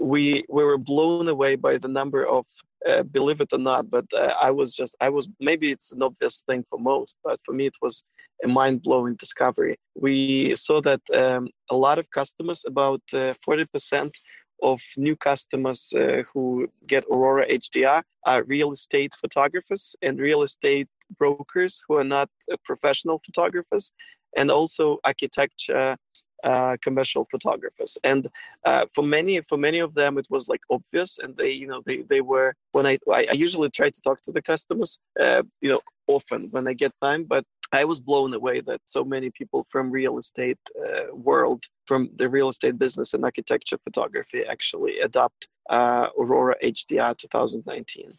we 0.01 0.45
we 0.47 0.63
were 0.63 0.78
blown 0.78 1.28
away 1.28 1.57
by 1.57 1.78
the 1.78 1.89
number 1.89 2.26
of 2.26 2.45
uh, 2.89 3.03
believe 3.03 3.41
it 3.41 3.53
or 3.53 3.59
not, 3.59 3.89
but 3.89 4.05
uh, 4.13 4.34
I 4.41 4.51
was 4.51 4.75
just 4.75 4.95
I 4.99 5.09
was 5.09 5.29
maybe 5.39 5.71
it's 5.71 5.91
an 5.91 6.01
obvious 6.01 6.43
thing 6.47 6.63
for 6.69 6.79
most, 6.79 7.17
but 7.23 7.39
for 7.45 7.53
me 7.53 7.67
it 7.67 7.75
was 7.82 8.03
a 8.43 8.47
mind 8.47 8.82
blowing 8.82 9.15
discovery. 9.15 9.77
We 9.95 10.55
saw 10.55 10.82
that 10.82 11.01
um, 11.13 11.47
a 11.69 11.75
lot 11.75 11.99
of 11.99 12.09
customers, 12.11 12.63
about 12.65 13.01
uh, 13.13 13.34
forty 13.45 13.65
percent 13.65 14.17
of 14.63 14.79
new 14.97 15.15
customers 15.15 15.91
uh, 15.95 16.23
who 16.32 16.67
get 16.88 17.03
Aurora 17.11 17.47
HDR 17.47 18.03
are 18.25 18.43
real 18.43 18.71
estate 18.71 19.11
photographers 19.19 19.95
and 20.03 20.19
real 20.19 20.43
estate 20.43 20.88
brokers 21.17 21.82
who 21.88 21.95
are 21.95 22.03
not 22.03 22.29
uh, 22.51 22.55
professional 22.63 23.21
photographers, 23.25 23.91
and 24.38 24.49
also 24.49 24.99
architecture 25.03 25.97
uh, 26.43 26.77
commercial 26.81 27.27
photographers. 27.31 27.97
And 28.03 28.27
uh, 28.65 28.85
for 28.93 29.03
many 29.03 29.41
for 29.49 29.57
many 29.57 29.79
of 29.79 29.93
them 29.93 30.17
it 30.17 30.27
was 30.29 30.47
like 30.47 30.61
obvious 30.69 31.17
and 31.21 31.35
they 31.37 31.51
you 31.51 31.67
know 31.67 31.81
they 31.85 31.97
they 32.11 32.21
were 32.21 32.53
when 32.73 32.85
i 32.85 32.97
i 33.11 33.33
usually 33.33 33.69
try 33.69 33.89
to 33.89 34.01
talk 34.01 34.21
to 34.21 34.31
the 34.31 34.41
customers 34.41 34.99
uh, 35.19 35.43
you 35.61 35.69
know 35.69 35.81
often 36.07 36.47
when 36.51 36.67
i 36.67 36.73
get 36.73 36.91
time 37.01 37.23
but 37.23 37.43
i 37.71 37.83
was 37.83 37.99
blown 37.99 38.33
away 38.33 38.61
that 38.61 38.81
so 38.85 39.03
many 39.03 39.29
people 39.31 39.65
from 39.69 39.89
real 39.89 40.17
estate 40.17 40.59
uh, 40.83 41.15
world 41.15 41.63
from 41.85 42.09
the 42.15 42.27
real 42.29 42.49
estate 42.49 42.77
business 42.77 43.13
and 43.13 43.23
architecture 43.23 43.77
photography 43.83 44.43
actually 44.49 44.99
adopt 44.99 45.47
uh, 45.69 46.07
aurora 46.19 46.55
hdr 46.63 47.17
2019 47.17 48.11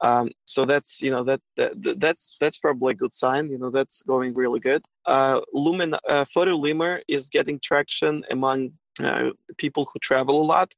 um, 0.00 0.30
so 0.44 0.64
that's 0.64 1.00
you 1.00 1.10
know 1.10 1.24
that, 1.24 1.40
that 1.56 1.98
that's 1.98 2.36
that's 2.40 2.58
probably 2.58 2.92
a 2.92 2.96
good 2.96 3.12
sign. 3.12 3.50
You 3.50 3.58
know 3.58 3.70
that's 3.70 4.02
going 4.02 4.34
really 4.34 4.60
good. 4.60 4.84
Uh, 5.06 5.40
Lumen 5.52 5.94
uh, 5.94 6.24
Photolemur 6.24 7.00
is 7.08 7.28
getting 7.28 7.58
traction 7.60 8.24
among 8.30 8.72
uh, 9.00 9.30
people 9.56 9.88
who 9.92 9.98
travel 10.00 10.40
a 10.40 10.44
lot 10.44 10.72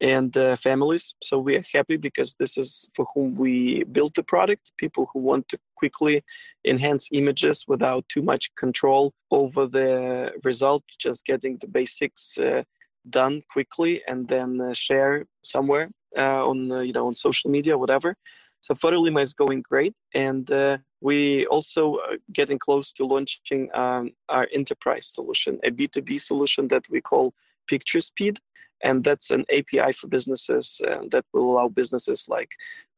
and 0.00 0.34
uh, 0.36 0.56
families. 0.56 1.14
So 1.22 1.38
we 1.38 1.56
are 1.56 1.64
happy 1.74 1.96
because 1.96 2.34
this 2.34 2.56
is 2.56 2.88
for 2.94 3.06
whom 3.14 3.34
we 3.34 3.84
built 3.84 4.14
the 4.14 4.22
product. 4.22 4.72
People 4.78 5.10
who 5.12 5.18
want 5.18 5.48
to 5.48 5.58
quickly 5.76 6.22
enhance 6.64 7.08
images 7.12 7.64
without 7.66 8.08
too 8.08 8.22
much 8.22 8.54
control 8.54 9.12
over 9.30 9.66
the 9.66 10.32
result, 10.44 10.84
just 10.98 11.24
getting 11.26 11.58
the 11.58 11.68
basics 11.68 12.38
uh, 12.38 12.62
done 13.08 13.42
quickly 13.50 14.02
and 14.06 14.28
then 14.28 14.60
uh, 14.60 14.72
share 14.72 15.26
somewhere 15.42 15.90
on 16.16 16.68
you 16.86 16.92
know 16.92 17.08
on 17.08 17.16
social 17.16 17.50
media, 17.50 17.76
whatever. 17.76 18.14
So 18.62 18.74
Photolemur 18.74 19.22
is 19.22 19.34
going 19.34 19.62
great, 19.62 19.94
and 20.14 20.50
uh, 20.50 20.78
we 21.00 21.46
also 21.46 21.94
are 21.96 22.16
getting 22.32 22.58
close 22.58 22.92
to 22.94 23.06
launching 23.06 23.70
um, 23.74 24.12
our 24.28 24.48
enterprise 24.52 25.06
solution, 25.06 25.58
a 25.64 25.70
B2B 25.70 26.20
solution 26.20 26.68
that 26.68 26.84
we 26.90 27.00
call 27.00 27.32
Picture 27.66 28.00
Speed, 28.00 28.38
and 28.82 29.04
that's 29.04 29.30
an 29.30 29.44
API 29.50 29.92
for 29.92 30.08
businesses 30.08 30.80
uh, 30.86 31.02
that 31.10 31.24
will 31.32 31.52
allow 31.52 31.68
businesses 31.68 32.26
like, 32.28 32.50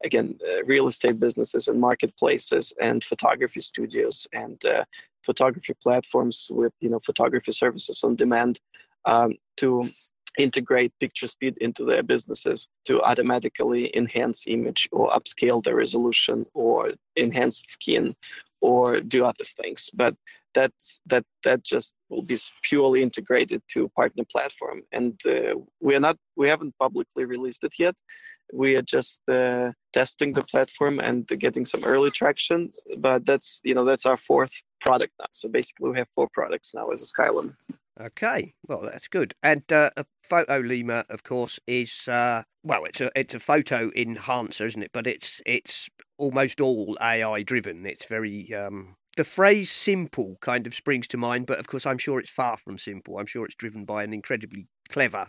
again, 0.05 0.39
uh, 0.49 0.65
real 0.65 0.87
estate 0.87 1.19
businesses 1.19 1.69
and 1.69 1.81
marketplaces 1.81 2.73
and 2.81 3.03
photography 3.05 3.61
studios 3.61 4.27
and 4.33 4.65
uh, 4.65 4.85
photography 5.25 5.75
platforms 5.83 6.49
with 6.51 6.73
you 6.81 6.89
know 6.89 7.01
photography 7.01 7.53
services 7.53 8.03
on 8.05 8.17
demand 8.17 8.61
um, 9.05 9.35
to 9.57 9.89
integrate 10.39 10.93
picture 11.01 11.27
speed 11.27 11.57
into 11.61 11.85
their 11.85 12.03
businesses 12.03 12.69
to 12.87 13.03
automatically 13.03 13.95
enhance 13.97 14.45
image 14.47 14.89
or 14.93 15.11
upscale 15.11 15.63
the 15.63 15.75
resolution 15.75 16.47
or 16.55 16.93
enhance 17.17 17.63
skin 17.69 18.15
or 18.61 19.01
do 19.01 19.25
other 19.25 19.45
things. 19.45 19.91
But 19.93 20.15
that's 20.55 21.01
that 21.07 21.25
that 21.45 21.65
just 21.65 21.95
will 22.09 22.23
be 22.23 22.39
purely 22.63 23.03
integrated 23.03 23.63
to 23.73 23.89
partner 23.91 24.25
platform. 24.31 24.83
And 24.93 25.21
uh, 25.27 25.55
we 25.81 25.95
are 25.95 26.01
not 26.01 26.17
we 26.37 26.49
haven't 26.49 26.79
publicly 26.79 27.25
released 27.25 27.65
it 27.65 27.75
yet. 27.79 27.95
We 28.53 28.77
are 28.77 28.83
just 28.83 29.21
uh, 29.29 29.73
testing 29.93 30.35
the 30.35 30.43
platform 30.43 30.99
and 31.01 31.27
getting 31.27 31.65
some 31.65 31.85
early 31.85 32.11
traction. 32.11 32.71
But 32.99 33.27
that's 33.27 33.61
you 33.65 33.75
know 33.75 33.85
that's 33.85 34.07
our 34.07 34.17
fourth 34.17 34.53
product 34.81 35.13
now. 35.19 35.27
So 35.33 35.49
basically 35.49 35.91
we 35.91 35.99
have 35.99 36.09
four 36.15 36.29
products 36.33 36.73
now 36.75 36.89
as 36.91 37.03
a 37.03 37.07
skylum 37.07 37.55
Okay, 38.01 38.55
well 38.67 38.83
that's 38.83 39.09
good. 39.09 39.35
And 39.43 39.71
uh, 39.71 39.91
a 39.97 40.07
Photolemur, 40.29 41.05
of 41.11 41.25
course, 41.25 41.61
is 41.67 42.09
uh, 42.09 42.43
well, 42.63 42.85
it's 42.85 43.01
a 43.01 43.11
it's 43.15 43.35
a 43.35 43.41
photo 43.41 43.91
enhancer, 43.95 44.67
isn't 44.67 44.83
it? 44.83 44.91
But 44.93 45.07
it's 45.07 45.41
it's 45.45 45.89
almost 46.17 46.61
all 46.61 46.97
AI 47.01 47.43
driven. 47.43 47.85
It's 47.85 48.07
very 48.07 48.53
um, 48.55 48.97
the 49.17 49.25
phrase 49.25 49.71
"simple" 49.71 50.39
kind 50.41 50.67
of 50.67 50.75
springs 50.75 51.07
to 51.09 51.19
mind, 51.19 51.47
but 51.47 51.59
of 51.59 51.67
course, 51.67 51.85
I'm 51.85 51.99
sure 51.99 52.19
it's 52.19 52.31
far 52.31 52.57
from 52.57 52.79
simple. 52.79 53.19
I'm 53.19 53.27
sure 53.27 53.45
it's 53.45 53.55
driven 53.55 53.85
by 53.85 54.05
an 54.05 54.15
incredibly 54.15 54.69
clever 54.89 55.29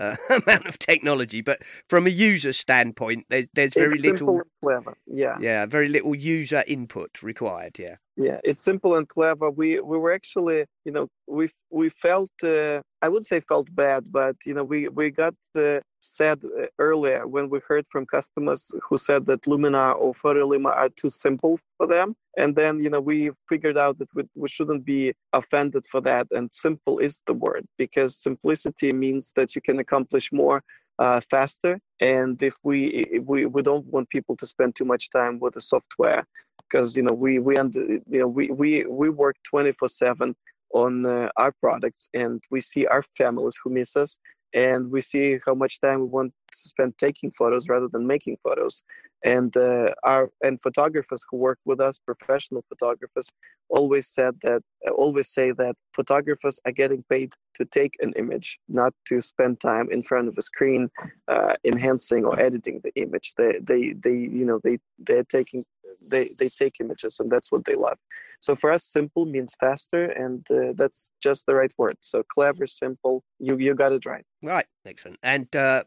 uh, 0.00 0.16
amount 0.30 0.66
of 0.66 0.78
technology. 0.78 1.42
But 1.42 1.60
from 1.88 2.06
a 2.06 2.10
user 2.10 2.52
standpoint, 2.52 3.26
there's 3.28 3.46
there's 3.54 3.74
very 3.74 3.96
it's 3.96 4.04
little. 4.04 4.40
Clever. 4.62 4.96
Yeah. 5.06 5.36
Yeah, 5.40 5.66
very 5.66 5.88
little 5.88 6.14
user 6.14 6.62
input 6.66 7.22
required. 7.22 7.78
Yeah. 7.78 7.96
Yeah, 8.16 8.38
it's 8.44 8.62
simple 8.62 8.96
and 8.96 9.08
clever. 9.08 9.50
We 9.50 9.80
we 9.80 9.96
were 9.96 10.12
actually, 10.12 10.66
you 10.84 10.92
know, 10.92 11.08
we 11.26 11.48
we 11.70 11.88
felt 11.88 12.30
uh, 12.42 12.82
I 13.00 13.08
would 13.08 13.24
say 13.24 13.40
felt 13.40 13.74
bad, 13.74 14.12
but 14.12 14.36
you 14.44 14.52
know, 14.52 14.64
we 14.64 14.88
we 14.88 15.10
got 15.10 15.34
uh, 15.56 15.80
said 16.00 16.44
uh, 16.44 16.66
earlier 16.78 17.26
when 17.26 17.48
we 17.48 17.60
heard 17.66 17.86
from 17.90 18.04
customers 18.04 18.70
who 18.82 18.98
said 18.98 19.24
that 19.26 19.42
Luminar 19.42 19.96
or 19.96 20.12
Photolemur 20.12 20.76
are 20.76 20.90
too 20.90 21.08
simple 21.08 21.58
for 21.78 21.86
them, 21.86 22.14
and 22.36 22.54
then 22.54 22.78
you 22.78 22.90
know 22.90 23.00
we 23.00 23.30
figured 23.48 23.78
out 23.78 23.96
that 23.98 24.14
we, 24.14 24.24
we 24.34 24.48
shouldn't 24.48 24.84
be 24.84 25.14
offended 25.32 25.86
for 25.86 26.02
that, 26.02 26.26
and 26.30 26.50
simple 26.52 26.98
is 26.98 27.22
the 27.26 27.32
word 27.32 27.64
because 27.78 28.20
simplicity 28.20 28.92
means 28.92 29.32
that 29.36 29.54
you 29.54 29.62
can 29.62 29.78
accomplish 29.78 30.30
more 30.30 30.62
uh, 31.00 31.20
faster. 31.30 31.80
And 32.00 32.40
if 32.42 32.54
we, 32.62 33.06
if 33.10 33.24
we 33.24 33.46
we 33.46 33.62
don't 33.62 33.86
want 33.86 34.10
people 34.10 34.36
to 34.36 34.46
spend 34.46 34.76
too 34.76 34.84
much 34.84 35.10
time 35.10 35.40
with 35.40 35.54
the 35.54 35.60
software, 35.60 36.24
because 36.58 36.96
you 36.96 37.02
know 37.02 37.14
we 37.14 37.38
we 37.38 37.56
under, 37.56 37.80
you 37.80 38.20
know 38.20 38.28
we 38.28 38.50
we 38.50 38.84
we 38.86 39.08
work 39.08 39.36
24 39.48 39.88
7 39.88 40.36
on 40.72 41.04
uh, 41.04 41.28
our 41.36 41.52
products 41.60 42.08
and 42.14 42.40
we 42.50 42.60
see 42.60 42.86
our 42.86 43.02
families 43.18 43.56
who 43.62 43.70
miss 43.70 43.96
us 43.96 44.18
and 44.54 44.90
we 44.90 45.00
see 45.00 45.38
how 45.46 45.54
much 45.54 45.80
time 45.80 46.00
we 46.00 46.06
want 46.06 46.32
to 46.52 46.58
spend 46.68 46.96
taking 46.98 47.30
photos 47.30 47.68
rather 47.68 47.88
than 47.88 48.06
making 48.06 48.36
photos. 48.42 48.82
And 49.24 49.54
uh, 49.56 49.90
our 50.02 50.30
and 50.42 50.60
photographers 50.62 51.22
who 51.30 51.36
work 51.36 51.58
with 51.66 51.78
us 51.78 51.98
professional 51.98 52.64
photographers 52.68 53.28
always 53.68 54.08
said 54.08 54.34
that 54.42 54.62
uh, 54.86 54.90
always 54.92 55.28
say 55.28 55.52
that 55.52 55.76
photographers 55.92 56.58
are 56.64 56.72
getting 56.72 57.02
paid 57.10 57.34
to 57.54 57.66
take 57.66 57.96
an 58.00 58.14
image 58.16 58.58
not 58.68 58.94
to 59.08 59.20
spend 59.20 59.60
time 59.60 59.88
in 59.90 60.02
front 60.02 60.28
of 60.28 60.38
a 60.38 60.42
screen 60.42 60.90
uh, 61.28 61.54
enhancing 61.64 62.24
or 62.24 62.40
editing 62.40 62.80
the 62.82 62.92
image. 62.94 63.34
They 63.36 63.58
they 63.62 63.92
they 63.92 64.16
you 64.38 64.46
know 64.46 64.58
they 64.64 64.78
they're 64.98 65.24
taking 65.24 65.64
they 66.00 66.34
they 66.38 66.48
take 66.48 66.80
images 66.80 67.18
and 67.20 67.30
that's 67.30 67.50
what 67.52 67.64
they 67.64 67.74
love. 67.74 67.98
So 68.40 68.54
for 68.54 68.70
us 68.70 68.84
simple 68.84 69.26
means 69.26 69.54
faster 69.58 70.04
and 70.04 70.46
uh, 70.50 70.72
that's 70.74 71.10
just 71.22 71.46
the 71.46 71.54
right 71.54 71.72
word. 71.78 71.96
So 72.00 72.22
clever 72.22 72.66
simple 72.66 73.22
you 73.38 73.56
you 73.58 73.74
got 73.74 73.92
it 73.92 74.06
right. 74.06 74.24
Right. 74.42 74.66
Excellent. 74.84 75.18
And 75.22 75.54
uh, 75.54 75.84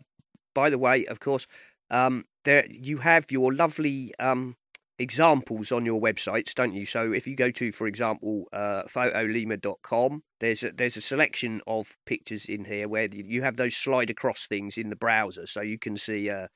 by 0.54 0.70
the 0.70 0.78
way 0.78 1.06
of 1.06 1.20
course 1.20 1.48
um, 1.90 2.26
there 2.44 2.66
you 2.70 2.98
have 2.98 3.32
your 3.32 3.54
lovely 3.54 4.14
um, 4.20 4.56
examples 5.00 5.72
on 5.72 5.86
your 5.86 6.00
websites, 6.00 6.54
don't 6.54 6.74
you? 6.74 6.86
So 6.86 7.12
if 7.12 7.28
you 7.28 7.36
go 7.36 7.52
to, 7.52 7.72
for 7.72 7.88
example, 7.88 8.48
uh, 8.54 8.84
photolemur.com, 8.84 10.24
there's 10.40 10.64
a, 10.64 10.72
there's 10.72 10.98
a 10.98 11.02
selection 11.02 11.62
of 11.68 11.96
pictures 12.06 12.46
in 12.46 12.66
here 12.66 12.88
where 12.88 13.08
you 13.12 13.42
have 13.44 13.58
those 13.58 13.76
slide 13.76 14.10
across 14.10 14.48
things 14.48 14.78
in 14.78 14.90
the 14.90 14.96
browser, 14.96 15.48
so 15.48 15.62
you 15.62 15.80
can 15.80 15.98
see 15.98 16.28
a, 16.28 16.50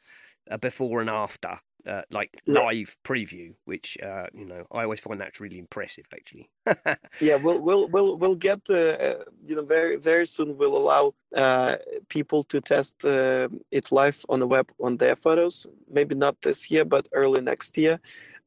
a 0.50 0.58
before 0.58 1.02
and 1.02 1.10
after 1.10 1.60
uh, 1.86 2.02
like 2.12 2.42
yeah. 2.46 2.62
live 2.62 2.98
preview, 3.04 3.54
which 3.66 3.98
uh, 4.02 4.28
you 4.34 4.46
know 4.46 4.66
I 4.72 4.84
always 4.84 5.00
find 5.00 5.20
that's 5.20 5.40
really 5.40 5.60
impressive. 5.60 6.06
Actually, 6.14 6.50
yeah, 7.22 7.36
we'll 7.36 7.60
we'll 7.60 7.88
we'll 7.88 8.18
we'll 8.18 8.36
get 8.36 8.60
uh, 8.70 9.24
you 9.46 9.56
know 9.56 9.64
very 9.64 9.98
very 9.98 10.26
soon. 10.26 10.58
We'll 10.58 10.78
allow 10.78 11.14
uh, 11.36 11.78
people 12.10 12.44
to 12.46 12.62
test 12.62 13.04
uh, 13.06 13.50
it 13.72 13.92
live 13.92 14.26
on 14.30 14.40
the 14.40 14.48
web 14.48 14.72
on 14.80 14.98
their 14.98 15.16
photos. 15.16 15.68
Maybe 15.90 16.16
not 16.16 16.42
this 16.42 16.70
year, 16.72 16.86
but 16.86 17.08
early 17.14 17.42
next 17.42 17.78
year 17.78 18.00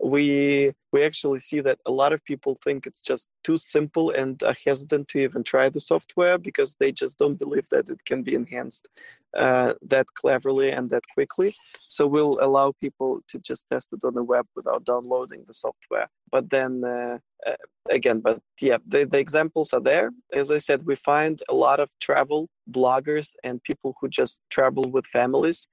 we 0.02 0.72
we 0.92 1.04
actually 1.04 1.38
see 1.38 1.60
that 1.60 1.78
a 1.86 1.90
lot 1.90 2.12
of 2.12 2.24
people 2.24 2.56
think 2.64 2.86
it's 2.86 3.00
just 3.00 3.28
too 3.44 3.56
simple 3.56 4.10
and 4.10 4.42
are 4.42 4.56
hesitant 4.64 5.06
to 5.08 5.20
even 5.20 5.44
try 5.44 5.68
the 5.68 5.78
software 5.78 6.38
because 6.38 6.74
they 6.80 6.90
just 6.90 7.18
don't 7.18 7.38
believe 7.38 7.68
that 7.70 7.88
it 7.88 8.04
can 8.04 8.22
be 8.22 8.34
enhanced 8.34 8.88
uh, 9.36 9.74
that 9.82 10.06
cleverly 10.14 10.70
and 10.70 10.90
that 10.90 11.04
quickly. 11.14 11.54
So 11.78 12.06
we'll 12.06 12.38
allow 12.40 12.72
people 12.80 13.20
to 13.28 13.38
just 13.38 13.66
test 13.70 13.88
it 13.92 14.02
on 14.02 14.14
the 14.14 14.24
web 14.24 14.46
without 14.56 14.84
downloading 14.84 15.44
the 15.46 15.54
software. 15.54 16.08
But 16.32 16.50
then 16.50 16.82
uh, 16.84 17.18
uh, 17.46 17.52
again, 17.88 18.20
but 18.20 18.40
yeah, 18.60 18.78
the, 18.86 19.04
the 19.04 19.18
examples 19.18 19.72
are 19.72 19.80
there. 19.80 20.10
As 20.32 20.50
I 20.50 20.58
said, 20.58 20.86
we 20.86 20.96
find 20.96 21.40
a 21.48 21.54
lot 21.54 21.78
of 21.78 21.88
travel 22.00 22.48
bloggers 22.70 23.34
and 23.44 23.62
people 23.62 23.94
who 24.00 24.08
just 24.08 24.40
travel 24.50 24.84
with 24.90 25.06
families 25.06 25.68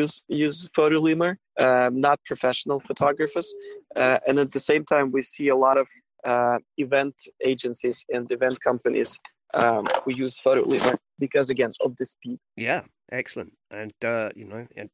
use 0.00 0.24
use 0.28 0.68
Photolemur, 0.76 1.36
uh, 1.58 1.90
not 1.92 2.18
professional 2.24 2.80
photographers. 2.80 3.48
Uh, 3.94 4.18
and 4.26 4.38
at 4.38 4.50
the 4.52 4.60
same 4.70 4.84
time, 4.84 5.06
we 5.12 5.22
see 5.22 5.48
a 5.48 5.56
lot 5.66 5.76
of 5.82 5.86
uh, 6.24 6.58
event 6.78 7.14
agencies 7.44 8.04
and 8.14 8.30
event 8.30 8.58
companies 8.60 9.18
um, 9.54 9.86
who 10.02 10.12
use 10.24 10.40
Photolemur 10.40 10.96
because 11.18 11.50
again 11.50 11.70
of 11.84 11.96
the 11.98 12.06
speed. 12.06 12.38
Yeah, 12.56 12.82
excellent, 13.10 13.52
and 13.70 13.92
uh, 14.04 14.30
you 14.34 14.46
know, 14.46 14.66
it 14.74 14.90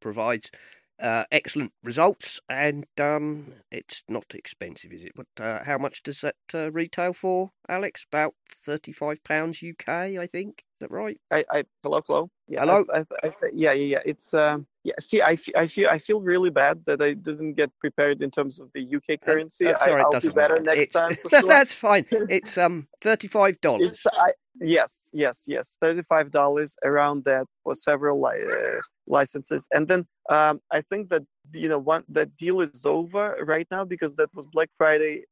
provides 0.00 0.50
uh, 1.00 1.24
excellent 1.30 1.72
results, 1.82 2.40
and 2.48 2.86
um, 3.00 3.52
it's 3.70 4.04
not 4.08 4.26
expensive, 4.34 4.92
is 4.92 5.04
it? 5.04 5.12
But 5.14 5.44
uh, 5.44 5.64
how 5.64 5.78
much 5.78 6.02
does 6.02 6.20
that 6.20 6.36
uh, 6.54 6.70
retail 6.70 7.12
for, 7.12 7.52
Alex? 7.68 8.06
About 8.10 8.34
thirty-five 8.64 9.24
pounds 9.24 9.62
UK, 9.62 9.88
I 9.88 10.26
think. 10.30 10.64
Is 10.74 10.80
that 10.80 10.90
right? 10.90 11.18
I, 11.30 11.44
I 11.50 11.64
hello, 11.82 12.00
hello. 12.06 12.30
Yeah, 12.48 12.60
hello. 12.60 12.84
I, 12.92 13.04
I, 13.22 13.32
yeah, 13.52 13.72
yeah, 13.72 13.72
yeah. 13.72 13.98
It's 14.04 14.32
um, 14.34 14.66
yeah. 14.84 14.94
See, 15.00 15.20
I, 15.22 15.36
I 15.56 15.66
feel 15.66 15.88
I 15.88 15.98
feel 15.98 16.20
really 16.20 16.50
bad 16.50 16.82
that 16.86 17.02
I 17.02 17.14
didn't 17.14 17.54
get 17.54 17.70
prepared 17.80 18.22
in 18.22 18.30
terms 18.30 18.60
of 18.60 18.70
the 18.72 18.96
UK 18.96 19.20
currency. 19.20 19.68
I, 19.68 19.94
will 19.94 20.20
do 20.20 20.32
better 20.32 20.54
matter. 20.54 20.64
next 20.64 20.80
it's, 20.80 20.92
time. 20.92 21.16
Sure. 21.30 21.48
that's 21.48 21.72
fine. 21.72 22.06
It's 22.28 22.58
um 22.58 22.88
thirty-five 23.00 23.60
dollars. 23.60 24.04
Yes, 24.60 25.08
yes, 25.12 25.42
yes. 25.46 25.76
Thirty-five 25.80 26.30
dollars 26.30 26.76
around 26.84 27.24
that 27.24 27.46
for 27.64 27.74
several 27.74 28.24
uh, 28.24 28.80
licenses, 29.06 29.68
and 29.72 29.88
then 29.88 30.06
um, 30.30 30.60
I 30.70 30.80
think 30.82 31.08
that 31.10 31.22
you 31.52 31.68
know 31.68 31.78
one 31.78 32.04
that 32.08 32.36
deal 32.36 32.60
is 32.60 32.86
over 32.86 33.36
right 33.44 33.66
now 33.70 33.84
because 33.84 34.14
that 34.16 34.30
was 34.34 34.46
Black 34.52 34.70
Friday 34.78 35.24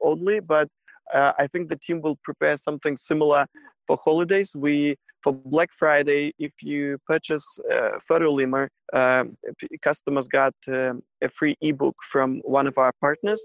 only, 0.00 0.40
but 0.40 0.68
uh, 1.12 1.32
I 1.38 1.46
think 1.46 1.68
the 1.68 1.76
team 1.76 2.00
will 2.00 2.18
prepare 2.24 2.56
something 2.56 2.96
similar 2.96 3.46
for 3.86 3.96
holidays. 3.96 4.54
We 4.56 4.96
for 5.22 5.32
Black 5.32 5.72
Friday, 5.72 6.32
if 6.38 6.52
you 6.62 6.98
purchase 7.06 7.46
uh, 7.72 7.98
Photolemur, 8.08 8.68
um, 8.92 9.36
customers 9.82 10.28
got 10.28 10.54
um, 10.68 11.02
a 11.22 11.28
free 11.28 11.56
ebook 11.60 11.96
from 12.02 12.40
one 12.44 12.66
of 12.66 12.78
our 12.78 12.92
partners. 13.00 13.42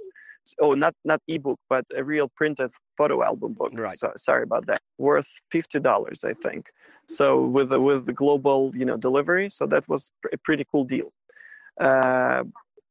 Oh, 0.59 0.73
not 0.73 0.93
not 1.05 1.21
ebook, 1.27 1.59
but 1.69 1.85
a 1.95 2.03
real 2.03 2.27
printed 2.35 2.71
photo 2.97 3.23
album 3.23 3.53
book. 3.53 3.71
Right. 3.73 3.97
So, 3.97 4.11
sorry 4.17 4.43
about 4.43 4.65
that. 4.67 4.81
Worth 4.97 5.31
fifty 5.51 5.79
dollars, 5.79 6.23
I 6.23 6.33
think. 6.33 6.71
So 7.07 7.41
with 7.41 7.69
the, 7.69 7.79
with 7.79 8.05
the 8.05 8.13
global, 8.13 8.71
you 8.73 8.85
know, 8.85 8.97
delivery, 8.97 9.49
so 9.49 9.65
that 9.67 9.87
was 9.89 10.11
a 10.31 10.37
pretty 10.37 10.65
cool 10.71 10.85
deal. 10.85 11.09
Uh, 11.79 12.43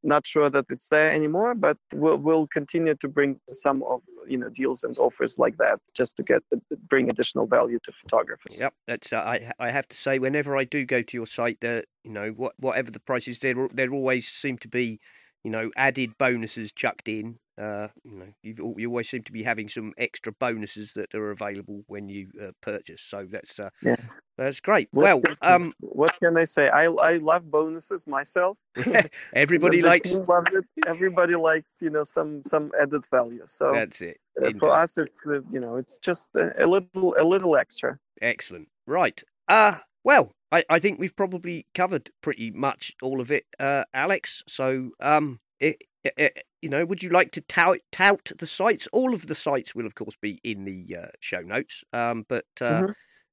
not 0.03 0.25
sure 0.25 0.49
that 0.49 0.65
it's 0.69 0.89
there 0.89 1.11
anymore, 1.11 1.53
but 1.55 1.77
we'll, 1.93 2.17
we'll 2.17 2.47
continue 2.47 2.95
to 2.95 3.07
bring 3.07 3.39
some 3.51 3.83
of 3.83 4.01
you 4.27 4.37
know 4.37 4.49
deals 4.49 4.83
and 4.83 4.97
offers 4.97 5.37
like 5.37 5.57
that 5.57 5.79
just 5.93 6.15
to 6.17 6.23
get 6.23 6.41
bring 6.87 7.09
additional 7.09 7.45
value 7.45 7.79
to 7.83 7.91
photographers. 7.91 8.59
Yep, 8.59 8.73
that's 8.87 9.13
uh, 9.13 9.19
I 9.19 9.51
I 9.59 9.71
have 9.71 9.87
to 9.89 9.97
say 9.97 10.19
whenever 10.19 10.55
I 10.57 10.63
do 10.63 10.85
go 10.85 11.01
to 11.01 11.17
your 11.17 11.27
site, 11.27 11.61
that 11.61 11.85
you 12.03 12.11
know 12.11 12.29
what 12.29 12.53
whatever 12.57 12.91
the 12.91 12.99
prices, 12.99 13.39
there 13.39 13.67
there 13.73 13.91
always 13.91 14.27
seem 14.27 14.57
to 14.59 14.67
be 14.67 14.99
you 15.43 15.51
know 15.51 15.71
added 15.75 16.17
bonuses 16.17 16.71
chucked 16.71 17.07
in. 17.07 17.39
Uh, 17.61 17.89
you 18.03 18.15
know, 18.15 18.27
you 18.41 18.75
you 18.77 18.87
always 18.89 19.09
seem 19.09 19.23
to 19.23 19.31
be 19.31 19.43
having 19.43 19.69
some 19.69 19.93
extra 19.97 20.31
bonuses 20.31 20.93
that 20.93 21.13
are 21.13 21.31
available 21.31 21.83
when 21.87 22.09
you 22.09 22.29
uh, 22.41 22.51
purchase. 22.61 23.01
So 23.01 23.27
that's 23.29 23.59
uh, 23.59 23.69
yeah. 23.81 23.97
That's 24.37 24.59
great. 24.59 24.87
What 24.91 25.03
well, 25.03 25.21
can, 25.21 25.35
um, 25.41 25.73
what 25.81 26.17
can 26.19 26.35
I 26.37 26.45
say? 26.45 26.69
I 26.69 26.85
I 26.85 27.17
love 27.17 27.51
bonuses 27.51 28.07
myself. 28.07 28.57
everybody 29.33 29.83
likes. 29.83 30.15
it. 30.15 30.65
Everybody 30.87 31.35
likes 31.35 31.73
you 31.79 31.91
know 31.91 32.03
some 32.03 32.41
some 32.47 32.71
added 32.81 33.05
value. 33.11 33.43
So 33.45 33.71
that's 33.71 34.01
it. 34.01 34.19
Uh, 34.41 34.51
for 34.57 34.71
us, 34.71 34.97
it's 34.97 35.27
uh, 35.27 35.41
you 35.51 35.59
know 35.59 35.75
it's 35.75 35.99
just 35.99 36.27
a, 36.35 36.65
a, 36.65 36.65
little 36.65 37.15
a 37.19 37.23
little 37.23 37.55
extra. 37.55 37.99
Excellent. 38.21 38.69
Right. 38.87 39.21
Uh 39.47 39.77
well, 40.03 40.33
I 40.51 40.63
I 40.69 40.79
think 40.79 40.99
we've 40.99 41.15
probably 41.15 41.65
covered 41.73 42.11
pretty 42.21 42.51
much 42.51 42.93
all 43.01 43.21
of 43.21 43.31
it, 43.31 43.45
uh, 43.59 43.85
Alex. 43.93 44.43
So 44.47 44.91
um, 44.99 45.39
it, 45.59 45.83
it, 46.03 46.45
you 46.61 46.69
know, 46.69 46.85
would 46.85 47.03
you 47.03 47.09
like 47.09 47.31
to 47.31 47.41
tout, 47.41 47.79
tout 47.91 48.31
the 48.37 48.47
sites? 48.47 48.87
All 48.91 49.13
of 49.13 49.27
the 49.27 49.35
sites 49.35 49.75
will, 49.75 49.85
of 49.85 49.95
course, 49.95 50.15
be 50.21 50.39
in 50.43 50.65
the 50.65 50.97
uh, 51.03 51.07
show 51.19 51.41
notes. 51.41 51.83
Um, 51.93 52.25
but 52.27 52.45
uh, 52.59 52.81
mm-hmm 52.81 52.91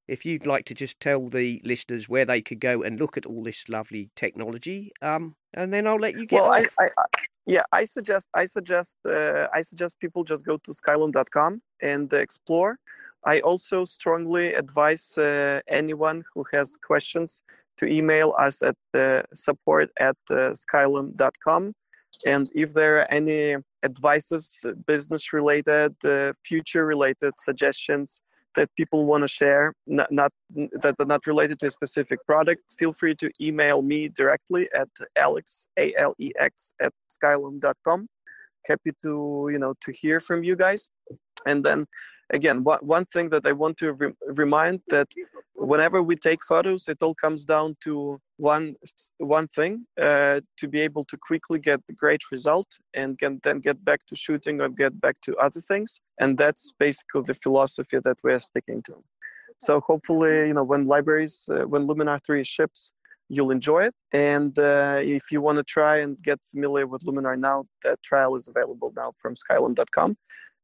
if 0.09 0.25
you'd 0.25 0.47
like 0.47 0.65
to 0.65 0.75
just 0.75 0.99
tell 1.01 1.29
the 1.29 1.61
listeners 1.65 2.09
where 2.09 2.25
they 2.25 2.41
could 2.41 2.61
go 2.61 2.83
and 2.83 2.99
look 2.99 3.17
at 3.17 3.27
all 3.27 3.43
this 3.45 3.69
lovely 3.69 4.11
technology, 4.17 4.91
um, 5.03 5.37
and 5.55 5.73
then 5.73 5.87
I'll 5.87 6.01
let 6.01 6.19
you 6.19 6.27
get 6.27 6.43
well, 6.43 6.53
off. 6.53 6.75
I, 6.81 6.85
I, 6.85 7.05
yeah, 7.47 7.63
I 7.73 7.85
suggest 7.85 8.27
I 8.35 8.47
suggest 8.47 8.97
uh, 9.07 9.47
I 9.53 9.61
suggest 9.61 10.01
people 10.01 10.25
just 10.25 10.45
go 10.45 10.57
to 10.57 10.73
skylum.com 10.73 11.63
and 11.81 12.13
explore. 12.13 12.79
I 13.25 13.41
also 13.41 13.85
strongly 13.85 14.55
advise 14.55 15.17
uh, 15.19 15.61
anyone 15.69 16.23
who 16.33 16.45
has 16.53 16.77
questions 16.77 17.43
to 17.79 17.87
email 17.87 18.35
us 18.39 18.63
at 18.63 18.77
uh, 18.95 19.23
support 19.35 19.91
at 20.01 20.17
uh, 20.31 20.55
skylum.com. 20.63 21.75
And 22.27 22.49
if 22.55 22.75
there 22.75 23.01
are 23.01 23.11
any 23.11 23.57
advices, 23.85 24.49
business 24.87 25.33
related, 25.33 25.95
uh, 26.05 26.33
future 26.45 26.87
related 26.87 27.35
suggestions, 27.39 28.23
that 28.59 28.69
people 28.77 29.07
want 29.07 29.23
to 29.23 29.29
share, 29.29 29.73
not, 29.87 30.11
not 30.11 30.33
that 30.83 30.95
are 30.99 31.05
not 31.07 31.27
related 31.27 31.61
to 31.61 31.67
a 31.67 31.71
specific 31.71 32.19
product, 32.27 32.63
feel 32.79 32.93
free 32.93 33.15
to 33.15 33.31
email 33.41 33.83
me 33.83 34.09
directly 34.09 34.69
at 34.75 34.89
alex 35.17 35.67
a 35.79 35.95
l 35.97 36.15
e 36.19 36.33
x 36.39 36.73
at 36.81 36.93
skylum.com. 37.15 38.09
Happy 38.67 38.93
to 39.05 39.49
you 39.53 39.59
know 39.63 39.75
to 39.85 39.93
hear 39.93 40.19
from 40.19 40.43
you 40.43 40.57
guys, 40.57 40.89
and 41.47 41.65
then 41.65 41.87
again, 42.31 42.65
one, 42.65 42.79
one 42.81 43.05
thing 43.07 43.31
that 43.31 43.47
I 43.47 43.53
want 43.53 43.77
to 43.79 43.93
re- 43.93 44.13
remind 44.27 44.81
that 44.89 45.09
whenever 45.55 46.03
we 46.03 46.17
take 46.17 46.45
photos, 46.45 46.89
it 46.89 46.99
all 47.03 47.15
comes 47.15 47.45
down 47.45 47.77
to 47.85 48.21
one 48.37 48.77
one 49.19 49.49
thing: 49.49 49.87
uh, 50.01 50.41
to 50.59 50.69
be 50.69 50.81
able 50.81 51.05
to 51.05 51.17
quickly 51.17 51.59
get 51.59 51.81
the 51.87 51.95
great 51.95 52.23
result 52.31 52.69
and 52.95 53.19
can 53.19 53.41
then 53.43 53.59
get 53.61 53.85
back 53.85 54.01
to 54.07 54.17
shooting 54.17 54.61
or 54.61 54.69
get 54.69 55.01
back 55.01 55.17
to 55.23 55.37
other 55.37 55.61
things. 55.61 56.01
And 56.21 56.39
that's 56.39 56.73
basically 56.79 57.23
the 57.23 57.35
philosophy 57.35 57.99
that 58.05 58.19
we're 58.23 58.39
sticking 58.39 58.83
to. 58.83 58.95
So 59.59 59.81
hopefully, 59.81 60.49
you 60.49 60.55
know, 60.55 60.63
when 60.63 60.87
libraries, 60.87 61.49
uh, 61.51 61.67
when 61.67 61.89
Luminar 61.89 62.21
3 62.25 62.45
ships, 62.45 62.93
you'll 63.29 63.51
enjoy 63.51 63.87
it. 63.87 63.95
And 64.13 64.57
uh, 64.57 65.01
if 65.03 65.33
you 65.33 65.41
want 65.41 65.59
to 65.59 65.65
try 65.65 65.99
and 65.99 66.17
get 66.23 66.39
familiar 66.53 66.87
with 66.87 67.03
Luminar 67.03 67.37
now, 67.37 67.67
that 67.83 68.01
trial 68.05 68.37
is 68.37 68.47
available 68.47 68.93
now 68.97 69.13
from 69.21 69.35
skylum.com 69.35 70.17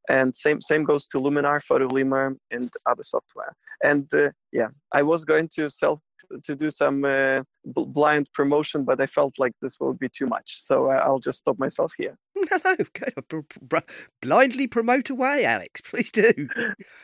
and 0.09 0.35
same 0.35 0.61
same 0.61 0.85
goes 0.85 1.07
to 1.09 1.19
Luminar, 1.19 1.61
Photolemur, 1.61 2.37
and 2.51 2.71
other 2.87 3.03
software. 3.03 3.55
And 3.83 4.09
uh, 4.15 4.31
yeah, 4.53 4.69
I 4.93 5.03
was 5.03 5.25
going 5.25 5.49
to 5.57 5.69
self 5.69 6.01
to 6.43 6.55
do 6.57 6.71
some 6.71 7.05
uh, 7.05 7.43
blind 7.65 8.29
promotion, 8.33 8.85
but 8.85 9.01
I 9.01 9.07
felt 9.07 9.39
like 9.39 9.53
this 9.61 9.79
will 9.81 9.95
be 9.95 10.09
too 10.09 10.27
much, 10.27 10.57
so 10.61 10.91
I'll 10.91 11.19
just 11.19 11.41
stop 11.41 11.59
myself 11.59 11.93
here. 11.97 12.17
No, 12.65 13.43
no, 13.71 13.81
blindly 14.23 14.67
promote 14.67 15.11
away, 15.11 15.45
Alex. 15.45 15.81
Please 15.85 16.11
do. 16.11 16.49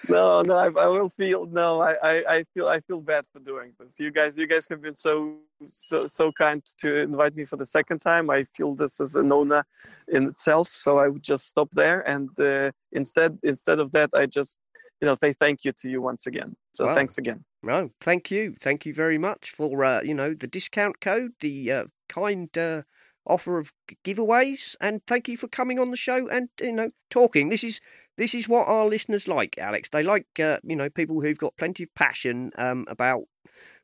no, 0.08 0.42
no, 0.42 0.56
I, 0.56 0.66
I, 0.66 0.86
will 0.86 1.10
feel 1.10 1.46
no. 1.46 1.80
I, 1.80 1.94
I, 2.02 2.36
I 2.36 2.44
feel 2.54 2.68
I 2.68 2.80
feel 2.80 3.00
bad 3.00 3.24
for 3.32 3.40
doing 3.40 3.72
this. 3.78 3.94
You 3.98 4.10
guys, 4.10 4.38
you 4.38 4.46
guys 4.46 4.66
have 4.70 4.80
been 4.80 4.96
so 4.96 5.36
so 5.66 6.06
so 6.06 6.32
kind 6.32 6.62
to 6.78 6.96
invite 6.96 7.36
me 7.36 7.44
for 7.44 7.56
the 7.56 7.66
second 7.66 8.00
time. 8.00 8.30
I 8.30 8.44
feel 8.56 8.74
this 8.74 9.00
is 9.00 9.14
an 9.16 9.30
honor 9.32 9.64
in 10.08 10.28
itself, 10.28 10.68
so 10.68 10.98
I 10.98 11.08
would 11.08 11.22
just 11.22 11.46
stop 11.46 11.70
there. 11.72 12.00
And 12.00 12.28
uh, 12.40 12.70
instead, 12.92 13.38
instead 13.42 13.78
of 13.78 13.92
that, 13.92 14.10
I 14.14 14.26
just 14.26 14.58
you 15.00 15.06
know 15.06 15.16
say 15.20 15.32
thank 15.32 15.64
you 15.64 15.72
to 15.72 15.88
you 15.88 16.02
once 16.02 16.26
again. 16.26 16.56
So 16.72 16.86
wow. 16.86 16.94
thanks 16.94 17.18
again. 17.18 17.44
No, 17.62 17.90
thank 18.00 18.30
you, 18.30 18.56
thank 18.60 18.86
you 18.86 18.94
very 18.94 19.18
much 19.18 19.50
for 19.50 19.84
uh, 19.84 20.02
you 20.02 20.14
know 20.14 20.34
the 20.34 20.46
discount 20.46 21.00
code, 21.00 21.32
the 21.40 21.72
uh, 21.72 21.84
kind 22.08 22.56
uh, 22.56 22.82
offer 23.30 23.58
of 23.58 23.72
giveaways, 24.04 24.76
and 24.80 25.00
thank 25.06 25.28
you 25.28 25.36
for 25.36 25.48
coming 25.48 25.78
on 25.78 25.90
the 25.90 25.96
show 25.96 26.28
and 26.28 26.48
you 26.60 26.72
know 26.72 26.90
talking. 27.10 27.48
This 27.48 27.64
is 27.64 27.80
this 28.16 28.34
is 28.34 28.48
what 28.48 28.68
our 28.68 28.86
listeners 28.86 29.28
like, 29.28 29.56
Alex. 29.58 29.88
They 29.88 30.02
like 30.02 30.26
uh, 30.38 30.58
you 30.64 30.76
know 30.76 30.90
people 30.90 31.20
who've 31.20 31.38
got 31.38 31.56
plenty 31.56 31.84
of 31.84 31.94
passion 31.94 32.52
um, 32.56 32.84
about 32.88 33.24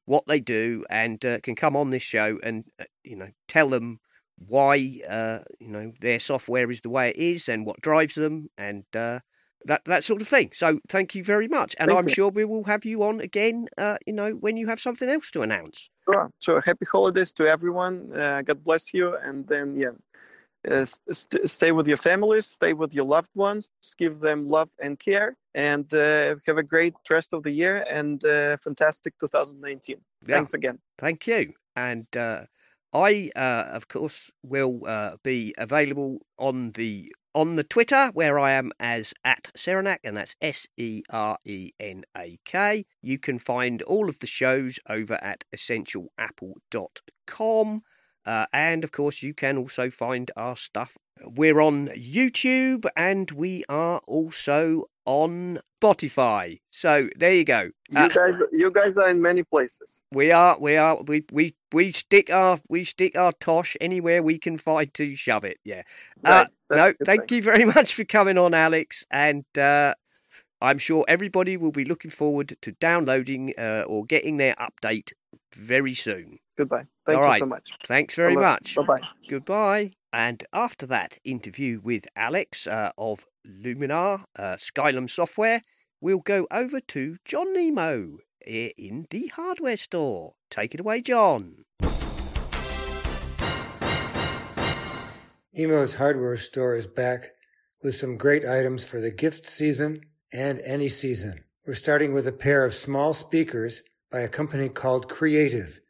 what 0.04 0.24
they 0.26 0.40
do 0.40 0.84
and 0.88 1.24
uh, 1.24 1.40
can 1.40 1.54
come 1.56 1.76
on 1.76 1.90
this 1.90 2.02
show 2.02 2.38
and 2.42 2.64
uh, 2.80 2.84
you 3.04 3.16
know 3.16 3.30
tell 3.48 3.68
them 3.68 4.00
why 4.38 5.00
uh, 5.08 5.38
you 5.60 5.68
know 5.68 5.92
their 6.00 6.18
software 6.18 6.70
is 6.70 6.80
the 6.82 6.90
way 6.90 7.10
it 7.10 7.16
is 7.16 7.48
and 7.48 7.66
what 7.66 7.80
drives 7.80 8.14
them 8.14 8.48
and 8.56 8.84
uh, 8.94 9.20
that 9.66 9.84
that 9.84 10.04
sort 10.04 10.22
of 10.22 10.28
thing. 10.28 10.50
So 10.52 10.80
thank 10.88 11.14
you 11.14 11.22
very 11.22 11.48
much, 11.48 11.74
and 11.78 11.88
thank 11.88 11.98
I'm 11.98 12.08
you. 12.08 12.14
sure 12.14 12.30
we 12.30 12.44
will 12.44 12.64
have 12.64 12.84
you 12.84 13.02
on 13.02 13.20
again. 13.20 13.68
Uh, 13.76 13.98
you 14.06 14.12
know 14.12 14.30
when 14.32 14.56
you 14.56 14.66
have 14.68 14.80
something 14.80 15.08
else 15.08 15.30
to 15.32 15.42
announce. 15.42 15.90
Sure. 16.04 16.30
So 16.38 16.60
happy 16.60 16.86
holidays 16.90 17.32
to 17.34 17.46
everyone. 17.46 18.10
Uh, 18.16 18.42
God 18.42 18.64
bless 18.64 18.94
you, 18.94 19.16
and 19.16 19.46
then 19.46 19.76
yeah. 19.76 19.90
Uh, 20.68 20.84
st- 21.12 21.48
stay 21.48 21.70
with 21.70 21.86
your 21.86 21.96
families, 21.96 22.44
stay 22.44 22.72
with 22.72 22.92
your 22.92 23.04
loved 23.04 23.30
ones, 23.36 23.70
give 23.98 24.18
them 24.18 24.48
love 24.48 24.68
and 24.82 24.98
care, 24.98 25.36
and 25.54 25.94
uh, 25.94 26.34
have 26.44 26.58
a 26.58 26.62
great 26.62 26.94
rest 27.08 27.32
of 27.32 27.44
the 27.44 27.52
year 27.52 27.86
and 27.88 28.24
uh, 28.24 28.56
fantastic 28.56 29.14
2019. 29.20 29.96
Yeah. 30.26 30.34
Thanks 30.34 30.54
again. 30.54 30.80
Thank 30.98 31.28
you. 31.28 31.52
And 31.76 32.06
uh, 32.16 32.46
I, 32.92 33.30
uh, 33.36 33.66
of 33.68 33.86
course, 33.86 34.30
will 34.42 34.80
uh, 34.86 35.16
be 35.22 35.54
available 35.56 36.18
on 36.36 36.72
the 36.72 37.12
on 37.36 37.54
the 37.56 37.62
Twitter 37.62 38.10
where 38.14 38.38
I 38.38 38.52
am 38.52 38.72
as 38.80 39.12
at 39.22 39.50
Serenak, 39.54 39.98
and 40.02 40.16
that's 40.16 40.34
S 40.40 40.66
E 40.78 41.02
R 41.10 41.36
E 41.44 41.72
N 41.78 42.04
A 42.16 42.38
K. 42.46 42.86
You 43.02 43.18
can 43.18 43.38
find 43.38 43.82
all 43.82 44.08
of 44.08 44.20
the 44.20 44.26
shows 44.26 44.78
over 44.88 45.22
at 45.22 45.44
essentialapple.com. 45.54 47.82
Uh, 48.24 48.46
and 48.52 48.82
of 48.82 48.90
course, 48.90 49.22
you 49.22 49.34
can 49.34 49.56
also 49.58 49.90
find 49.90 50.30
our 50.34 50.56
stuff. 50.56 50.96
We're 51.24 51.60
on 51.60 51.88
YouTube 51.88 52.86
and 52.96 53.30
we 53.30 53.64
are 53.68 54.00
also 54.06 54.86
on 55.06 55.60
Spotify. 55.82 56.58
So 56.70 57.08
there 57.16 57.32
you 57.32 57.44
go. 57.44 57.70
You 57.90 57.98
Uh, 57.98 58.08
guys, 58.08 58.34
you 58.52 58.70
guys 58.70 58.96
are 58.98 59.08
in 59.08 59.22
many 59.22 59.42
places. 59.44 60.02
we 60.12 60.32
are, 60.32 60.58
we 60.58 60.76
are, 60.76 61.02
we 61.02 61.24
we 61.32 61.54
we 61.72 61.92
stick 61.92 62.30
our 62.30 62.60
we 62.68 62.84
stick 62.84 63.16
our 63.16 63.32
tosh 63.32 63.76
anywhere 63.80 64.22
we 64.22 64.38
can 64.38 64.58
find 64.58 64.92
to 64.94 65.14
shove 65.16 65.44
it. 65.44 65.58
Yeah. 65.64 65.82
Uh, 66.24 66.46
Right, 66.46 66.48
that's 66.68 66.88
no, 66.88 66.94
thank 67.04 67.28
thing. 67.28 67.36
you 67.38 67.42
very 67.42 67.64
much 67.76 67.94
for 67.94 68.04
coming 68.04 68.38
on, 68.38 68.54
Alex. 68.54 69.04
And 69.10 69.44
uh, 69.58 69.94
I'm 70.60 70.78
sure 70.78 71.04
everybody 71.08 71.56
will 71.56 71.72
be 71.72 71.84
looking 71.84 72.10
forward 72.10 72.56
to 72.62 72.72
downloading 72.72 73.52
uh, 73.58 73.84
or 73.86 74.04
getting 74.04 74.36
their 74.38 74.54
update 74.54 75.12
very 75.54 75.94
soon. 75.94 76.38
Goodbye. 76.56 76.86
Thank 77.04 77.18
All 77.18 77.24
you 77.24 77.30
right. 77.30 77.40
so 77.40 77.46
much. 77.46 77.70
Thanks 77.84 78.14
very 78.14 78.34
much. 78.34 78.74
Bye 78.74 78.82
bye. 78.82 79.00
Goodbye. 79.28 79.92
And 80.12 80.44
after 80.52 80.86
that 80.86 81.18
interview 81.24 81.80
with 81.82 82.06
Alex 82.16 82.66
uh, 82.66 82.92
of 82.96 83.26
Luminar, 83.46 84.24
uh, 84.38 84.56
Skylum 84.56 85.10
Software, 85.10 85.62
we'll 86.00 86.20
go 86.20 86.46
over 86.50 86.80
to 86.80 87.18
John 87.24 87.52
Nemo 87.52 88.18
here 88.40 88.70
in 88.78 89.06
the 89.10 89.26
hardware 89.28 89.76
store. 89.76 90.34
Take 90.50 90.74
it 90.74 90.80
away, 90.80 91.02
John. 91.02 91.64
Nemo's 95.52 95.94
hardware 95.94 96.36
store 96.36 96.76
is 96.76 96.86
back 96.86 97.32
with 97.82 97.94
some 97.94 98.16
great 98.16 98.44
items 98.44 98.84
for 98.84 99.00
the 99.00 99.10
gift 99.10 99.46
season 99.46 100.02
and 100.32 100.60
any 100.60 100.88
season. 100.88 101.44
We're 101.66 101.74
starting 101.74 102.12
with 102.12 102.26
a 102.26 102.32
pair 102.32 102.64
of 102.64 102.74
small 102.74 103.14
speakers 103.14 103.82
by 104.10 104.20
a 104.20 104.28
company 104.28 104.68
called 104.68 105.08
Creative, 105.08 105.80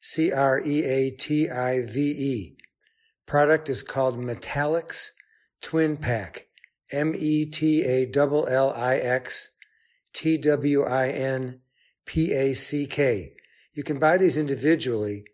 C 0.00 0.32
R 0.32 0.60
E 0.60 0.84
A 0.84 1.10
T 1.10 1.50
I 1.50 1.82
V 1.82 2.00
E. 2.00 2.56
Product 3.26 3.68
is 3.68 3.82
called 3.82 4.18
Metallix 4.18 5.10
Twin 5.60 5.96
Pack, 5.96 6.46
M 6.90 7.14
E 7.16 7.44
T 7.46 7.84
A 7.84 8.10
L 8.16 8.46
L 8.46 8.72
I 8.74 8.96
X 8.96 9.50
T 10.12 10.38
W 10.38 10.82
I 10.84 11.08
N 11.08 11.60
P 12.06 12.32
A 12.32 12.54
C 12.54 12.86
K. 12.86 13.34
You 13.72 13.84
can 13.84 13.98
buy 13.98 14.16
these 14.16 14.36
individually, 14.36 15.24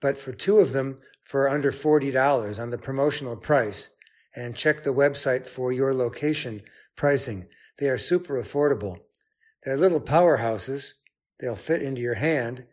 but 0.00 0.18
for 0.18 0.32
two 0.32 0.58
of 0.58 0.72
them, 0.72 0.96
for 1.28 1.46
under 1.46 1.70
$40 1.70 2.58
on 2.58 2.70
the 2.70 2.78
promotional 2.78 3.36
price 3.36 3.90
and 4.34 4.56
check 4.56 4.82
the 4.82 4.94
website 4.94 5.46
for 5.46 5.70
your 5.72 5.92
location 5.92 6.62
pricing. 6.96 7.46
They 7.78 7.90
are 7.90 7.98
super 7.98 8.42
affordable. 8.42 9.00
They're 9.62 9.76
little 9.76 10.00
powerhouses. 10.00 10.92
They'll 11.38 11.54
fit 11.54 11.82
into 11.82 12.00
your 12.00 12.14
hand 12.14 12.64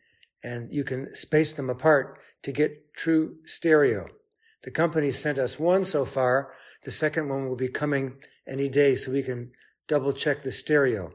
and 0.45 0.71
you 0.71 0.83
can 0.83 1.13
space 1.15 1.53
them 1.53 1.71
apart 1.71 2.19
to 2.43 2.51
get 2.51 2.93
true 2.93 3.37
stereo. 3.45 4.05
The 4.61 4.69
company 4.69 5.09
sent 5.09 5.39
us 5.39 5.59
one 5.59 5.85
so 5.85 6.05
far. 6.05 6.53
The 6.83 6.91
second 6.91 7.29
one 7.29 7.49
will 7.49 7.55
be 7.55 7.67
coming 7.67 8.17
any 8.47 8.69
day 8.69 8.95
so 8.95 9.11
we 9.11 9.23
can 9.23 9.53
double 9.87 10.13
check 10.13 10.43
the 10.43 10.51
stereo. 10.51 11.13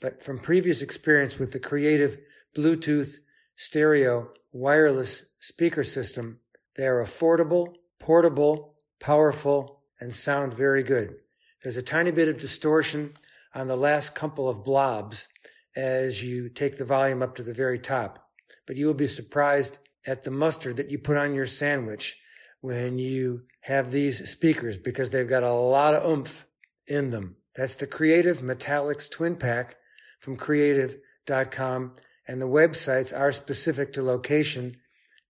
But 0.00 0.22
from 0.22 0.38
previous 0.38 0.82
experience 0.82 1.36
with 1.36 1.50
the 1.50 1.58
creative 1.58 2.18
Bluetooth 2.56 3.16
stereo 3.56 4.30
wireless 4.52 5.24
speaker 5.40 5.82
system, 5.82 6.38
they 6.76 6.86
are 6.86 7.02
affordable, 7.02 7.74
portable, 7.98 8.76
powerful, 9.00 9.82
and 9.98 10.14
sound 10.14 10.54
very 10.54 10.84
good. 10.84 11.16
There's 11.64 11.76
a 11.76 11.82
tiny 11.82 12.12
bit 12.12 12.28
of 12.28 12.38
distortion 12.38 13.14
on 13.52 13.66
the 13.66 13.76
last 13.76 14.14
couple 14.14 14.48
of 14.48 14.64
blobs 14.64 15.26
as 15.74 16.22
you 16.22 16.48
take 16.48 16.78
the 16.78 16.84
volume 16.84 17.20
up 17.20 17.34
to 17.34 17.42
the 17.42 17.52
very 17.52 17.78
top, 17.80 18.29
but 18.70 18.76
you 18.76 18.86
will 18.86 18.94
be 18.94 19.08
surprised 19.08 19.78
at 20.06 20.22
the 20.22 20.30
mustard 20.30 20.76
that 20.76 20.92
you 20.92 20.96
put 20.96 21.16
on 21.16 21.34
your 21.34 21.44
sandwich 21.44 22.16
when 22.60 23.00
you 23.00 23.42
have 23.62 23.90
these 23.90 24.30
speakers 24.30 24.78
because 24.78 25.10
they've 25.10 25.28
got 25.28 25.42
a 25.42 25.50
lot 25.50 25.92
of 25.92 26.08
oomph 26.08 26.46
in 26.86 27.10
them. 27.10 27.34
That's 27.56 27.74
the 27.74 27.88
Creative 27.88 28.38
Metallix 28.38 29.10
Twin 29.10 29.34
Pack 29.34 29.74
from 30.20 30.36
creative.com, 30.36 31.96
and 32.28 32.40
the 32.40 32.46
websites 32.46 33.12
are 33.12 33.32
specific 33.32 33.92
to 33.94 34.04
location 34.04 34.76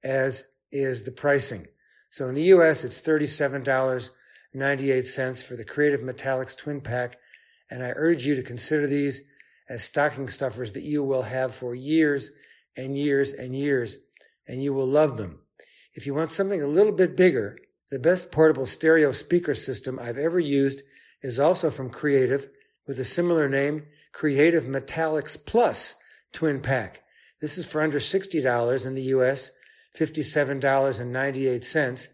as 0.05 0.45
is 0.71 1.05
the 1.05 1.11
pricing. 1.11 1.67
So 2.11 2.29
in 2.29 2.35
the 2.35 2.43
US, 2.43 2.85
it's 2.85 3.01
$37.98 3.01 5.43
for 5.43 5.57
the 5.57 5.65
Creative 5.65 6.03
Metallix 6.03 6.55
Twin 6.55 6.83
Pack, 6.83 7.17
and 7.71 7.83
I 7.83 7.95
urge 7.97 8.27
you 8.27 8.35
to 8.35 8.43
consider 8.43 8.87
these 8.87 9.23
as 9.67 9.83
stocking 9.83 10.29
stuffers 10.29 10.73
that 10.73 10.83
you 10.83 11.03
will 11.03 11.23
have 11.23 11.55
for 11.55 11.75
years 11.75 12.31
and 12.77 12.97
years 12.97 13.33
and 13.33 13.57
years, 13.57 13.97
and 14.47 14.63
you 14.63 14.73
will 14.73 14.87
love 14.87 15.17
them. 15.17 15.41
If 15.95 16.07
you 16.07 16.15
want 16.15 16.31
something 16.33 16.63
a 16.63 16.67
little 16.67 16.93
bit 16.93 17.17
bigger, 17.17 17.59
the 17.91 17.99
best 17.99 18.31
portable 18.31 18.67
stereo 18.67 19.13
speaker 19.13 19.55
system 19.55 19.99
I've 19.99 20.19
ever 20.19 20.39
used 20.39 20.83
is 21.23 21.41
also 21.41 21.71
from 21.71 21.91
Creative 21.91 22.49
with 22.87 23.01
a 23.01 23.05
similar 23.05 23.49
name, 23.49 23.87
Creative 24.13 24.65
Metallix 24.65 25.37
Plus 25.45 25.97
Twin 26.33 26.61
Pack. 26.61 27.03
This 27.41 27.59
is 27.59 27.67
for 27.67 27.83
under 27.83 27.99
$60 27.99 28.87
in 28.87 28.95
the 28.95 29.03
US, 29.03 29.51
$57.98. 29.99 32.09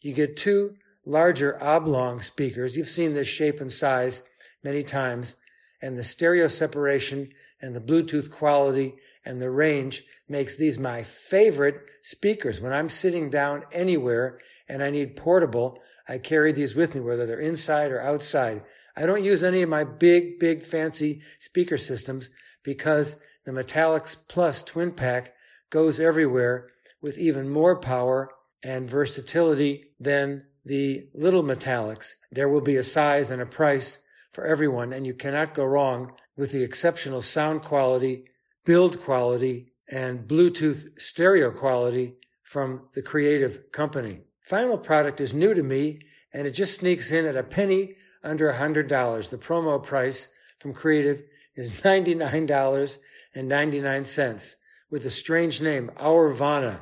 You 0.00 0.12
get 0.12 0.36
two 0.36 0.74
larger 1.06 1.56
oblong 1.62 2.20
speakers. 2.20 2.76
You've 2.76 2.88
seen 2.88 3.14
this 3.14 3.28
shape 3.28 3.60
and 3.60 3.72
size 3.72 4.22
many 4.62 4.82
times, 4.82 5.36
and 5.80 5.96
the 5.96 6.04
stereo 6.04 6.48
separation 6.48 7.30
and 7.62 7.74
the 7.74 7.80
Bluetooth 7.80 8.30
quality 8.30 8.96
and 9.24 9.40
the 9.40 9.50
range 9.50 10.02
makes 10.28 10.56
these 10.56 10.78
my 10.78 11.02
favorite 11.02 11.80
speakers. 12.02 12.60
When 12.60 12.72
I'm 12.72 12.88
sitting 12.88 13.30
down 13.30 13.64
anywhere 13.72 14.38
and 14.68 14.82
I 14.82 14.90
need 14.90 15.16
portable, 15.16 15.78
I 16.08 16.18
carry 16.18 16.52
these 16.52 16.74
with 16.74 16.94
me, 16.94 17.00
whether 17.00 17.26
they're 17.26 17.40
inside 17.40 17.92
or 17.92 18.00
outside. 18.00 18.62
I 18.96 19.06
don't 19.06 19.24
use 19.24 19.42
any 19.42 19.62
of 19.62 19.68
my 19.68 19.84
big, 19.84 20.38
big 20.38 20.62
fancy 20.62 21.22
speaker 21.38 21.78
systems 21.78 22.30
because 22.62 23.16
the 23.44 23.52
Metallix 23.52 24.16
Plus 24.28 24.62
Twin 24.62 24.92
Pack 24.92 25.32
goes 25.70 26.00
everywhere 26.00 26.68
with 27.00 27.18
even 27.18 27.48
more 27.48 27.78
power 27.78 28.30
and 28.62 28.90
versatility 28.90 29.92
than 29.98 30.44
the 30.64 31.08
little 31.14 31.42
Metallix. 31.42 32.14
There 32.30 32.48
will 32.48 32.60
be 32.60 32.76
a 32.76 32.82
size 32.82 33.30
and 33.30 33.40
a 33.40 33.46
price 33.46 34.00
for 34.32 34.44
everyone, 34.44 34.92
and 34.92 35.06
you 35.06 35.14
cannot 35.14 35.54
go 35.54 35.64
wrong 35.64 36.12
with 36.36 36.52
the 36.52 36.62
exceptional 36.62 37.22
sound 37.22 37.62
quality, 37.62 38.24
build 38.64 39.00
quality, 39.00 39.72
and 39.90 40.28
Bluetooth 40.28 41.00
stereo 41.00 41.50
quality 41.50 42.16
from 42.42 42.88
the 42.94 43.02
creative 43.02 43.72
company. 43.72 44.20
Final 44.42 44.78
product 44.78 45.20
is 45.20 45.34
new 45.34 45.52
to 45.54 45.62
me, 45.62 46.00
and 46.32 46.46
it 46.46 46.52
just 46.52 46.80
sneaks 46.80 47.10
in 47.10 47.26
at 47.26 47.36
a 47.36 47.42
penny 47.42 47.96
under 48.22 48.48
a 48.50 48.58
$100. 48.58 49.30
The 49.30 49.38
promo 49.38 49.82
price 49.82 50.28
from 50.58 50.74
Creative 50.74 51.22
is 51.54 51.70
$99.99 51.82 54.54
with 54.90 55.04
a 55.04 55.10
strange 55.10 55.60
name, 55.60 55.90
Aurvana, 55.98 56.80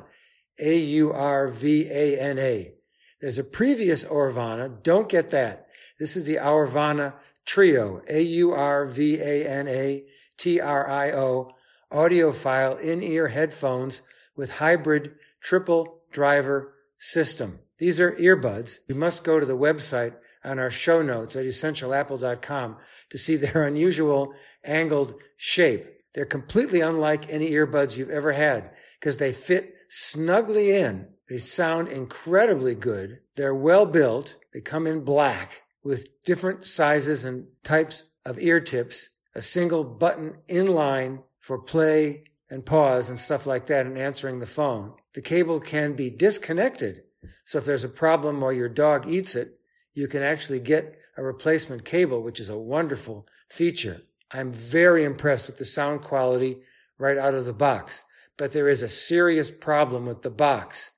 A-U-R-V-A-N-A. 0.59 2.73
There's 3.21 3.37
a 3.37 3.43
previous 3.43 4.05
Aurvana. 4.05 4.81
Don't 4.81 5.09
get 5.09 5.31
that. 5.31 5.67
This 5.99 6.15
is 6.15 6.23
the 6.23 6.37
Aurvana 6.37 7.15
Trio, 7.45 8.01
A-U-R-V-A-N-A 8.09 10.05
T-R-I-O, 10.39 11.51
audiophile 11.91 12.79
in-ear 12.79 13.29
headphones 13.29 14.01
with 14.35 14.57
hybrid 14.57 15.11
triple 15.41 16.01
driver 16.11 16.73
system. 16.97 17.59
These 17.77 17.99
are 17.99 18.11
earbuds. 18.13 18.79
You 18.87 18.95
must 18.95 19.23
go 19.23 19.39
to 19.39 19.45
the 19.45 19.57
website 19.57 20.15
on 20.43 20.59
our 20.59 20.69
show 20.69 21.01
notes 21.01 21.35
at 21.35 21.45
essentialapple.com 21.45 22.77
to 23.09 23.17
see 23.17 23.35
their 23.35 23.63
unusual 23.67 24.33
angled 24.63 25.15
shape. 25.37 25.85
They're 26.13 26.25
completely 26.25 26.81
unlike 26.81 27.31
any 27.31 27.51
earbuds 27.51 27.95
you've 27.95 28.09
ever 28.09 28.33
had 28.33 28.71
because 28.99 29.17
they 29.17 29.31
fit 29.31 29.73
snugly 29.87 30.71
in. 30.71 31.07
They 31.29 31.37
sound 31.37 31.87
incredibly 31.87 32.75
good. 32.75 33.19
They're 33.35 33.55
well 33.55 33.85
built. 33.85 34.35
They 34.53 34.61
come 34.61 34.87
in 34.87 35.01
black 35.01 35.63
with 35.83 36.23
different 36.25 36.65
sizes 36.65 37.23
and 37.23 37.47
types 37.63 38.05
of 38.25 38.39
ear 38.39 38.59
tips, 38.59 39.09
a 39.35 39.41
single 39.41 39.83
button 39.83 40.37
inline 40.47 41.23
for 41.39 41.57
play 41.57 42.23
and 42.49 42.65
pause 42.65 43.09
and 43.09 43.19
stuff 43.19 43.45
like 43.45 43.67
that 43.67 43.85
and 43.85 43.97
answering 43.97 44.39
the 44.39 44.47
phone. 44.47 44.93
The 45.13 45.21
cable 45.21 45.59
can 45.59 45.93
be 45.93 46.09
disconnected. 46.09 47.03
So 47.45 47.57
if 47.57 47.65
there's 47.65 47.83
a 47.83 47.89
problem 47.89 48.43
or 48.43 48.53
your 48.53 48.69
dog 48.69 49.07
eats 49.07 49.35
it, 49.35 49.59
you 49.93 50.07
can 50.07 50.21
actually 50.21 50.59
get 50.59 50.97
a 51.17 51.23
replacement 51.23 51.85
cable, 51.85 52.21
which 52.21 52.39
is 52.39 52.49
a 52.49 52.57
wonderful 52.57 53.27
feature. 53.49 54.01
I'm 54.31 54.53
very 54.53 55.03
impressed 55.03 55.47
with 55.47 55.57
the 55.57 55.65
sound 55.65 56.01
quality 56.01 56.59
right 56.97 57.17
out 57.17 57.33
of 57.33 57.45
the 57.45 57.53
box, 57.53 58.03
but 58.37 58.51
there 58.51 58.69
is 58.69 58.81
a 58.81 58.89
serious 58.89 59.49
problem 59.49 60.05
with 60.05 60.21
the 60.21 60.29
box. 60.29 60.91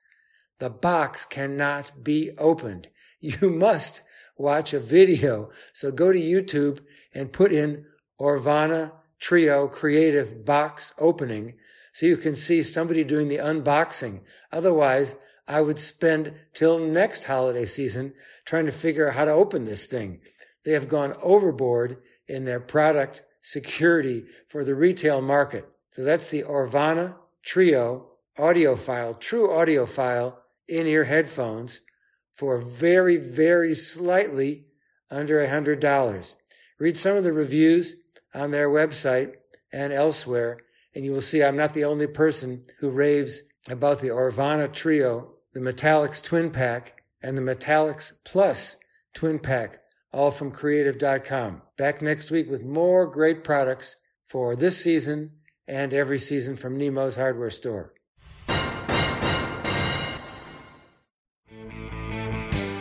The 0.60 0.70
box 0.70 1.26
cannot 1.26 2.04
be 2.04 2.32
opened. 2.38 2.88
You 3.24 3.52
must 3.52 4.02
watch 4.36 4.74
a 4.74 4.80
video. 4.80 5.52
So 5.74 5.92
go 5.92 6.12
to 6.12 6.20
YouTube 6.20 6.80
and 7.14 7.32
put 7.32 7.52
in 7.52 7.86
Aurvana 8.20 8.94
Trio 9.22 9.68
Creative 9.68 10.44
Box 10.44 10.94
Opening 10.98 11.54
so 11.94 12.06
you 12.06 12.18
can 12.18 12.36
see 12.36 12.64
somebody 12.64 13.04
doing 13.04 13.28
the 13.28 13.38
unboxing. 13.38 14.22
Otherwise, 14.52 15.16
I 15.48 15.62
would 15.62 15.80
spend 15.80 16.34
till 16.54 16.80
next 16.80 17.26
holiday 17.26 17.66
season 17.66 18.14
trying 18.46 18.66
to 18.66 18.72
figure 18.72 19.08
out 19.08 19.16
how 19.16 19.26
to 19.26 19.32
open 19.32 19.66
this 19.66 19.86
thing. 19.86 20.20
They 20.66 20.72
have 20.72 20.90
gone 20.90 21.16
overboard 21.22 21.98
in 22.28 22.46
their 22.46 22.60
product 22.60 23.24
security 23.42 24.26
for 24.48 24.64
the 24.64 24.76
retail 24.76 25.22
market. 25.22 25.68
So 25.90 26.04
that's 26.04 26.30
the 26.30 26.44
Aurvana 26.44 27.16
Trio 27.44 28.08
audiophile, 28.38 29.20
true 29.20 29.50
audiophile 29.50 30.36
in 30.68 30.88
ear 30.88 31.04
headphones 31.04 31.82
for 32.34 32.60
very, 32.60 33.18
very 33.18 33.74
slightly 33.74 34.66
under 35.10 35.42
a 35.42 35.50
hundred 35.50 35.80
dollars. 35.80 36.36
Read 36.80 36.98
some 36.98 37.18
of 37.18 37.24
the 37.24 37.34
reviews 37.34 37.96
on 38.34 38.52
their 38.52 38.70
website 38.70 39.34
and 39.72 39.94
elsewhere, 39.94 40.60
and 40.94 41.06
you 41.06 41.12
will 41.12 41.22
see 41.22 41.44
I'm 41.44 41.56
not 41.56 41.74
the 41.74 41.86
only 41.86 42.08
person 42.08 42.64
who 42.80 42.90
raves 42.90 43.42
about 43.70 44.00
the 44.00 44.10
Aurvana 44.10 44.72
Trio, 44.72 45.34
the 45.54 45.60
Metallix 45.60 46.22
Twin 46.22 46.52
Pack, 46.52 47.02
and 47.22 47.38
the 47.38 47.42
Metallix 47.42 48.12
Plus 48.24 48.78
Twin 49.14 49.40
Pack, 49.40 49.80
all 50.12 50.32
from 50.32 50.52
creative.com. 50.52 51.62
Back 51.78 52.02
next 52.02 52.32
week 52.32 52.50
with 52.50 52.66
more 52.66 53.06
great 53.06 53.44
products 53.44 53.96
for 54.26 54.56
this 54.56 54.82
season 54.82 55.32
and 55.68 55.94
every 55.94 56.20
season 56.20 56.56
from 56.56 56.78
Nemo's 56.78 57.16
hardware 57.16 57.52
store. 57.52 57.94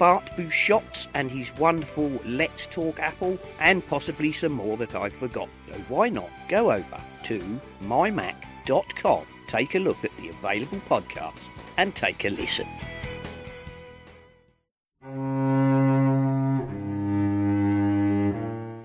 Bart 0.00 0.24
Busschots 0.34 1.08
and 1.12 1.30
his 1.30 1.54
wonderful 1.58 2.10
Let's 2.24 2.66
Talk 2.66 2.98
Apple, 2.98 3.38
and 3.60 3.86
possibly 3.86 4.32
some 4.32 4.52
more 4.52 4.78
that 4.78 4.94
I've 4.94 5.12
forgotten. 5.12 5.52
So 5.68 5.74
why 5.88 6.08
not 6.08 6.30
go 6.48 6.72
over 6.72 7.00
to 7.24 7.60
mymac.com, 7.84 9.26
take 9.46 9.74
a 9.74 9.78
look 9.78 10.02
at 10.02 10.16
the 10.16 10.30
available 10.30 10.78
podcasts, 10.88 11.44
and 11.76 11.94
take 11.94 12.24
a 12.24 12.30
listen. 12.30 12.66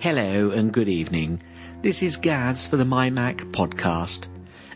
Hello 0.01 0.51
and 0.51 0.73
good 0.73 0.89
evening. 0.89 1.41
This 1.81 2.03
is 2.03 2.17
Gaz 2.17 2.67
for 2.67 2.75
the 2.75 2.83
MyMac 2.83 3.51
podcast. 3.51 4.27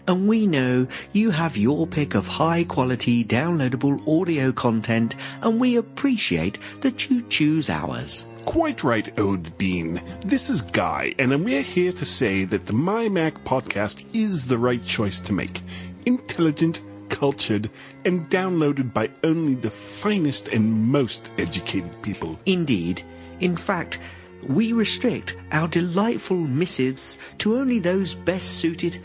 And 0.10 0.28
we 0.28 0.48
know 0.48 0.88
you 1.14 1.30
have 1.30 1.56
your 1.56 1.86
pick 1.86 2.16
of 2.16 2.28
high 2.28 2.64
quality 2.64 3.24
downloadable 3.24 4.02
audio 4.08 4.52
content 4.52 5.16
and 5.44 5.60
we 5.60 5.76
appreciate 5.76 6.58
that 6.82 7.12
you 7.12 7.22
choose 7.30 7.70
ours. 7.70 8.26
Quite 8.46 8.84
right, 8.84 9.08
Ode 9.20 9.56
Bean. 9.60 10.02
This 10.26 10.50
is 10.50 10.64
Guy, 10.64 11.14
and 11.20 11.46
we're 11.46 11.62
here 11.62 11.92
to 11.92 12.06
say 12.06 12.44
that 12.46 12.66
the 12.66 12.74
My 12.74 13.08
Mac 13.08 13.44
podcast 13.44 14.04
is 14.12 14.48
the 14.48 14.58
right 14.58 14.84
choice 14.84 15.20
to 15.20 15.32
make. 15.32 15.62
Intelligent, 16.08 16.82
cultured, 17.10 17.70
and 18.04 18.28
downloaded 18.32 18.92
by 18.92 19.12
only 19.24 19.54
the 19.54 19.70
finest 19.70 20.48
and 20.48 20.74
most 20.74 21.32
educated 21.38 22.02
people. 22.02 22.40
Indeed. 22.48 23.04
In 23.42 23.56
fact, 23.56 24.00
we 24.48 24.74
restrict 24.74 25.36
our 25.52 25.68
delightful 25.68 26.38
missives 26.38 27.20
to 27.38 27.58
only 27.58 27.78
those 27.78 28.16
best 28.16 28.58
suited. 28.58 29.00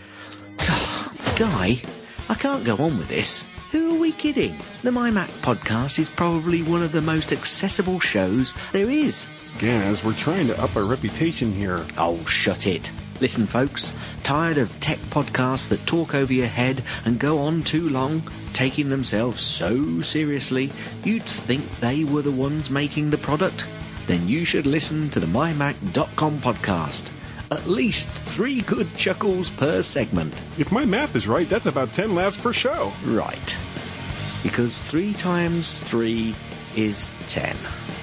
Guy, 0.58 1.82
I 2.28 2.34
can't 2.34 2.64
go 2.64 2.76
on 2.76 2.98
with 2.98 3.08
this. 3.08 3.46
Who 3.72 3.96
are 3.96 4.00
we 4.00 4.12
kidding? 4.12 4.56
The 4.82 4.90
MyMac 4.90 5.28
podcast 5.42 5.98
is 5.98 6.08
probably 6.08 6.62
one 6.62 6.82
of 6.82 6.92
the 6.92 7.02
most 7.02 7.32
accessible 7.32 7.98
shows 7.98 8.54
there 8.72 8.88
is. 8.88 9.26
Gaz, 9.58 10.04
we're 10.04 10.12
trying 10.14 10.46
to 10.48 10.60
up 10.60 10.76
our 10.76 10.84
reputation 10.84 11.52
here. 11.52 11.84
Oh, 11.98 12.24
shut 12.24 12.66
it. 12.66 12.90
Listen, 13.20 13.46
folks, 13.46 13.92
tired 14.22 14.58
of 14.58 14.78
tech 14.80 14.98
podcasts 15.10 15.68
that 15.68 15.86
talk 15.86 16.14
over 16.14 16.32
your 16.32 16.46
head 16.46 16.82
and 17.04 17.18
go 17.18 17.38
on 17.38 17.62
too 17.62 17.88
long, 17.88 18.22
taking 18.52 18.88
themselves 18.88 19.40
so 19.40 20.00
seriously, 20.00 20.70
you'd 21.04 21.22
think 21.24 21.64
they 21.80 22.04
were 22.04 22.22
the 22.22 22.30
ones 22.30 22.70
making 22.70 23.10
the 23.10 23.18
product? 23.18 23.66
Then 24.06 24.28
you 24.28 24.44
should 24.44 24.66
listen 24.66 25.10
to 25.10 25.20
the 25.20 25.26
mymac.com 25.26 26.40
podcast. 26.40 27.10
At 27.54 27.68
least 27.68 28.08
three 28.24 28.62
good 28.62 28.94
chuckles 28.96 29.48
per 29.48 29.80
segment. 29.80 30.34
If 30.58 30.72
my 30.72 30.84
math 30.84 31.14
is 31.14 31.28
right, 31.28 31.48
that's 31.48 31.66
about 31.66 31.92
10 31.92 32.14
laughs 32.14 32.36
per 32.36 32.52
show. 32.52 32.92
Right. 33.04 33.56
Because 34.42 34.82
three 34.82 35.14
times 35.14 35.78
three 35.78 36.34
is 36.76 37.10
ten. 37.28 37.56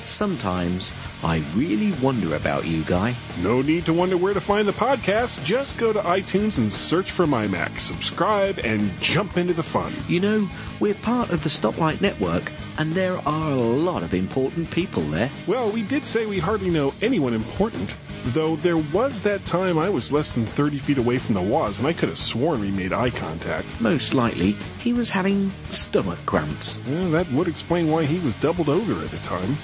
Sometimes 0.04 0.94
I 1.24 1.44
really 1.56 1.92
wonder 2.02 2.36
about 2.36 2.66
you, 2.66 2.84
Guy. 2.84 3.16
No 3.42 3.62
need 3.62 3.86
to 3.86 3.94
wonder 3.94 4.18
where 4.18 4.34
to 4.34 4.42
find 4.42 4.68
the 4.68 4.74
podcast. 4.74 5.44
Just 5.44 5.78
go 5.78 5.94
to 5.94 6.00
iTunes 6.00 6.58
and 6.58 6.72
search 6.72 7.12
for 7.12 7.28
My 7.28 7.48
Mac, 7.48 7.80
subscribe, 7.80 8.60
and 8.60 8.92
jump 9.00 9.38
into 9.38 9.54
the 9.54 9.64
fun. 9.64 9.94
You 10.08 10.20
know, 10.20 10.50
we're 10.80 10.96
part 10.96 11.30
of 11.30 11.44
the 11.44 11.50
Stoplight 11.50 12.02
Network, 12.02 12.52
and 12.78 12.94
there 12.94 13.18
are 13.28 13.52
a 13.52 13.56
lot 13.56 14.04
of 14.04 14.14
important 14.14 14.72
people 14.72 15.04
there. 15.04 15.30
Well, 15.48 15.70
we 15.70 15.84
did 15.84 16.08
say 16.08 16.26
we 16.26 16.40
hardly 16.40 16.70
know 16.70 16.94
anyone 17.02 17.34
important. 17.34 17.96
Though 18.24 18.56
there 18.56 18.78
was 18.78 19.22
that 19.22 19.46
time 19.48 19.80
I 19.80 19.90
was 19.90 20.12
less 20.12 20.34
than 20.34 20.46
30 20.46 20.78
feet 20.78 20.98
away 21.00 21.18
from 21.18 21.34
the 21.34 21.42
Woz, 21.42 21.80
and 21.80 21.88
I 21.88 21.94
could 21.94 22.10
have 22.10 22.20
sworn 22.20 22.62
we 22.62 22.70
made 22.70 22.94
eye 22.94 23.10
contact. 23.10 23.82
Most 23.82 24.14
likely, 24.14 24.52
he 24.80 24.94
was 24.94 25.10
having 25.10 25.52
stomach 25.72 26.20
cramps. 26.28 26.80
Yeah, 26.88 27.10
that 27.10 27.32
would 27.32 27.48
explain 27.48 27.90
why 27.90 28.06
he 28.06 28.20
was 28.20 28.36
doubled 28.36 28.70
over 28.70 29.04
at 29.04 29.10
the 29.10 29.18
time. 29.18 29.58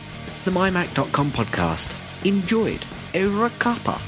The 0.48 0.54
MyMac.com 0.54 1.32
podcast. 1.32 1.94
Enjoy 2.26 2.68
it. 2.70 2.88
Over 3.14 3.48
a 3.48 3.50
cuppa. 3.50 4.00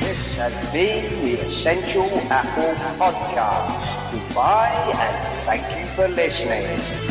This 0.00 0.36
has 0.38 0.72
been 0.72 1.22
the 1.22 1.40
Essential 1.42 2.08
Apple 2.30 2.74
Podcast. 2.96 3.95
Goodbye 4.16 4.72
and 4.94 5.28
thank 5.44 5.78
you 5.78 5.84
for 5.84 6.08
listening. 6.08 7.05